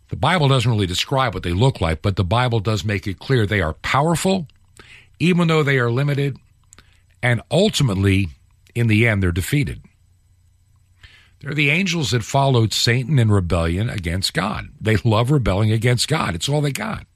The 0.10 0.16
Bible 0.18 0.48
doesn't 0.48 0.70
really 0.70 0.88
describe 0.88 1.34
what 1.34 1.42
they 1.42 1.54
look 1.54 1.82
like, 1.82 2.04
but 2.04 2.16
the 2.16 2.24
Bible 2.24 2.60
does 2.60 2.86
make 2.86 3.08
it 3.08 3.18
clear 3.18 3.48
they 3.48 3.62
are 3.62 3.74
powerful, 3.74 4.48
even 5.20 5.48
though 5.48 5.64
they 5.64 5.80
are 5.80 5.90
limited, 5.90 6.38
and 7.24 7.42
ultimately, 7.50 8.30
in 8.76 8.88
the 8.88 9.08
end, 9.08 9.24
they're 9.24 9.32
defeated. 9.32 9.82
They're 11.42 11.54
the 11.56 11.72
angels 11.72 12.12
that 12.12 12.24
followed 12.24 12.72
Satan 12.72 13.18
in 13.18 13.32
rebellion 13.32 13.90
against 13.90 14.34
God. 14.34 14.70
They 14.80 14.98
love 14.98 15.32
rebelling 15.32 15.72
against 15.72 16.08
God. 16.08 16.36
It's 16.36 16.48
all 16.48 16.62
they 16.62 16.72
got. 16.72 17.08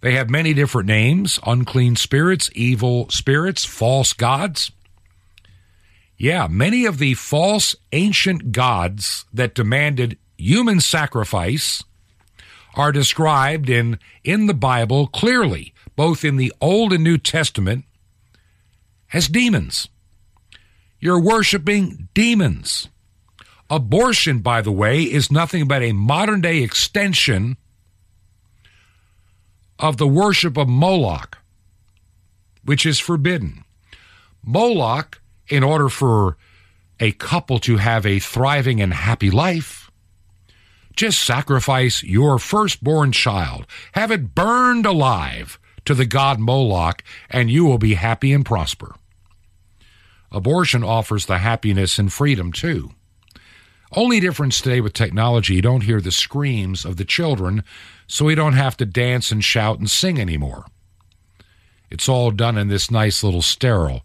They 0.00 0.12
have 0.12 0.30
many 0.30 0.54
different 0.54 0.86
names 0.86 1.40
unclean 1.44 1.96
spirits, 1.96 2.48
evil 2.54 3.08
spirits, 3.10 3.64
false 3.64 4.12
gods. 4.12 4.70
Yeah, 6.16 6.46
many 6.48 6.84
of 6.84 6.98
the 6.98 7.14
false 7.14 7.74
ancient 7.92 8.52
gods 8.52 9.24
that 9.32 9.54
demanded 9.54 10.16
human 10.38 10.80
sacrifice 10.80 11.82
are 12.74 12.92
described 12.92 13.68
in, 13.68 13.98
in 14.22 14.46
the 14.46 14.54
Bible 14.54 15.08
clearly, 15.08 15.74
both 15.96 16.24
in 16.24 16.36
the 16.36 16.52
Old 16.60 16.92
and 16.92 17.02
New 17.02 17.18
Testament, 17.18 17.84
as 19.12 19.28
demons. 19.28 19.88
You're 21.00 21.20
worshiping 21.20 22.08
demons. 22.12 22.88
Abortion, 23.70 24.40
by 24.40 24.60
the 24.60 24.72
way, 24.72 25.02
is 25.02 25.32
nothing 25.32 25.66
but 25.66 25.82
a 25.82 25.92
modern 25.92 26.42
day 26.42 26.62
extension 26.62 27.56
of 29.78 29.96
the 29.96 30.06
worship 30.06 30.58
of 30.58 30.68
Moloch, 30.68 31.38
which 32.64 32.84
is 32.84 32.98
forbidden. 32.98 33.64
Moloch, 34.44 35.22
in 35.48 35.62
order 35.62 35.88
for 35.88 36.36
a 36.98 37.12
couple 37.12 37.58
to 37.60 37.78
have 37.78 38.04
a 38.04 38.18
thriving 38.18 38.82
and 38.82 38.92
happy 38.92 39.30
life, 39.30 39.90
just 40.94 41.22
sacrifice 41.22 42.02
your 42.02 42.38
firstborn 42.38 43.12
child, 43.12 43.66
have 43.92 44.10
it 44.10 44.34
burned 44.34 44.84
alive 44.84 45.58
to 45.86 45.94
the 45.94 46.04
god 46.04 46.38
Moloch, 46.38 47.02
and 47.30 47.50
you 47.50 47.64
will 47.64 47.78
be 47.78 47.94
happy 47.94 48.34
and 48.34 48.44
prosper. 48.44 48.94
Abortion 50.32 50.84
offers 50.84 51.26
the 51.26 51.38
happiness 51.38 51.98
and 51.98 52.12
freedom 52.12 52.52
too. 52.52 52.92
Only 53.92 54.20
difference 54.20 54.60
today 54.60 54.80
with 54.80 54.92
technology, 54.92 55.54
you 55.54 55.62
don't 55.62 55.82
hear 55.82 56.00
the 56.00 56.12
screams 56.12 56.84
of 56.84 56.96
the 56.96 57.04
children, 57.04 57.64
so 58.06 58.24
we 58.24 58.36
don't 58.36 58.52
have 58.52 58.76
to 58.76 58.86
dance 58.86 59.32
and 59.32 59.42
shout 59.42 59.80
and 59.80 59.90
sing 59.90 60.20
anymore. 60.20 60.66
It's 61.90 62.08
all 62.08 62.30
done 62.30 62.56
in 62.56 62.68
this 62.68 62.90
nice 62.90 63.24
little 63.24 63.42
sterile 63.42 64.02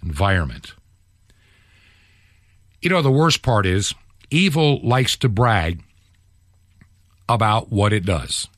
environment. 0.00 0.74
You 2.80 2.90
know, 2.90 3.02
the 3.02 3.10
worst 3.10 3.42
part 3.42 3.66
is 3.66 3.94
evil 4.30 4.80
likes 4.86 5.16
to 5.16 5.28
brag 5.28 5.82
about 7.28 7.70
what 7.70 7.92
it 7.92 8.04
does. 8.04 8.48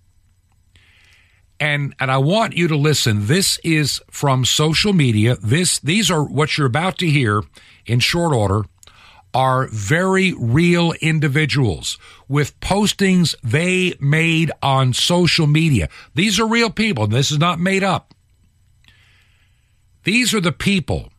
And 1.63 1.95
and 2.01 2.11
I 2.11 2.19
want 2.19 2.57
you 2.57 2.67
to 2.67 2.77
listen. 2.77 3.29
This 3.29 3.61
is 3.63 4.03
from 4.11 4.45
social 4.45 4.93
media. 4.93 5.37
This 5.37 5.79
these 5.79 6.11
are 6.11 6.25
what 6.25 6.59
you're 6.59 6.67
about 6.67 6.99
to 6.99 7.07
hear 7.07 7.45
in 7.87 8.01
short 8.01 8.35
order 8.35 8.65
are 9.33 9.69
very 9.69 10.35
real 10.37 10.93
individuals 11.01 11.99
with 12.27 12.59
postings 12.59 13.37
they 13.45 13.95
made 14.01 14.51
on 14.61 14.93
social 14.93 15.47
media. 15.47 15.89
These 16.17 16.41
are 16.41 16.49
real 16.49 16.69
people. 16.69 17.07
This 17.07 17.31
is 17.31 17.39
not 17.39 17.61
made 17.61 17.85
up. 17.85 18.13
These 20.03 20.35
are 20.35 20.41
the 20.41 20.51
people. 20.51 21.11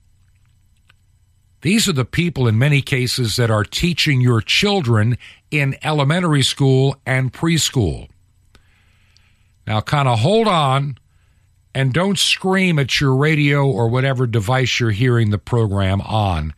These 1.61 1.87
are 1.87 1.93
the 1.93 2.03
people 2.03 2.49
in 2.49 2.57
many 2.57 2.81
cases 2.81 3.37
that 3.37 3.49
are 3.49 3.63
teaching 3.63 4.19
your 4.19 4.41
children 4.41 5.17
in 5.51 5.77
elementary 5.83 6.43
school 6.43 6.97
and 7.05 7.31
preschool. 7.31 8.09
Now, 9.65 9.81
kind 9.81 10.07
of 10.07 10.19
hold 10.19 10.47
on 10.47 10.97
and 11.75 11.93
don't 11.93 12.19
scream 12.19 12.79
at 12.79 12.99
your 12.99 13.15
radio 13.15 13.65
or 13.65 13.87
whatever 13.87 14.27
device 14.27 14.79
you're 14.79 14.91
hearing 14.91 15.31
the 15.31 15.37
program 15.37 16.01
on, 16.01 16.53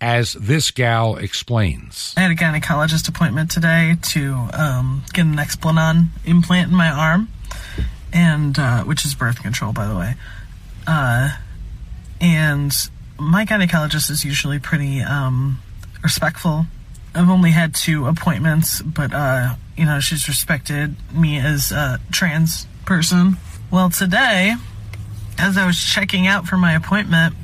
as 0.00 0.32
this 0.34 0.70
gal 0.70 1.16
explains. 1.16 2.12
I 2.16 2.20
had 2.22 2.30
a 2.30 2.34
gynecologist 2.34 3.08
appointment 3.08 3.50
today 3.50 3.96
to 4.02 4.48
um, 4.52 5.04
get 5.12 5.22
a 5.22 5.28
Nexplanon 5.28 6.08
implant 6.24 6.70
in 6.70 6.76
my 6.76 6.90
arm, 6.90 7.28
and 8.12 8.58
uh, 8.58 8.84
which 8.84 9.04
is 9.04 9.14
birth 9.14 9.42
control, 9.42 9.72
by 9.72 9.86
the 9.86 9.96
way. 9.96 10.14
Uh, 10.86 11.36
and 12.20 12.72
my 13.18 13.44
gynecologist 13.44 14.10
is 14.10 14.24
usually 14.24 14.58
pretty 14.58 15.00
um, 15.00 15.60
respectful. 16.02 16.66
I've 17.14 17.28
only 17.28 17.50
had 17.50 17.74
two 17.74 18.06
appointments, 18.06 18.80
but 18.80 19.12
uh, 19.12 19.56
you 19.76 19.84
know 19.84 20.00
she's 20.00 20.28
respected 20.28 20.96
me 21.12 21.38
as 21.38 21.70
a 21.72 22.00
trans 22.10 22.66
person. 22.86 23.36
Well, 23.70 23.90
today, 23.90 24.54
as 25.38 25.56
I 25.56 25.66
was 25.66 25.82
checking 25.82 26.26
out 26.26 26.46
for 26.46 26.56
my 26.56 26.74
appointment, 26.74 27.34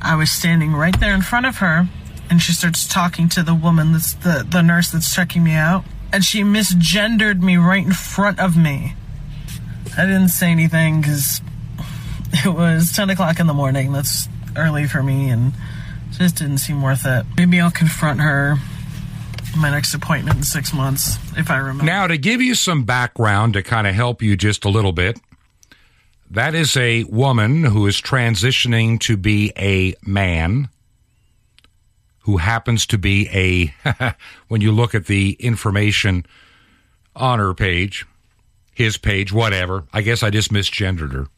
I 0.00 0.14
was 0.14 0.30
standing 0.30 0.72
right 0.72 0.98
there 0.98 1.14
in 1.14 1.22
front 1.22 1.46
of 1.46 1.58
her, 1.58 1.88
and 2.30 2.40
she 2.40 2.52
starts 2.52 2.86
talking 2.86 3.28
to 3.30 3.42
the 3.42 3.54
woman 3.54 3.92
that's 3.92 4.14
the 4.14 4.46
the 4.48 4.62
nurse 4.62 4.90
that's 4.90 5.12
checking 5.12 5.42
me 5.42 5.54
out, 5.54 5.84
and 6.12 6.24
she 6.24 6.42
misgendered 6.42 7.40
me 7.40 7.56
right 7.56 7.84
in 7.84 7.92
front 7.92 8.38
of 8.38 8.56
me. 8.56 8.94
I 9.96 10.06
didn't 10.06 10.28
say 10.28 10.50
anything 10.50 11.00
because 11.00 11.40
it 12.32 12.54
was 12.54 12.92
10 12.92 13.10
o'clock 13.10 13.40
in 13.40 13.46
the 13.46 13.54
morning. 13.54 13.92
That's 13.92 14.28
early 14.56 14.86
for 14.86 15.02
me 15.02 15.30
and 15.30 15.52
just 16.12 16.36
didn't 16.36 16.58
seem 16.58 16.82
worth 16.82 17.04
it. 17.06 17.26
Maybe 17.36 17.60
I'll 17.60 17.70
confront 17.70 18.20
her 18.20 18.56
my 19.56 19.70
next 19.70 19.94
appointment 19.94 20.36
in 20.36 20.42
six 20.42 20.72
months 20.72 21.18
if 21.36 21.50
I 21.50 21.58
remember. 21.58 21.84
Now, 21.84 22.06
to 22.06 22.18
give 22.18 22.40
you 22.40 22.54
some 22.54 22.84
background 22.84 23.54
to 23.54 23.62
kind 23.62 23.86
of 23.86 23.94
help 23.94 24.22
you 24.22 24.36
just 24.36 24.64
a 24.64 24.68
little 24.68 24.92
bit, 24.92 25.18
that 26.30 26.54
is 26.54 26.76
a 26.76 27.04
woman 27.04 27.64
who 27.64 27.86
is 27.86 28.00
transitioning 28.00 29.00
to 29.00 29.16
be 29.16 29.52
a 29.56 29.94
man 30.06 30.68
who 32.20 32.36
happens 32.36 32.84
to 32.84 32.98
be 32.98 33.26
a, 33.32 34.14
when 34.48 34.60
you 34.60 34.70
look 34.70 34.94
at 34.94 35.06
the 35.06 35.32
information 35.40 36.26
on 37.16 37.38
her 37.38 37.54
page, 37.54 38.06
his 38.74 38.98
page, 38.98 39.32
whatever. 39.32 39.84
I 39.92 40.02
guess 40.02 40.22
I 40.22 40.28
just 40.28 40.52
misgendered 40.52 41.12
her. 41.12 41.28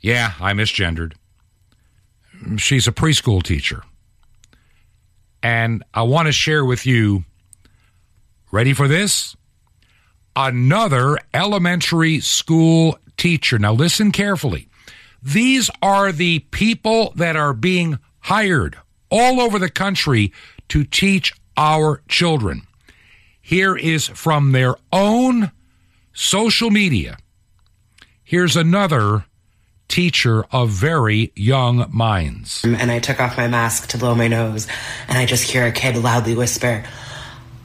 Yeah, 0.00 0.32
I 0.40 0.52
misgendered. 0.52 1.12
She's 2.56 2.88
a 2.88 2.92
preschool 2.92 3.42
teacher. 3.42 3.84
And 5.42 5.82
I 5.92 6.02
want 6.02 6.26
to 6.26 6.32
share 6.32 6.64
with 6.64 6.86
you, 6.86 7.24
ready 8.50 8.72
for 8.72 8.86
this? 8.86 9.36
Another 10.36 11.18
elementary 11.34 12.20
school 12.20 12.98
teacher. 13.16 13.58
Now, 13.58 13.72
listen 13.72 14.12
carefully. 14.12 14.68
These 15.22 15.70
are 15.82 16.12
the 16.12 16.40
people 16.40 17.12
that 17.16 17.36
are 17.36 17.52
being 17.52 17.98
hired 18.20 18.76
all 19.10 19.40
over 19.40 19.58
the 19.58 19.70
country 19.70 20.32
to 20.68 20.84
teach 20.84 21.32
our 21.56 22.02
children. 22.08 22.62
Here 23.40 23.76
is 23.76 24.06
from 24.06 24.52
their 24.52 24.76
own 24.92 25.52
social 26.12 26.70
media. 26.70 27.18
Here's 28.24 28.56
another 28.56 29.26
teacher 29.92 30.46
of 30.50 30.70
very 30.70 31.30
young 31.36 31.86
minds. 31.92 32.64
And 32.64 32.90
I 32.90 32.98
took 32.98 33.20
off 33.20 33.36
my 33.36 33.46
mask 33.46 33.90
to 33.90 33.98
blow 33.98 34.14
my 34.14 34.26
nose, 34.26 34.66
and 35.06 35.18
I 35.18 35.26
just 35.26 35.44
hear 35.44 35.66
a 35.66 35.70
kid 35.70 35.98
loudly 35.98 36.34
whisper, 36.34 36.82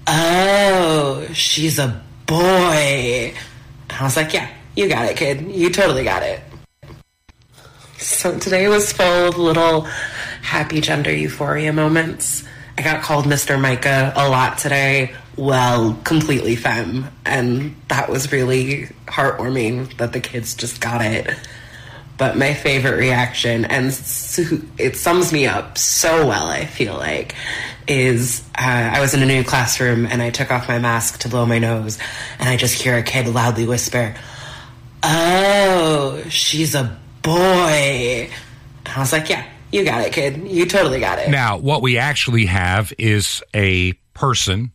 Oh, 0.07 1.25
she's 1.31 1.79
a 1.79 2.03
boy. 2.25 3.33
And 3.89 3.97
I 3.97 4.03
was 4.03 4.17
like, 4.17 4.33
Yeah, 4.33 4.49
you 4.75 4.89
got 4.89 5.09
it, 5.09 5.15
kid. 5.15 5.41
You 5.49 5.69
totally 5.69 6.03
got 6.03 6.21
it. 6.21 6.41
So 7.97 8.37
today 8.37 8.67
was 8.67 8.91
full 8.91 9.29
of 9.29 9.37
little 9.37 9.81
happy 10.41 10.81
gender 10.81 11.13
euphoria 11.13 11.71
moments. 11.71 12.43
I 12.77 12.81
got 12.81 13.03
called 13.03 13.23
Mr. 13.23 13.59
Micah 13.59 14.11
a 14.17 14.27
lot 14.27 14.57
today. 14.57 15.15
Well, 15.37 15.97
completely 16.03 16.57
femme. 16.57 17.07
And 17.25 17.75
that 17.87 18.09
was 18.09 18.33
really 18.33 18.87
heartwarming 19.05 19.95
that 19.97 20.11
the 20.11 20.19
kids 20.19 20.55
just 20.55 20.81
got 20.81 21.01
it. 21.01 21.33
But 22.17 22.35
my 22.35 22.53
favorite 22.53 22.97
reaction, 22.97 23.65
and 23.65 23.87
it 24.77 24.95
sums 24.95 25.31
me 25.31 25.45
up 25.45 25.77
so 25.77 26.25
well, 26.27 26.47
I 26.47 26.65
feel 26.65 26.95
like, 26.95 27.35
is 27.87 28.43
uh, 28.57 28.61
I 28.61 28.99
was 28.99 29.13
in 29.13 29.21
a 29.21 29.25
new 29.25 29.43
classroom 29.43 30.07
and 30.07 30.21
I 30.21 30.31
took 30.31 30.51
off 30.51 30.67
my 30.67 30.79
mask 30.79 31.19
to 31.19 31.29
blow 31.29 31.45
my 31.45 31.59
nose, 31.59 31.99
and 32.39 32.49
I 32.49 32.57
just 32.57 32.81
hear 32.81 32.97
a 32.97 33.03
kid 33.03 33.27
loudly 33.27 33.67
whisper, 33.67 34.15
Oh, 35.03 36.23
she's 36.29 36.73
a 36.75 36.97
boy. 37.21 38.29
And 38.85 38.93
I 38.95 38.99
was 38.99 39.11
like, 39.13 39.29
Yeah, 39.29 39.45
you 39.71 39.83
got 39.83 40.01
it, 40.05 40.13
kid. 40.13 40.47
You 40.47 40.65
totally 40.65 40.99
got 40.99 41.19
it. 41.19 41.29
Now, 41.29 41.57
what 41.57 41.81
we 41.81 41.97
actually 41.97 42.47
have 42.47 42.91
is 42.97 43.43
a 43.53 43.93
person 44.13 44.71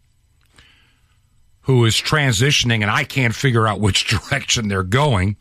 who 1.62 1.84
is 1.84 1.95
transitioning, 1.95 2.82
and 2.82 2.90
I 2.90 3.05
can't 3.05 3.34
figure 3.34 3.66
out 3.66 3.80
which 3.80 4.07
direction 4.30 4.68
they're 4.68 4.82
going. 4.82 5.36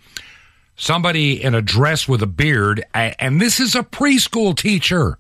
Somebody 0.81 1.43
in 1.43 1.53
a 1.53 1.61
dress 1.61 2.07
with 2.07 2.23
a 2.23 2.27
beard, 2.27 2.83
and 2.95 3.39
this 3.39 3.59
is 3.59 3.75
a 3.75 3.83
preschool 3.83 4.57
teacher. 4.57 5.19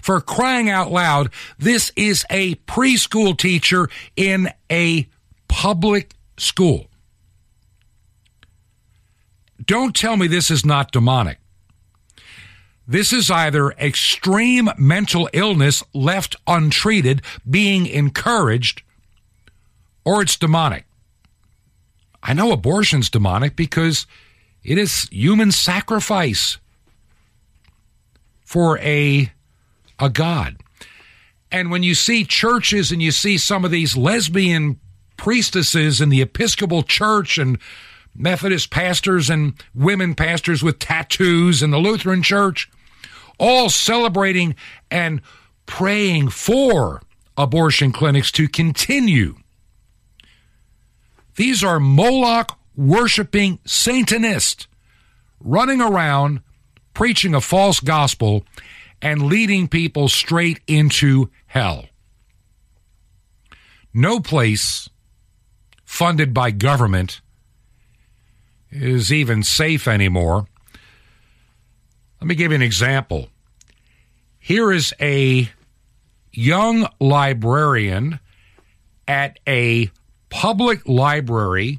For 0.00 0.18
crying 0.18 0.70
out 0.70 0.90
loud, 0.90 1.28
this 1.58 1.92
is 1.94 2.24
a 2.30 2.54
preschool 2.54 3.36
teacher 3.36 3.90
in 4.16 4.48
a 4.72 5.06
public 5.46 6.14
school. 6.38 6.86
Don't 9.62 9.94
tell 9.94 10.16
me 10.16 10.26
this 10.26 10.50
is 10.50 10.64
not 10.64 10.90
demonic. 10.90 11.36
This 12.88 13.12
is 13.12 13.30
either 13.30 13.72
extreme 13.72 14.70
mental 14.78 15.28
illness 15.34 15.82
left 15.92 16.34
untreated 16.46 17.20
being 17.48 17.84
encouraged, 17.84 18.80
or 20.02 20.22
it's 20.22 20.38
demonic. 20.38 20.86
I 22.22 22.32
know 22.32 22.52
abortion's 22.52 23.10
demonic 23.10 23.54
because 23.54 24.06
it 24.64 24.78
is 24.78 25.08
human 25.10 25.52
sacrifice 25.52 26.58
for 28.44 28.78
a, 28.78 29.30
a 29.98 30.08
God. 30.08 30.56
And 31.52 31.70
when 31.70 31.82
you 31.82 31.94
see 31.94 32.24
churches 32.24 32.90
and 32.90 33.02
you 33.02 33.12
see 33.12 33.38
some 33.38 33.64
of 33.64 33.70
these 33.70 33.96
lesbian 33.96 34.80
priestesses 35.16 36.00
in 36.00 36.08
the 36.08 36.22
Episcopal 36.22 36.82
Church 36.82 37.38
and 37.38 37.58
Methodist 38.16 38.70
pastors 38.70 39.28
and 39.28 39.54
women 39.74 40.14
pastors 40.14 40.62
with 40.62 40.78
tattoos 40.78 41.62
in 41.62 41.70
the 41.70 41.78
Lutheran 41.78 42.22
Church, 42.22 42.70
all 43.38 43.68
celebrating 43.68 44.54
and 44.90 45.20
praying 45.66 46.28
for 46.28 47.02
abortion 47.36 47.92
clinics 47.92 48.30
to 48.32 48.48
continue. 48.48 49.36
These 51.36 51.64
are 51.64 51.80
Moloch 51.80 52.56
worshiping 52.76 53.58
Satanists 53.64 54.66
running 55.40 55.80
around 55.80 56.40
preaching 56.94 57.34
a 57.34 57.40
false 57.40 57.80
gospel 57.80 58.44
and 59.02 59.22
leading 59.22 59.68
people 59.68 60.08
straight 60.08 60.60
into 60.66 61.30
hell. 61.46 61.86
No 63.92 64.20
place 64.20 64.88
funded 65.84 66.32
by 66.32 66.50
government 66.50 67.20
is 68.70 69.12
even 69.12 69.42
safe 69.42 69.86
anymore. 69.86 70.46
Let 72.20 72.28
me 72.28 72.34
give 72.34 72.50
you 72.50 72.56
an 72.56 72.62
example. 72.62 73.28
Here 74.38 74.72
is 74.72 74.92
a 75.00 75.50
young 76.32 76.88
librarian 76.98 78.18
at 79.06 79.38
a 79.46 79.90
public 80.30 80.88
library 80.88 81.78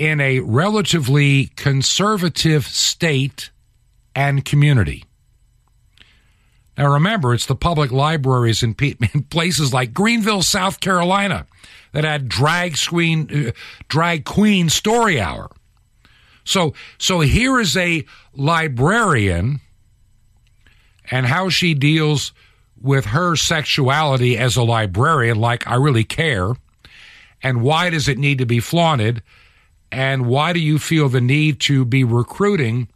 in 0.00 0.18
a 0.18 0.40
relatively 0.40 1.48
conservative 1.56 2.66
state 2.66 3.50
and 4.14 4.46
community. 4.46 5.04
Now 6.78 6.94
remember, 6.94 7.34
it's 7.34 7.44
the 7.44 7.54
public 7.54 7.92
libraries 7.92 8.62
in, 8.62 8.74
places 8.74 9.74
like 9.74 9.92
Greenville, 9.92 10.40
South 10.40 10.80
Carolina, 10.80 11.46
that 11.92 12.04
had 12.04 12.30
drag 12.30 12.78
queen, 12.88 13.48
uh, 13.48 13.52
drag 13.88 14.24
queen 14.24 14.70
story 14.70 15.20
hour. 15.20 15.50
So, 16.44 16.72
so 16.96 17.20
here 17.20 17.60
is 17.60 17.76
a 17.76 18.06
librarian 18.32 19.60
and 21.10 21.26
how 21.26 21.50
she 21.50 21.74
deals 21.74 22.32
with 22.80 23.04
her 23.04 23.36
sexuality 23.36 24.38
as 24.38 24.56
a 24.56 24.62
librarian, 24.62 25.38
like 25.38 25.66
I 25.66 25.74
really 25.74 26.04
care, 26.04 26.54
and 27.42 27.60
why 27.60 27.90
does 27.90 28.08
it 28.08 28.16
need 28.16 28.38
to 28.38 28.46
be 28.46 28.60
flaunted, 28.60 29.22
and 29.92 30.26
why 30.26 30.52
do 30.52 30.60
you 30.60 30.78
feel 30.78 31.08
the 31.08 31.20
need 31.20 31.60
to 31.60 31.84
be 31.84 32.04
recruiting 32.04 32.88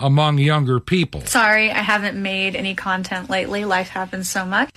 among 0.00 0.38
younger 0.38 0.80
people? 0.80 1.20
Sorry, 1.26 1.70
I 1.70 1.80
haven't 1.80 2.20
made 2.20 2.56
any 2.56 2.74
content 2.74 3.28
lately. 3.28 3.64
Life 3.64 3.88
happens 3.88 4.28
so 4.28 4.44
much. 4.44 4.70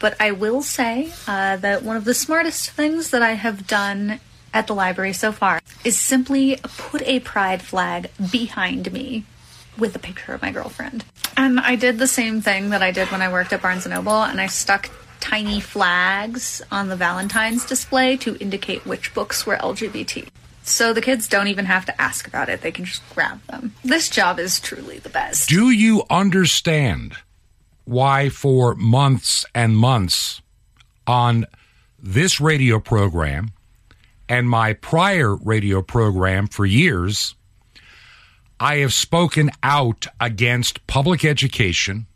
But 0.00 0.16
I 0.20 0.32
will 0.32 0.62
say 0.62 1.12
uh, 1.26 1.56
that 1.56 1.82
one 1.82 1.96
of 1.96 2.04
the 2.04 2.14
smartest 2.14 2.70
things 2.70 3.10
that 3.10 3.22
I 3.22 3.32
have 3.32 3.66
done 3.66 4.20
at 4.52 4.66
the 4.66 4.74
library 4.74 5.12
so 5.12 5.32
far 5.32 5.60
is 5.84 5.98
simply 5.98 6.58
put 6.76 7.02
a 7.02 7.20
pride 7.20 7.62
flag 7.62 8.10
behind 8.30 8.92
me 8.92 9.24
with 9.78 9.94
a 9.96 9.98
picture 9.98 10.34
of 10.34 10.42
my 10.42 10.50
girlfriend. 10.50 11.04
And 11.36 11.60
I 11.60 11.76
did 11.76 11.98
the 11.98 12.06
same 12.06 12.40
thing 12.40 12.70
that 12.70 12.82
I 12.82 12.90
did 12.90 13.10
when 13.10 13.22
I 13.22 13.32
worked 13.32 13.52
at 13.52 13.62
Barnes 13.62 13.86
& 13.86 13.88
Noble 13.88 14.22
and 14.22 14.40
I 14.40 14.46
stuck 14.46 14.90
tiny 15.20 15.60
flags 15.60 16.62
on 16.70 16.88
the 16.88 16.96
Valentine's 16.96 17.64
display 17.64 18.16
to 18.18 18.36
indicate 18.36 18.84
which 18.86 19.14
books 19.14 19.46
were 19.46 19.56
LGBT. 19.56 20.28
So 20.68 20.92
the 20.92 21.00
kids 21.00 21.28
don't 21.28 21.48
even 21.48 21.64
have 21.64 21.86
to 21.86 22.00
ask 22.00 22.26
about 22.26 22.48
it, 22.48 22.60
they 22.60 22.72
can 22.72 22.84
just 22.84 23.02
grab 23.14 23.44
them. 23.46 23.74
This 23.84 24.08
job 24.08 24.38
is 24.38 24.60
truly 24.60 24.98
the 24.98 25.08
best. 25.08 25.48
Do 25.48 25.70
you 25.70 26.04
understand 26.10 27.16
why, 27.84 28.28
for 28.28 28.74
months 28.74 29.46
and 29.54 29.76
months 29.76 30.42
on 31.06 31.46
this 31.98 32.40
radio 32.40 32.78
program 32.78 33.52
and 34.28 34.48
my 34.48 34.74
prior 34.74 35.34
radio 35.36 35.80
program 35.80 36.46
for 36.46 36.66
years, 36.66 37.34
I 38.60 38.76
have 38.76 38.92
spoken 38.92 39.50
out 39.62 40.06
against 40.20 40.86
public 40.86 41.24
education, 41.24 42.06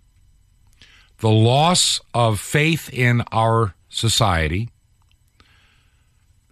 the 1.19 1.31
loss 1.31 2.01
of 2.13 2.39
faith 2.39 2.93
in 2.93 3.23
our 3.33 3.75
society, 3.89 4.69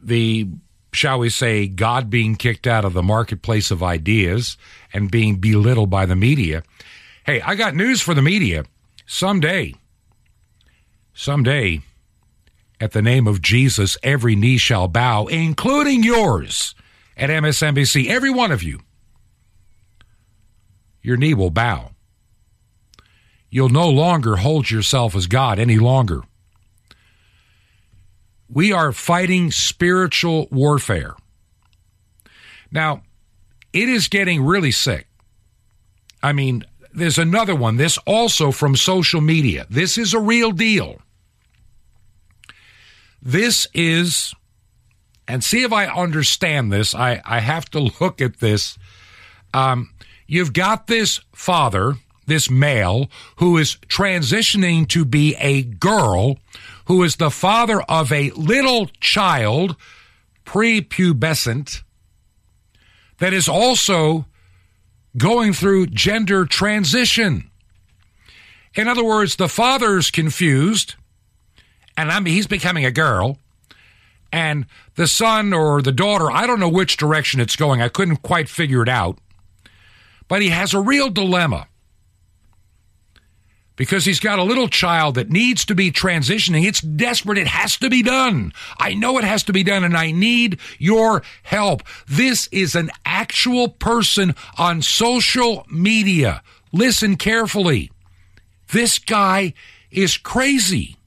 the, 0.03 0.49
shall 0.93 1.19
we 1.19 1.31
say, 1.31 1.67
God 1.67 2.11
being 2.11 2.37
kicked 2.37 2.67
out 2.67 2.85
of 2.85 2.93
the 2.93 3.03
marketplace 3.03 3.71
of 3.71 3.83
ideas 3.83 4.57
and 4.93 5.11
being 5.11 5.37
belittled 5.37 5.91
by 5.91 6.07
the 6.07 6.17
media. 6.17 6.63
Hey, 7.25 7.41
I 7.41 7.55
got 7.55 7.75
news 7.75 8.01
for 8.01 8.15
the 8.15 8.23
media. 8.23 8.65
Someday, 9.07 9.75
someday, 11.15 11.81
at 12.81 12.93
the 12.93 13.03
name 13.03 13.27
of 13.27 13.43
Jesus, 13.43 13.99
every 14.03 14.35
knee 14.37 14.59
shall 14.59 14.89
bow, 14.89 15.27
including 15.27 16.03
yours 16.03 16.75
at 17.17 17.31
MSNBC, 17.31 18.09
every 18.09 18.31
one 18.31 18.53
of 18.53 18.63
you 18.63 18.81
your 21.03 21.17
knee 21.17 21.35
will 21.35 21.51
bow. 21.51 21.91
You'll 23.51 23.69
no 23.69 23.89
longer 23.89 24.37
hold 24.37 24.71
yourself 24.71 25.17
as 25.17 25.27
God 25.27 25.59
any 25.59 25.79
longer. 25.79 26.23
We 28.53 28.73
are 28.73 28.93
fighting 28.93 29.51
spiritual 29.51 30.49
warfare. 30.51 31.15
Now, 32.71 33.03
it 33.73 33.89
is 33.89 34.09
getting 34.09 34.43
really 34.43 34.73
sick. 34.73 35.07
I 36.23 36.33
mean, 36.33 36.65
there's 36.93 37.19
another 37.19 37.55
one, 37.55 37.77
this 37.77 37.99
also 37.99 38.51
from 38.51 38.77
social 38.77 39.21
media. 39.21 39.67
This 39.71 39.97
is 39.97 40.13
a 40.13 40.21
real 40.21 40.51
deal. 40.51 41.01
This 43.23 43.67
is, 43.73 44.35
and 45.29 45.45
see 45.45 45.63
if 45.63 45.73
I 45.73 45.87
understand 45.87 46.73
this. 46.73 46.95
I, 46.95 47.23
I 47.25 47.41
have 47.41 47.71
to 47.71 47.91
look 48.01 48.21
at 48.21 48.41
this. 48.41 48.77
Um, 49.55 49.91
You've 50.31 50.53
got 50.53 50.87
this 50.87 51.19
father, 51.35 51.97
this 52.29 52.49
male, 52.49 53.11
who 53.39 53.59
is 53.59 53.79
transitioning 53.89 54.87
to 54.91 55.05
be 55.05 55.35
a 55.41 55.65
girl, 55.65 56.39
who 56.91 57.05
is 57.05 57.17
the 57.17 57.31
father 57.31 57.81
of 57.83 58.11
a 58.11 58.31
little 58.31 58.87
child, 58.99 59.77
prepubescent, 60.45 61.83
that 63.19 63.33
is 63.33 63.49
also 63.49 64.27
going 65.17 65.53
through 65.53 65.87
gender 65.87 66.45
transition. 66.45 67.49
In 68.75 68.89
other 68.89 69.05
words, 69.05 69.37
the 69.37 69.49
father's 69.49 70.11
confused, 70.11 70.97
and 71.97 72.11
I 72.11 72.19
mean, 72.19 72.35
he's 72.35 72.49
becoming 72.49 72.85
a 72.85 72.91
girl, 72.91 73.39
and 74.33 74.67
the 74.97 75.07
son 75.07 75.53
or 75.53 75.83
the 75.83 75.93
daughter, 75.93 76.29
I 76.29 76.45
don't 76.45 76.59
know 76.59 76.69
which 76.69 76.97
direction 76.97 77.39
it's 77.39 77.55
going. 77.55 77.81
I 77.81 77.89
couldn't 77.89 78.23
quite 78.23 78.49
figure 78.49 78.83
it 78.83 78.89
out 78.89 79.17
but 80.31 80.43
he 80.43 80.51
has 80.51 80.73
a 80.73 80.81
real 80.81 81.11
dilemma 81.11 81.67
because 83.81 84.05
he's 84.05 84.21
got 84.21 84.39
a 84.39 84.43
little 84.43 84.69
child 84.69 85.15
that 85.15 85.31
needs 85.31 85.65
to 85.65 85.75
be 85.75 85.91
transitioning. 85.91 86.67
It's 86.67 86.83
desperate. 86.83 87.39
It 87.39 87.47
has 87.47 87.79
to 87.79 87.89
be 87.89 88.03
done. 88.03 88.53
I 88.79 88.93
know 88.93 89.17
it 89.17 89.25
has 89.25 89.43
to 89.45 89.55
be 89.55 89.63
done, 89.63 89.85
and 89.85 89.97
I 89.97 90.11
need 90.11 90.61
your 90.77 91.23
help. 91.45 91.83
This 92.07 92.47
is 92.53 92.75
an 92.75 92.91
actual 93.07 93.71
person 93.71 94.35
on 94.59 94.83
social 94.83 95.65
media. 95.71 96.43
Listen 96.73 97.17
carefully. 97.17 97.91
This 98.71 98.99
guy 98.99 99.55
is 99.91 100.19
crazy. 100.19 100.99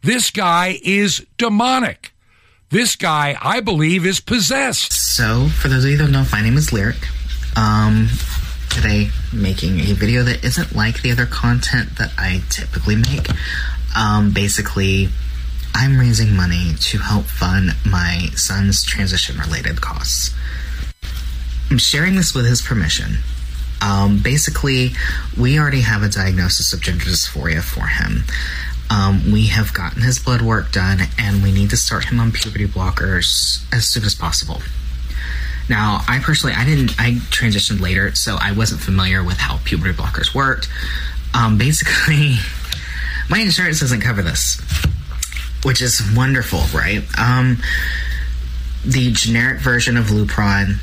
This 0.00 0.30
guy 0.30 0.78
is 0.84 1.26
demonic. 1.36 2.14
This 2.70 2.94
guy, 2.94 3.36
I 3.42 3.58
believe, 3.58 4.06
is 4.06 4.20
possessed. 4.20 4.92
So, 4.92 5.48
for 5.48 5.66
those 5.66 5.84
of 5.84 5.90
you 5.90 5.96
that 5.96 6.04
don't 6.04 6.12
know, 6.12 6.24
my 6.30 6.42
name 6.42 6.56
is 6.56 6.72
Lyric. 6.72 7.08
Um, 7.56 8.06
today 8.74 9.10
making 9.32 9.78
a 9.78 9.92
video 9.92 10.24
that 10.24 10.44
isn't 10.44 10.74
like 10.74 11.00
the 11.02 11.12
other 11.12 11.26
content 11.26 11.96
that 11.96 12.12
I 12.18 12.42
typically 12.50 12.96
make. 12.96 13.28
Um, 13.96 14.32
basically, 14.32 15.08
I'm 15.72 15.98
raising 15.98 16.34
money 16.34 16.74
to 16.78 16.98
help 16.98 17.24
fund 17.26 17.76
my 17.86 18.30
son's 18.34 18.84
transition 18.84 19.38
related 19.38 19.80
costs. 19.80 20.34
I'm 21.70 21.78
sharing 21.78 22.16
this 22.16 22.34
with 22.34 22.46
his 22.46 22.60
permission. 22.60 23.18
Um, 23.80 24.20
basically, 24.22 24.90
we 25.38 25.58
already 25.58 25.82
have 25.82 26.02
a 26.02 26.08
diagnosis 26.08 26.72
of 26.72 26.80
gender 26.80 27.04
dysphoria 27.04 27.62
for 27.62 27.86
him. 27.86 28.24
Um, 28.90 29.30
we 29.32 29.46
have 29.46 29.72
gotten 29.72 30.02
his 30.02 30.18
blood 30.18 30.42
work 30.42 30.72
done, 30.72 30.98
and 31.18 31.42
we 31.42 31.52
need 31.52 31.70
to 31.70 31.76
start 31.76 32.06
him 32.06 32.18
on 32.18 32.32
puberty 32.32 32.66
blockers 32.66 33.64
as 33.72 33.86
soon 33.86 34.04
as 34.04 34.14
possible. 34.14 34.60
Now, 35.68 36.02
I 36.06 36.18
personally, 36.18 36.54
I 36.54 36.64
didn't, 36.64 36.92
I 36.98 37.12
transitioned 37.30 37.80
later, 37.80 38.14
so 38.14 38.36
I 38.40 38.52
wasn't 38.52 38.80
familiar 38.80 39.22
with 39.22 39.38
how 39.38 39.58
puberty 39.64 39.94
blockers 39.94 40.34
worked. 40.34 40.68
Um, 41.32 41.58
basically, 41.58 42.36
my 43.30 43.38
insurance 43.38 43.80
doesn't 43.80 44.00
cover 44.00 44.22
this, 44.22 44.60
which 45.64 45.80
is 45.80 46.02
wonderful, 46.14 46.60
right? 46.74 47.02
Um, 47.18 47.58
the 48.84 49.12
generic 49.12 49.60
version 49.60 49.96
of 49.96 50.06
Lupron 50.06 50.78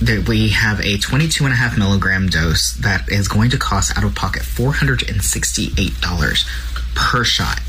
that 0.00 0.28
we 0.28 0.48
have 0.50 0.80
a 0.80 0.98
22 0.98 1.44
and 1.44 1.52
a 1.52 1.56
half 1.56 1.78
milligram 1.78 2.28
dose 2.28 2.72
that 2.74 3.10
is 3.10 3.26
going 3.28 3.50
to 3.50 3.58
cost 3.58 3.98
out 3.98 4.04
of 4.04 4.14
pocket 4.14 4.42
$468 4.42 6.94
per 6.94 7.24
shot 7.24 7.60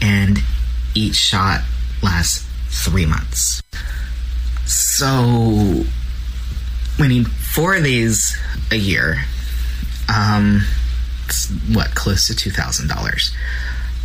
and 0.00 0.38
each 0.94 1.16
shot 1.16 1.60
lasts 2.02 2.46
three 2.70 3.04
months 3.04 3.60
so 5.00 5.82
we 6.98 7.08
need 7.08 7.26
four 7.26 7.74
of 7.74 7.82
these 7.82 8.36
a 8.70 8.76
year. 8.76 9.24
Um, 10.14 10.60
what 11.72 11.94
close 11.94 12.26
to 12.26 12.36
two 12.36 12.50
thousand 12.50 12.88
dollars. 12.88 13.34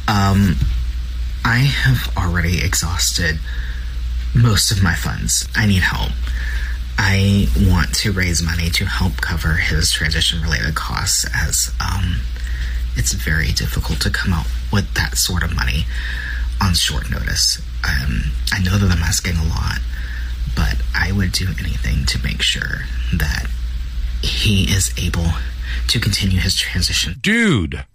Um, 0.08 0.56
I 1.44 1.58
have 1.58 2.16
already 2.16 2.64
exhausted 2.64 3.40
most 4.34 4.72
of 4.72 4.82
my 4.82 4.96
funds. 4.96 5.46
I 5.54 5.66
need 5.66 5.82
help. 5.82 6.14
I 6.98 7.50
want 7.60 7.94
to 7.96 8.14
raise 8.14 8.42
money 8.42 8.70
to 8.70 8.86
help 8.86 9.18
cover 9.18 9.56
his 9.56 9.92
transition 9.92 10.42
related 10.42 10.76
costs 10.76 11.26
as 11.36 11.74
um, 11.82 12.22
it's 12.96 13.12
very 13.12 13.52
difficult 13.52 14.00
to 14.02 14.10
come 14.10 14.32
out 14.32 14.48
with 14.72 14.94
that 14.94 15.18
sort 15.18 15.44
of 15.44 15.54
money 15.54 15.86
on 16.62 16.74
short 16.74 17.12
notice. 17.12 17.62
Um, 17.84 18.32
I 18.54 18.64
know 18.64 18.78
that 18.78 18.90
I'm 18.90 19.04
asking 19.04 19.36
a 19.36 19.44
lot, 19.44 19.80
but 20.56 20.78
I 20.94 21.12
would 21.12 21.32
do 21.32 21.48
anything 21.60 22.06
to 22.08 22.24
make 22.24 22.42
sure 22.42 22.84
that 23.14 23.48
he 24.22 24.64
is 24.64 24.94
able 24.98 25.28
to 25.88 26.00
continue 26.00 26.40
his 26.40 26.56
transition. 26.56 27.16
Dude, 27.22 27.86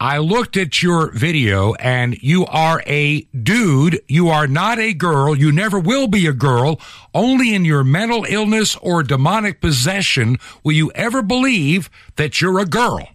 I 0.00 0.18
looked 0.18 0.56
at 0.56 0.80
your 0.80 1.10
video 1.10 1.74
and 1.74 2.16
you 2.22 2.46
are 2.46 2.82
a 2.86 3.22
dude. 3.22 4.00
You 4.06 4.28
are 4.28 4.46
not 4.46 4.78
a 4.78 4.94
girl. 4.94 5.36
You 5.36 5.50
never 5.50 5.78
will 5.78 6.06
be 6.06 6.26
a 6.26 6.32
girl. 6.32 6.80
Only 7.12 7.52
in 7.54 7.64
your 7.64 7.82
mental 7.82 8.24
illness 8.28 8.76
or 8.76 9.02
demonic 9.02 9.60
possession 9.60 10.36
will 10.62 10.72
you 10.72 10.92
ever 10.92 11.20
believe 11.20 11.90
that 12.14 12.40
you're 12.40 12.60
a 12.60 12.64
girl. 12.64 13.08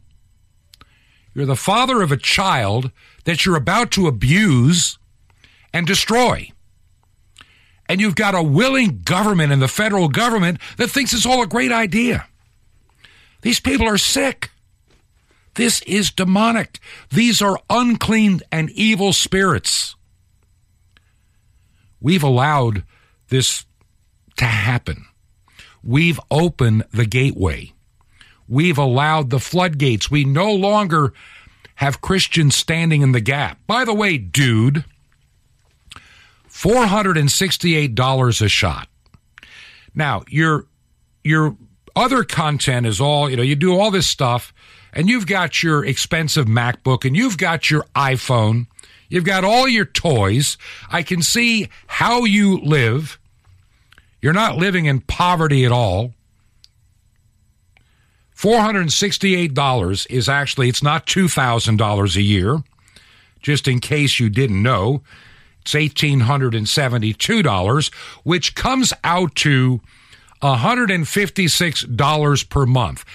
You're 1.33 1.45
the 1.45 1.55
father 1.55 2.01
of 2.01 2.11
a 2.11 2.17
child 2.17 2.91
that 3.23 3.45
you're 3.45 3.55
about 3.55 3.91
to 3.91 4.07
abuse 4.07 4.97
and 5.73 5.87
destroy. 5.87 6.51
And 7.89 7.99
you've 7.99 8.15
got 8.15 8.35
a 8.35 8.43
willing 8.43 9.01
government 9.03 9.51
in 9.51 9.59
the 9.59 9.67
federal 9.67 10.07
government 10.07 10.59
that 10.77 10.89
thinks 10.89 11.13
it's 11.13 11.25
all 11.25 11.43
a 11.43 11.47
great 11.47 11.71
idea. 11.71 12.27
These 13.41 13.59
people 13.59 13.87
are 13.87 13.97
sick. 13.97 14.51
This 15.55 15.81
is 15.83 16.11
demonic. 16.11 16.79
These 17.09 17.41
are 17.41 17.59
unclean 17.69 18.41
and 18.51 18.69
evil 18.71 19.13
spirits. 19.13 19.95
We've 22.01 22.23
allowed 22.23 22.83
this 23.29 23.65
to 24.37 24.45
happen. 24.45 25.05
We've 25.83 26.19
opened 26.31 26.85
the 26.91 27.05
gateway. 27.05 27.73
We've 28.47 28.77
allowed 28.77 29.29
the 29.29 29.39
floodgates. 29.39 30.09
We 30.09 30.25
no 30.25 30.51
longer 30.51 31.13
have 31.75 32.01
Christians 32.01 32.55
standing 32.55 33.01
in 33.01 33.11
the 33.11 33.21
gap. 33.21 33.59
By 33.67 33.85
the 33.85 33.93
way, 33.93 34.17
dude, 34.17 34.85
$468 36.53 38.41
a 38.41 38.47
shot. 38.47 38.87
Now, 39.95 40.23
your 40.27 40.67
your 41.23 41.57
other 41.95 42.23
content 42.23 42.85
is 42.85 43.01
all, 43.01 43.29
you 43.29 43.35
know, 43.35 43.43
you 43.43 43.55
do 43.55 43.77
all 43.79 43.91
this 43.91 44.07
stuff 44.07 44.53
and 44.93 45.09
you've 45.09 45.27
got 45.27 45.63
your 45.63 45.85
expensive 45.85 46.45
MacBook 46.45 47.05
and 47.05 47.15
you've 47.15 47.37
got 47.37 47.69
your 47.69 47.83
iPhone, 47.95 48.67
you've 49.09 49.23
got 49.23 49.43
all 49.43 49.67
your 49.67 49.85
toys. 49.85 50.57
I 50.89 51.03
can 51.03 51.21
see 51.21 51.69
how 51.87 52.25
you 52.25 52.59
live. 52.59 53.19
You're 54.21 54.33
not 54.33 54.57
living 54.57 54.85
in 54.85 55.01
poverty 55.01 55.65
at 55.65 55.71
all. 55.71 56.13
$468 58.35 60.07
is 60.09 60.27
actually, 60.27 60.69
it's 60.69 60.83
not 60.83 61.05
$2,000 61.05 62.15
a 62.15 62.21
year, 62.21 62.63
just 63.41 63.67
in 63.67 63.79
case 63.79 64.19
you 64.19 64.29
didn't 64.29 64.61
know. 64.61 65.01
It's 65.63 65.73
$1,872, 65.73 67.93
which 68.23 68.55
comes 68.55 68.93
out 69.03 69.35
to 69.35 69.81
$156 70.41 72.49
per 72.49 72.65
month. 72.65 73.05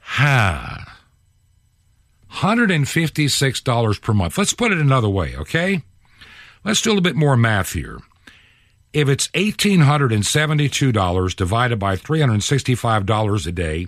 Ha. 0.00 0.94
$156 2.32 4.02
per 4.02 4.12
month. 4.12 4.38
Let's 4.38 4.54
put 4.54 4.72
it 4.72 4.78
another 4.78 5.08
way, 5.08 5.36
okay? 5.36 5.82
Let's 6.64 6.82
do 6.82 6.90
a 6.90 6.92
little 6.92 7.02
bit 7.02 7.14
more 7.14 7.36
math 7.36 7.72
here. 7.72 8.00
If 8.92 9.08
it's 9.08 9.28
$1,872 9.28 11.36
divided 11.36 11.78
by 11.78 11.94
$365 11.96 13.46
a 13.46 13.52
day, 13.52 13.86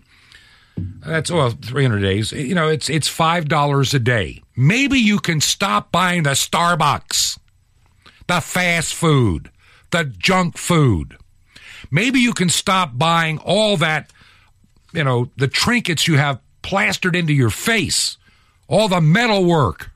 that's 1.05 1.31
well, 1.31 1.51
300 1.51 2.01
days. 2.01 2.33
You 2.33 2.55
know, 2.55 2.69
it's 2.69 2.89
it's 2.89 3.09
$5 3.09 3.95
a 3.95 3.99
day. 3.99 4.43
Maybe 4.57 4.99
you 4.99 5.19
can 5.19 5.41
stop 5.41 5.91
buying 5.93 6.25
the 6.25 6.31
Starbucks, 6.31 7.39
the 8.27 8.41
fast 8.41 8.95
food, 8.95 9.51
the 9.91 10.05
junk 10.05 10.59
food. 10.59 11.17
Maybe 11.91 12.21
you 12.21 12.33
can 12.33 12.49
stop 12.49 12.97
buying 12.97 13.39
all 13.39 13.77
that 13.79 14.11
you 14.93 15.05
know, 15.05 15.31
the 15.37 15.49
trinkets 15.49 16.09
you 16.09 16.17
have 16.17 16.41
plastered 16.63 17.17
into 17.17 17.33
your 17.33 17.51
face, 17.51 18.17
all 18.69 18.89
the 18.89 19.01
metal 19.01 19.45
work, 19.45 19.91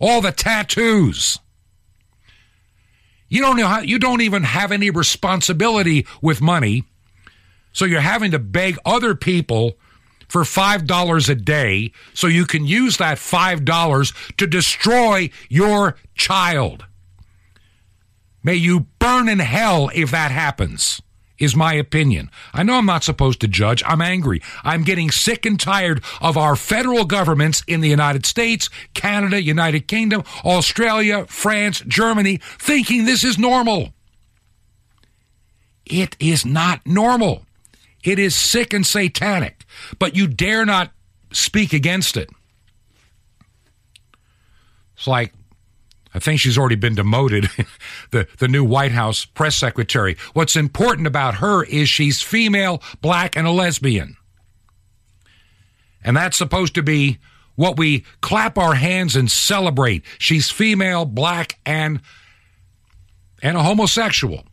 all 0.00 0.20
the 0.20 0.32
tattoos. 0.32 1.38
You 3.28 3.42
don't 3.42 3.56
know 3.56 3.66
how, 3.66 3.80
you 3.80 3.98
don't 3.98 4.22
even 4.22 4.42
have 4.42 4.72
any 4.72 4.90
responsibility 4.90 6.06
with 6.20 6.40
money. 6.40 6.84
So 7.72 7.84
you're 7.84 8.00
having 8.00 8.30
to 8.32 8.38
beg 8.38 8.78
other 8.84 9.14
people 9.14 9.74
for 10.28 10.42
$5 10.42 11.28
a 11.28 11.34
day 11.34 11.92
so 12.14 12.26
you 12.26 12.46
can 12.46 12.64
use 12.64 12.96
that 12.98 13.18
$5 13.18 14.36
to 14.36 14.46
destroy 14.46 15.30
your 15.48 15.96
child. 16.14 16.86
May 18.42 18.54
you 18.54 18.86
burn 18.98 19.28
in 19.28 19.40
hell 19.40 19.90
if 19.94 20.10
that 20.12 20.30
happens 20.30 21.02
is 21.40 21.56
my 21.56 21.72
opinion. 21.72 22.30
I 22.52 22.62
know 22.62 22.74
I'm 22.74 22.86
not 22.86 23.02
supposed 23.02 23.40
to 23.40 23.48
judge. 23.48 23.82
I'm 23.86 24.02
angry. 24.02 24.42
I'm 24.62 24.84
getting 24.84 25.10
sick 25.10 25.46
and 25.46 25.58
tired 25.58 26.04
of 26.20 26.36
our 26.36 26.54
federal 26.54 27.06
governments 27.06 27.64
in 27.66 27.80
the 27.80 27.88
United 27.88 28.26
States, 28.26 28.68
Canada, 28.92 29.42
United 29.42 29.88
Kingdom, 29.88 30.22
Australia, 30.44 31.24
France, 31.26 31.82
Germany 31.88 32.40
thinking 32.58 33.06
this 33.06 33.24
is 33.24 33.38
normal. 33.38 33.94
It 35.86 36.14
is 36.20 36.44
not 36.44 36.86
normal. 36.86 37.46
It 38.02 38.18
is 38.18 38.34
sick 38.34 38.72
and 38.72 38.86
satanic, 38.86 39.64
but 39.98 40.16
you 40.16 40.26
dare 40.26 40.64
not 40.64 40.92
speak 41.32 41.72
against 41.72 42.16
it. 42.16 42.30
It's 44.96 45.06
like 45.06 45.32
I 46.14 46.18
think 46.18 46.40
she's 46.40 46.58
already 46.58 46.76
been 46.76 46.94
demoted, 46.94 47.48
the, 48.10 48.26
the 48.38 48.48
new 48.48 48.64
White 48.64 48.92
House 48.92 49.24
press 49.24 49.56
secretary. 49.56 50.16
What's 50.32 50.56
important 50.56 51.06
about 51.06 51.36
her 51.36 51.64
is 51.64 51.88
she's 51.88 52.20
female, 52.20 52.82
black, 53.00 53.36
and 53.36 53.46
a 53.46 53.50
lesbian. 53.52 54.16
And 56.02 56.16
that's 56.16 56.36
supposed 56.36 56.74
to 56.74 56.82
be 56.82 57.18
what 57.54 57.78
we 57.78 58.04
clap 58.22 58.58
our 58.58 58.74
hands 58.74 59.14
and 59.14 59.30
celebrate. 59.30 60.04
She's 60.18 60.50
female, 60.50 61.04
black, 61.04 61.58
and 61.64 62.00
and 63.42 63.56
a 63.56 63.62
homosexual, 63.62 64.44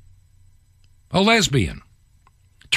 a 1.12 1.22
lesbian. 1.22 1.82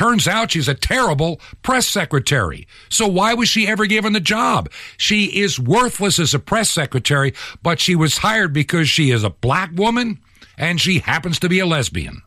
Turns 0.00 0.26
out 0.26 0.52
she's 0.52 0.66
a 0.66 0.72
terrible 0.72 1.42
press 1.60 1.86
secretary. 1.86 2.66
So 2.88 3.06
why 3.06 3.34
was 3.34 3.50
she 3.50 3.68
ever 3.68 3.84
given 3.84 4.14
the 4.14 4.18
job? 4.18 4.70
She 4.96 5.26
is 5.26 5.60
worthless 5.60 6.18
as 6.18 6.32
a 6.32 6.38
press 6.38 6.70
secretary, 6.70 7.34
but 7.62 7.80
she 7.80 7.94
was 7.94 8.16
hired 8.16 8.54
because 8.54 8.88
she 8.88 9.10
is 9.10 9.24
a 9.24 9.28
black 9.28 9.72
woman 9.74 10.18
and 10.56 10.80
she 10.80 11.00
happens 11.00 11.38
to 11.40 11.50
be 11.50 11.58
a 11.58 11.66
lesbian. 11.66 12.22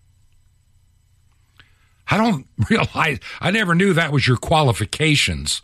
I 2.08 2.18
don't 2.18 2.46
realize, 2.70 3.18
I 3.42 3.50
never 3.50 3.74
knew 3.74 3.94
that 3.94 4.12
was 4.12 4.28
your 4.28 4.38
qualifications 4.38 5.64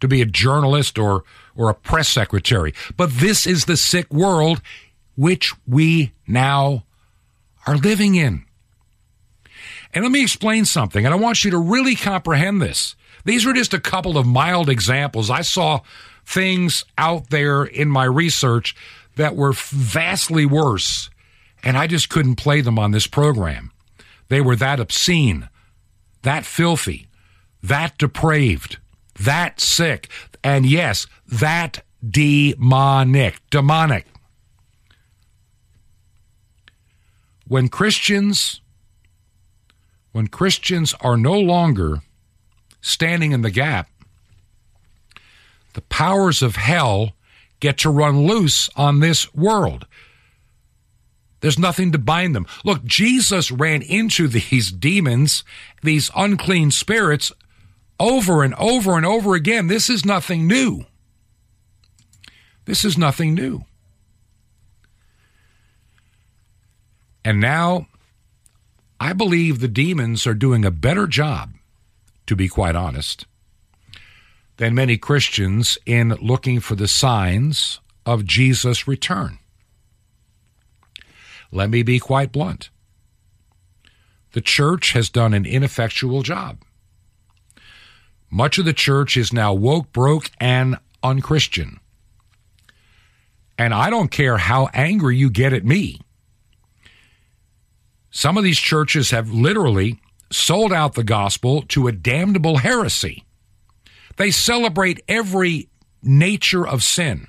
to 0.00 0.08
be 0.08 0.22
a 0.22 0.26
journalist 0.26 0.98
or, 0.98 1.24
or 1.54 1.68
a 1.68 1.74
press 1.74 2.08
secretary. 2.08 2.72
But 2.96 3.10
this 3.10 3.46
is 3.46 3.66
the 3.66 3.76
sick 3.76 4.10
world 4.10 4.62
which 5.14 5.52
we 5.66 6.14
now 6.26 6.84
are 7.66 7.76
living 7.76 8.14
in. 8.14 8.46
And 9.92 10.04
let 10.04 10.12
me 10.12 10.22
explain 10.22 10.64
something, 10.64 11.04
and 11.04 11.12
I 11.12 11.18
want 11.18 11.44
you 11.44 11.50
to 11.50 11.58
really 11.58 11.96
comprehend 11.96 12.62
this. 12.62 12.94
These 13.24 13.44
are 13.44 13.52
just 13.52 13.74
a 13.74 13.80
couple 13.80 14.16
of 14.16 14.26
mild 14.26 14.68
examples. 14.68 15.30
I 15.30 15.42
saw 15.42 15.80
things 16.24 16.84
out 16.96 17.30
there 17.30 17.64
in 17.64 17.88
my 17.88 18.04
research 18.04 18.76
that 19.16 19.34
were 19.34 19.52
vastly 19.52 20.46
worse, 20.46 21.10
and 21.64 21.76
I 21.76 21.86
just 21.86 22.08
couldn't 22.08 22.36
play 22.36 22.60
them 22.60 22.78
on 22.78 22.92
this 22.92 23.06
program. 23.06 23.72
They 24.28 24.40
were 24.40 24.56
that 24.56 24.78
obscene, 24.78 25.48
that 26.22 26.44
filthy, 26.44 27.08
that 27.62 27.98
depraved, 27.98 28.78
that 29.18 29.60
sick, 29.60 30.08
and 30.42 30.64
yes, 30.64 31.06
that 31.26 31.82
demonic. 32.08 33.40
Demonic. 33.50 34.06
When 37.46 37.68
Christians 37.68 38.60
when 40.12 40.26
Christians 40.26 40.94
are 41.00 41.16
no 41.16 41.38
longer 41.38 42.02
standing 42.80 43.32
in 43.32 43.42
the 43.42 43.50
gap, 43.50 43.88
the 45.74 45.82
powers 45.82 46.42
of 46.42 46.56
hell 46.56 47.12
get 47.60 47.78
to 47.78 47.90
run 47.90 48.26
loose 48.26 48.68
on 48.76 49.00
this 49.00 49.32
world. 49.34 49.86
There's 51.40 51.58
nothing 51.58 51.92
to 51.92 51.98
bind 51.98 52.34
them. 52.34 52.46
Look, 52.64 52.84
Jesus 52.84 53.50
ran 53.50 53.82
into 53.82 54.28
these 54.28 54.70
demons, 54.70 55.44
these 55.82 56.10
unclean 56.14 56.70
spirits, 56.70 57.32
over 57.98 58.42
and 58.42 58.54
over 58.54 58.96
and 58.96 59.06
over 59.06 59.34
again. 59.34 59.66
This 59.66 59.88
is 59.88 60.04
nothing 60.04 60.46
new. 60.46 60.84
This 62.64 62.84
is 62.84 62.96
nothing 62.98 63.34
new. 63.34 63.64
And 67.24 67.40
now 67.40 67.86
I 69.02 69.14
believe 69.14 69.60
the 69.60 69.68
demons 69.68 70.26
are 70.26 70.34
doing 70.34 70.62
a 70.64 70.70
better 70.70 71.06
job, 71.06 71.54
to 72.26 72.36
be 72.36 72.48
quite 72.48 72.76
honest, 72.76 73.24
than 74.58 74.74
many 74.74 74.98
Christians 74.98 75.78
in 75.86 76.10
looking 76.20 76.60
for 76.60 76.74
the 76.74 76.86
signs 76.86 77.80
of 78.04 78.26
Jesus' 78.26 78.86
return. 78.86 79.38
Let 81.50 81.70
me 81.70 81.82
be 81.82 81.98
quite 81.98 82.30
blunt. 82.30 82.68
The 84.32 84.42
church 84.42 84.92
has 84.92 85.08
done 85.08 85.32
an 85.32 85.46
ineffectual 85.46 86.22
job. 86.22 86.58
Much 88.30 88.58
of 88.58 88.66
the 88.66 88.74
church 88.74 89.16
is 89.16 89.32
now 89.32 89.54
woke, 89.54 89.92
broke, 89.92 90.30
and 90.38 90.78
unchristian. 91.02 91.80
And 93.58 93.72
I 93.72 93.88
don't 93.88 94.10
care 94.10 94.36
how 94.36 94.68
angry 94.74 95.16
you 95.16 95.30
get 95.30 95.54
at 95.54 95.64
me. 95.64 96.00
Some 98.10 98.36
of 98.36 98.44
these 98.44 98.58
churches 98.58 99.10
have 99.10 99.30
literally 99.30 100.00
sold 100.30 100.72
out 100.72 100.94
the 100.94 101.04
gospel 101.04 101.62
to 101.62 101.88
a 101.88 101.92
damnable 101.92 102.58
heresy. 102.58 103.24
They 104.16 104.30
celebrate 104.30 105.02
every 105.08 105.68
nature 106.02 106.66
of 106.66 106.82
sin. 106.82 107.26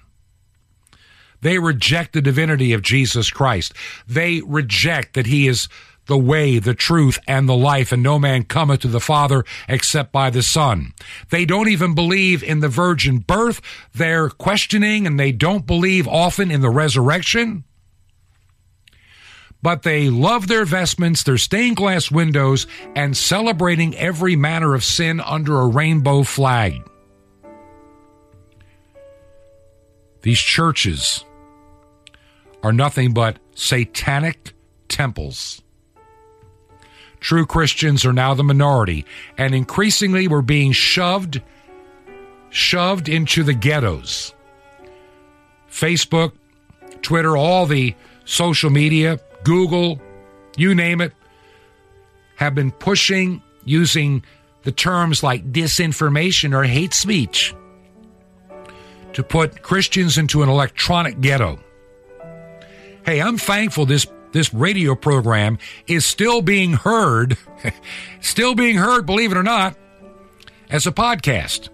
They 1.41 1.57
reject 1.57 2.13
the 2.13 2.21
divinity 2.21 2.73
of 2.73 2.82
Jesus 2.82 3.32
Christ. 3.32 3.73
They 4.07 4.41
reject 4.41 5.15
that 5.15 5.25
he 5.25 5.47
is 5.47 5.67
the 6.05 6.17
way, 6.17 6.59
the 6.59 6.73
truth, 6.73 7.19
and 7.27 7.47
the 7.47 7.55
life, 7.55 7.91
and 7.91 8.03
no 8.03 8.19
man 8.19 8.43
cometh 8.43 8.82
to 8.82 8.88
the 8.88 8.99
Father 8.99 9.43
except 9.67 10.11
by 10.11 10.29
the 10.29 10.43
Son. 10.43 10.93
They 11.29 11.45
don't 11.45 11.69
even 11.69 11.95
believe 11.95 12.43
in 12.43 12.59
the 12.59 12.67
virgin 12.67 13.19
birth. 13.19 13.61
They're 13.93 14.29
questioning 14.29 15.07
and 15.07 15.19
they 15.19 15.32
don't 15.32 15.65
believe 15.65 16.07
often 16.07 16.51
in 16.51 16.61
the 16.61 16.69
resurrection. 16.69 17.63
But 19.64 19.84
they 19.84 20.09
love 20.09 20.47
their 20.47 20.66
vestments, 20.66 21.24
their 21.24 21.38
stained 21.38 21.76
glass 21.76 22.09
windows, 22.09 22.66
and 22.95 23.16
celebrating 23.16 23.95
every 23.95 24.36
manner 24.36 24.74
of 24.74 24.84
sin 24.84 25.20
under 25.20 25.59
a 25.59 25.68
rainbow 25.68 26.24
flag. 26.24 26.82
These 30.24 30.39
churches 30.39 31.26
are 32.64 32.74
nothing 32.74 33.14
but 33.14 33.38
satanic 33.55 34.53
temples. 34.88 35.62
True 37.20 37.45
Christians 37.45 38.03
are 38.03 38.14
now 38.14 38.34
the 38.34 38.43
minority, 38.43 39.05
and 39.38 39.53
increasingly 39.53 40.28
we're 40.28 40.41
being 40.41 40.72
shoved, 40.72 41.41
shoved 42.49 43.09
into 43.09 43.43
the 43.43 43.53
ghettos. 43.53 44.34
Facebook, 45.70 46.34
Twitter, 47.03 47.38
all 47.38 47.68
the 47.68 47.95
social 48.26 48.72
media, 48.72 49.20
Google, 49.43 49.99
you 50.57 50.75
name 50.75 51.01
it, 51.01 51.13
have 52.35 52.55
been 52.55 52.71
pushing 52.71 53.41
using 53.65 54.23
the 54.63 54.71
terms 54.71 55.23
like 55.23 55.51
disinformation 55.51 56.55
or 56.55 56.63
hate 56.63 56.93
speech 56.93 57.53
to 59.13 59.23
put 59.23 59.61
Christians 59.61 60.17
into 60.17 60.43
an 60.43 60.49
electronic 60.49 61.19
ghetto. 61.21 61.59
Hey, 63.05 63.21
I'm 63.21 63.37
thankful 63.37 63.85
this 63.85 64.07
this 64.31 64.53
radio 64.53 64.95
program 64.95 65.57
is 65.87 66.05
still 66.05 66.41
being 66.41 66.73
heard, 66.73 67.37
still 68.21 68.55
being 68.55 68.77
heard, 68.77 69.05
believe 69.05 69.31
it 69.31 69.37
or 69.37 69.43
not, 69.43 69.75
as 70.69 70.87
a 70.87 70.91
podcast. 70.91 71.69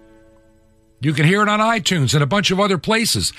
You 1.00 1.12
can 1.12 1.24
hear 1.24 1.42
it 1.42 1.48
on 1.48 1.60
iTunes 1.60 2.14
and 2.14 2.22
a 2.22 2.26
bunch 2.26 2.50
of 2.50 2.58
other 2.58 2.78
places. 2.78 3.32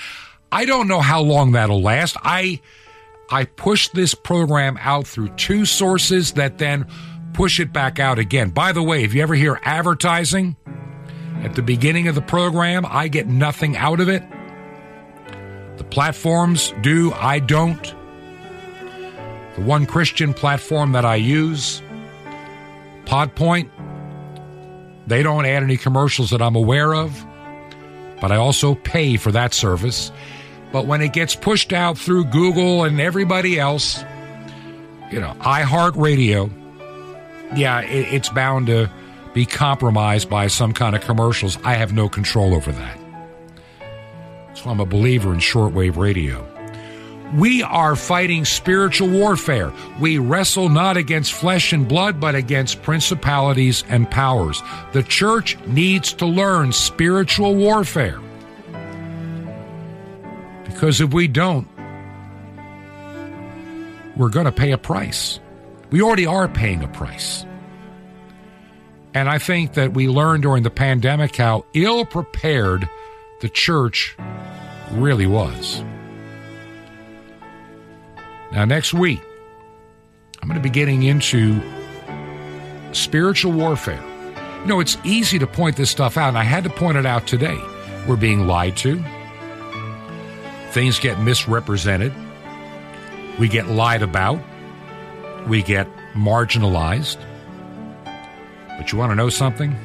I 0.50 0.64
don't 0.64 0.88
know 0.88 1.00
how 1.00 1.20
long 1.20 1.52
that'll 1.52 1.82
last. 1.82 2.16
I 2.22 2.60
I 3.30 3.44
push 3.44 3.88
this 3.88 4.14
program 4.14 4.76
out 4.80 5.06
through 5.06 5.28
two 5.36 5.64
sources 5.64 6.32
that 6.32 6.58
then 6.58 6.86
push 7.32 7.60
it 7.60 7.72
back 7.72 7.98
out 7.98 8.18
again. 8.18 8.50
By 8.50 8.72
the 8.72 8.82
way, 8.82 9.04
if 9.04 9.14
you 9.14 9.22
ever 9.22 9.34
hear 9.34 9.60
advertising 9.62 10.56
at 11.42 11.54
the 11.54 11.62
beginning 11.62 12.08
of 12.08 12.14
the 12.14 12.22
program, 12.22 12.84
I 12.88 13.08
get 13.08 13.28
nothing 13.28 13.76
out 13.76 14.00
of 14.00 14.08
it. 14.08 14.22
The 15.76 15.84
platforms 15.84 16.74
do, 16.82 17.12
I 17.12 17.38
don't. 17.38 17.94
The 19.56 19.62
one 19.62 19.86
Christian 19.86 20.34
platform 20.34 20.92
that 20.92 21.04
I 21.04 21.14
use, 21.16 21.82
Podpoint, 23.04 23.70
they 25.06 25.22
don't 25.22 25.46
add 25.46 25.62
any 25.62 25.76
commercials 25.76 26.30
that 26.30 26.42
I'm 26.42 26.54
aware 26.54 26.94
of, 26.94 27.24
but 28.20 28.30
I 28.30 28.36
also 28.36 28.74
pay 28.74 29.16
for 29.16 29.32
that 29.32 29.54
service. 29.54 30.12
But 30.72 30.86
when 30.86 31.00
it 31.00 31.12
gets 31.12 31.34
pushed 31.34 31.72
out 31.72 31.98
through 31.98 32.26
Google 32.26 32.84
and 32.84 33.00
everybody 33.00 33.58
else, 33.58 34.02
you 35.10 35.20
know, 35.20 35.34
iHeartRadio, 35.40 36.50
yeah, 37.56 37.80
it, 37.80 38.12
it's 38.14 38.28
bound 38.28 38.68
to 38.68 38.90
be 39.34 39.46
compromised 39.46 40.28
by 40.28 40.46
some 40.46 40.72
kind 40.72 40.94
of 40.94 41.02
commercials. 41.02 41.58
I 41.64 41.74
have 41.74 41.92
no 41.92 42.08
control 42.08 42.54
over 42.54 42.72
that. 42.72 42.98
So 44.54 44.70
I'm 44.70 44.80
a 44.80 44.86
believer 44.86 45.32
in 45.32 45.38
shortwave 45.38 45.96
radio. 45.96 46.46
We 47.34 47.62
are 47.62 47.94
fighting 47.94 48.44
spiritual 48.44 49.08
warfare. 49.08 49.72
We 50.00 50.18
wrestle 50.18 50.68
not 50.68 50.96
against 50.96 51.32
flesh 51.32 51.72
and 51.72 51.86
blood, 51.86 52.18
but 52.18 52.34
against 52.34 52.82
principalities 52.82 53.84
and 53.88 54.10
powers. 54.10 54.60
The 54.92 55.04
church 55.04 55.56
needs 55.66 56.12
to 56.14 56.26
learn 56.26 56.72
spiritual 56.72 57.54
warfare. 57.54 58.18
Because 60.80 61.02
if 61.02 61.12
we 61.12 61.28
don't, 61.28 61.68
we're 64.16 64.30
going 64.30 64.46
to 64.46 64.52
pay 64.52 64.72
a 64.72 64.78
price. 64.78 65.38
We 65.90 66.00
already 66.00 66.24
are 66.24 66.48
paying 66.48 66.82
a 66.82 66.88
price. 66.88 67.44
And 69.12 69.28
I 69.28 69.36
think 69.36 69.74
that 69.74 69.92
we 69.92 70.08
learned 70.08 70.42
during 70.42 70.62
the 70.62 70.70
pandemic 70.70 71.36
how 71.36 71.66
ill 71.74 72.06
prepared 72.06 72.88
the 73.42 73.50
church 73.50 74.16
really 74.92 75.26
was. 75.26 75.84
Now, 78.50 78.64
next 78.64 78.94
week, 78.94 79.20
I'm 80.40 80.48
going 80.48 80.58
to 80.58 80.66
be 80.66 80.70
getting 80.70 81.02
into 81.02 81.60
spiritual 82.92 83.52
warfare. 83.52 84.02
You 84.62 84.66
know, 84.66 84.80
it's 84.80 84.96
easy 85.04 85.38
to 85.40 85.46
point 85.46 85.76
this 85.76 85.90
stuff 85.90 86.16
out, 86.16 86.28
and 86.28 86.38
I 86.38 86.44
had 86.44 86.64
to 86.64 86.70
point 86.70 86.96
it 86.96 87.04
out 87.04 87.26
today. 87.26 87.60
We're 88.08 88.16
being 88.16 88.46
lied 88.46 88.78
to, 88.78 89.04
things 90.70 90.98
get 90.98 91.18
misrepresented, 91.20 92.12
we 93.38 93.48
get 93.48 93.68
lied 93.68 94.02
about, 94.02 94.40
we 95.46 95.62
get 95.62 95.88
marginalized. 96.14 97.18
But 98.04 98.92
you 98.92 98.98
want 98.98 99.10
to 99.10 99.16
know 99.16 99.30
something? 99.30 99.76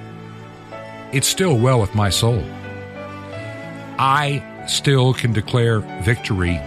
It's 1.11 1.27
still 1.27 1.57
well 1.57 1.79
with 1.79 1.95
my 1.95 2.09
soul. 2.09 2.43
I 3.97 4.43
still 4.67 5.13
can 5.13 5.33
declare 5.33 5.79
victory 6.03 6.59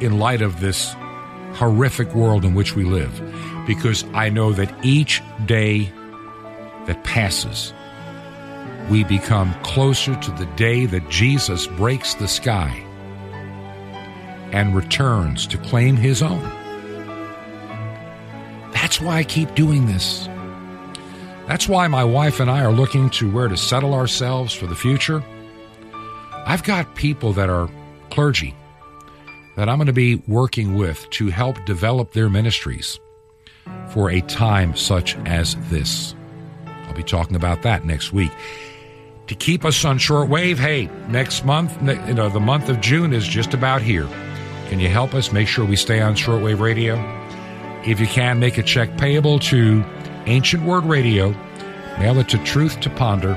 in 0.00 0.18
light 0.18 0.42
of 0.42 0.60
this 0.60 0.94
horrific 1.54 2.14
world 2.14 2.44
in 2.44 2.54
which 2.54 2.74
we 2.74 2.84
live 2.84 3.20
because 3.66 4.04
I 4.12 4.28
know 4.28 4.52
that 4.52 4.72
each 4.84 5.22
day 5.46 5.92
that 6.86 7.02
passes, 7.04 7.72
we 8.90 9.04
become 9.04 9.54
closer 9.62 10.14
to 10.14 10.30
the 10.32 10.46
day 10.56 10.86
that 10.86 11.08
Jesus 11.08 11.66
breaks 11.66 12.14
the 12.14 12.28
sky 12.28 12.84
and 14.52 14.74
returns 14.74 15.46
to 15.48 15.58
claim 15.58 15.96
his 15.96 16.22
own. 16.22 16.42
That's 18.72 19.00
why 19.00 19.16
I 19.16 19.24
keep 19.24 19.54
doing 19.54 19.86
this. 19.86 20.28
That's 21.48 21.68
why 21.68 21.88
my 21.88 22.04
wife 22.04 22.40
and 22.40 22.50
I 22.50 22.64
are 22.64 22.72
looking 22.72 23.10
to 23.10 23.30
where 23.30 23.48
to 23.48 23.56
settle 23.56 23.94
ourselves 23.94 24.54
for 24.54 24.66
the 24.66 24.74
future. 24.74 25.22
I've 26.46 26.62
got 26.62 26.94
people 26.94 27.32
that 27.34 27.48
are 27.48 27.68
clergy 28.10 28.54
that 29.56 29.68
I'm 29.68 29.76
going 29.76 29.86
to 29.86 29.92
be 29.92 30.16
working 30.26 30.76
with 30.76 31.08
to 31.10 31.28
help 31.28 31.64
develop 31.66 32.12
their 32.12 32.28
ministries 32.28 32.98
for 33.90 34.10
a 34.10 34.20
time 34.22 34.74
such 34.76 35.16
as 35.26 35.56
this. 35.68 36.14
I'll 36.66 36.94
be 36.94 37.02
talking 37.02 37.36
about 37.36 37.62
that 37.62 37.84
next 37.84 38.12
week. 38.12 38.32
To 39.28 39.34
keep 39.34 39.64
us 39.64 39.84
on 39.84 39.98
shortwave, 39.98 40.58
hey, 40.58 40.88
next 41.08 41.44
month, 41.44 41.76
you 42.08 42.14
know, 42.14 42.28
the 42.28 42.40
month 42.40 42.68
of 42.68 42.80
June 42.80 43.12
is 43.12 43.26
just 43.26 43.54
about 43.54 43.82
here. 43.82 44.08
Can 44.72 44.80
you 44.80 44.88
help 44.88 45.12
us 45.12 45.32
make 45.32 45.48
sure 45.48 45.66
we 45.66 45.76
stay 45.76 46.00
on 46.00 46.14
shortwave 46.14 46.58
radio? 46.58 46.94
If 47.84 48.00
you 48.00 48.06
can, 48.06 48.38
make 48.38 48.56
a 48.56 48.62
check 48.62 48.96
payable 48.96 49.38
to 49.40 49.84
Ancient 50.24 50.62
Word 50.62 50.86
Radio. 50.86 51.32
Mail 51.98 52.18
it 52.20 52.30
to 52.30 52.38
Truth 52.38 52.80
to 52.80 52.88
Ponder, 52.88 53.34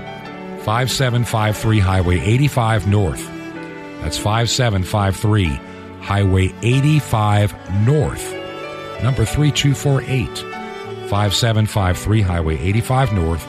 5753 0.64 1.80
Highway 1.80 2.20
85 2.22 2.88
North. 2.88 3.28
That's 4.00 4.18
5753 4.18 5.48
Highway 6.00 6.54
85 6.62 7.86
North, 7.86 8.34
number 9.04 9.26
3248. 9.26 10.38
5753 11.10 12.22
Highway 12.22 12.58
85 12.60 13.12
North, 13.12 13.46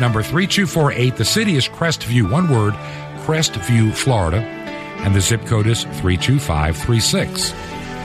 number 0.00 0.20
3248. 0.20 1.14
The 1.14 1.24
city 1.24 1.54
is 1.54 1.68
Crestview, 1.68 2.28
one 2.28 2.48
word, 2.48 2.74
Crestview, 3.24 3.94
Florida, 3.94 4.63
and 4.98 5.14
the 5.14 5.20
zip 5.20 5.44
code 5.46 5.66
is 5.66 5.84
32536. 5.84 7.52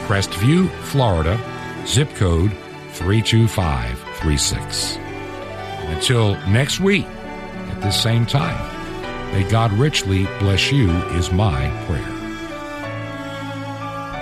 Crestview, 0.07 0.69
Florida, 0.83 1.37
zip 1.85 2.09
code 2.15 2.51
32536. 2.93 4.97
Until 5.87 6.35
next 6.47 6.79
week 6.79 7.05
at 7.05 7.81
this 7.81 8.01
same 8.01 8.25
time, 8.25 8.57
may 9.33 9.43
God 9.49 9.73
richly 9.73 10.23
bless 10.39 10.71
you, 10.71 10.89
is 11.15 11.31
my 11.31 11.69
prayer. 11.85 12.15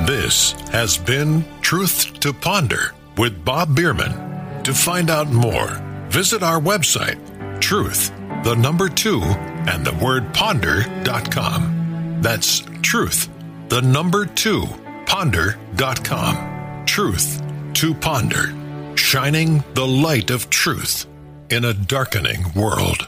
This 0.05 0.51
has 0.69 0.97
been 0.97 1.45
Truth 1.61 2.19
to 2.19 2.33
Ponder 2.33 2.93
with 3.17 3.43
Bob 3.43 3.75
Bierman. 3.75 4.63
To 4.63 4.73
find 4.73 5.09
out 5.09 5.29
more, 5.29 5.81
visit 6.09 6.43
our 6.43 6.59
website, 6.59 7.17
truth 7.61 8.11
the 8.47 8.55
number 8.55 8.87
two, 8.87 9.19
and 9.21 9.85
the 9.85 9.93
word 10.03 10.33
ponder.com. 10.33 11.76
That's 12.21 12.61
truth, 12.81 13.29
the 13.69 13.81
number 13.81 14.25
two, 14.25 14.65
ponder.com. 15.05 16.85
Truth 16.85 17.43
to 17.73 17.93
ponder, 17.93 18.55
shining 18.97 19.63
the 19.75 19.85
light 19.85 20.31
of 20.31 20.49
truth 20.49 21.05
in 21.51 21.65
a 21.65 21.73
darkening 21.73 22.51
world. 22.55 23.07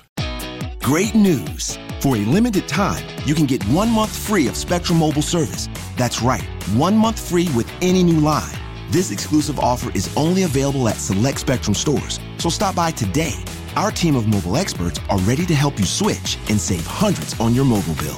Great 0.81 1.15
news! 1.15 1.79
For 2.01 2.15
a 2.15 2.19
limited 2.19 2.67
time, 2.67 3.03
you 3.25 3.33
can 3.33 3.45
get 3.47 3.63
one 3.65 3.89
month 3.89 4.15
free 4.15 4.47
of 4.47 4.55
Spectrum 4.55 4.99
Mobile 4.99 5.23
service. 5.23 5.67
That's 5.97 6.21
right, 6.21 6.43
one 6.75 6.95
month 6.95 7.19
free 7.19 7.49
with 7.55 7.69
any 7.81 8.03
new 8.03 8.19
line. 8.19 8.55
This 8.91 9.11
exclusive 9.11 9.59
offer 9.59 9.91
is 9.95 10.15
only 10.15 10.43
available 10.43 10.87
at 10.87 10.95
select 10.97 11.39
Spectrum 11.39 11.73
stores, 11.73 12.19
so 12.37 12.49
stop 12.49 12.75
by 12.75 12.91
today. 12.91 13.43
Our 13.75 13.91
team 13.91 14.15
of 14.15 14.27
mobile 14.27 14.55
experts 14.55 14.99
are 15.09 15.19
ready 15.19 15.47
to 15.47 15.55
help 15.55 15.79
you 15.79 15.85
switch 15.85 16.37
and 16.49 16.61
save 16.61 16.85
hundreds 16.85 17.39
on 17.39 17.55
your 17.55 17.65
mobile 17.65 17.95
bill. 17.95 18.17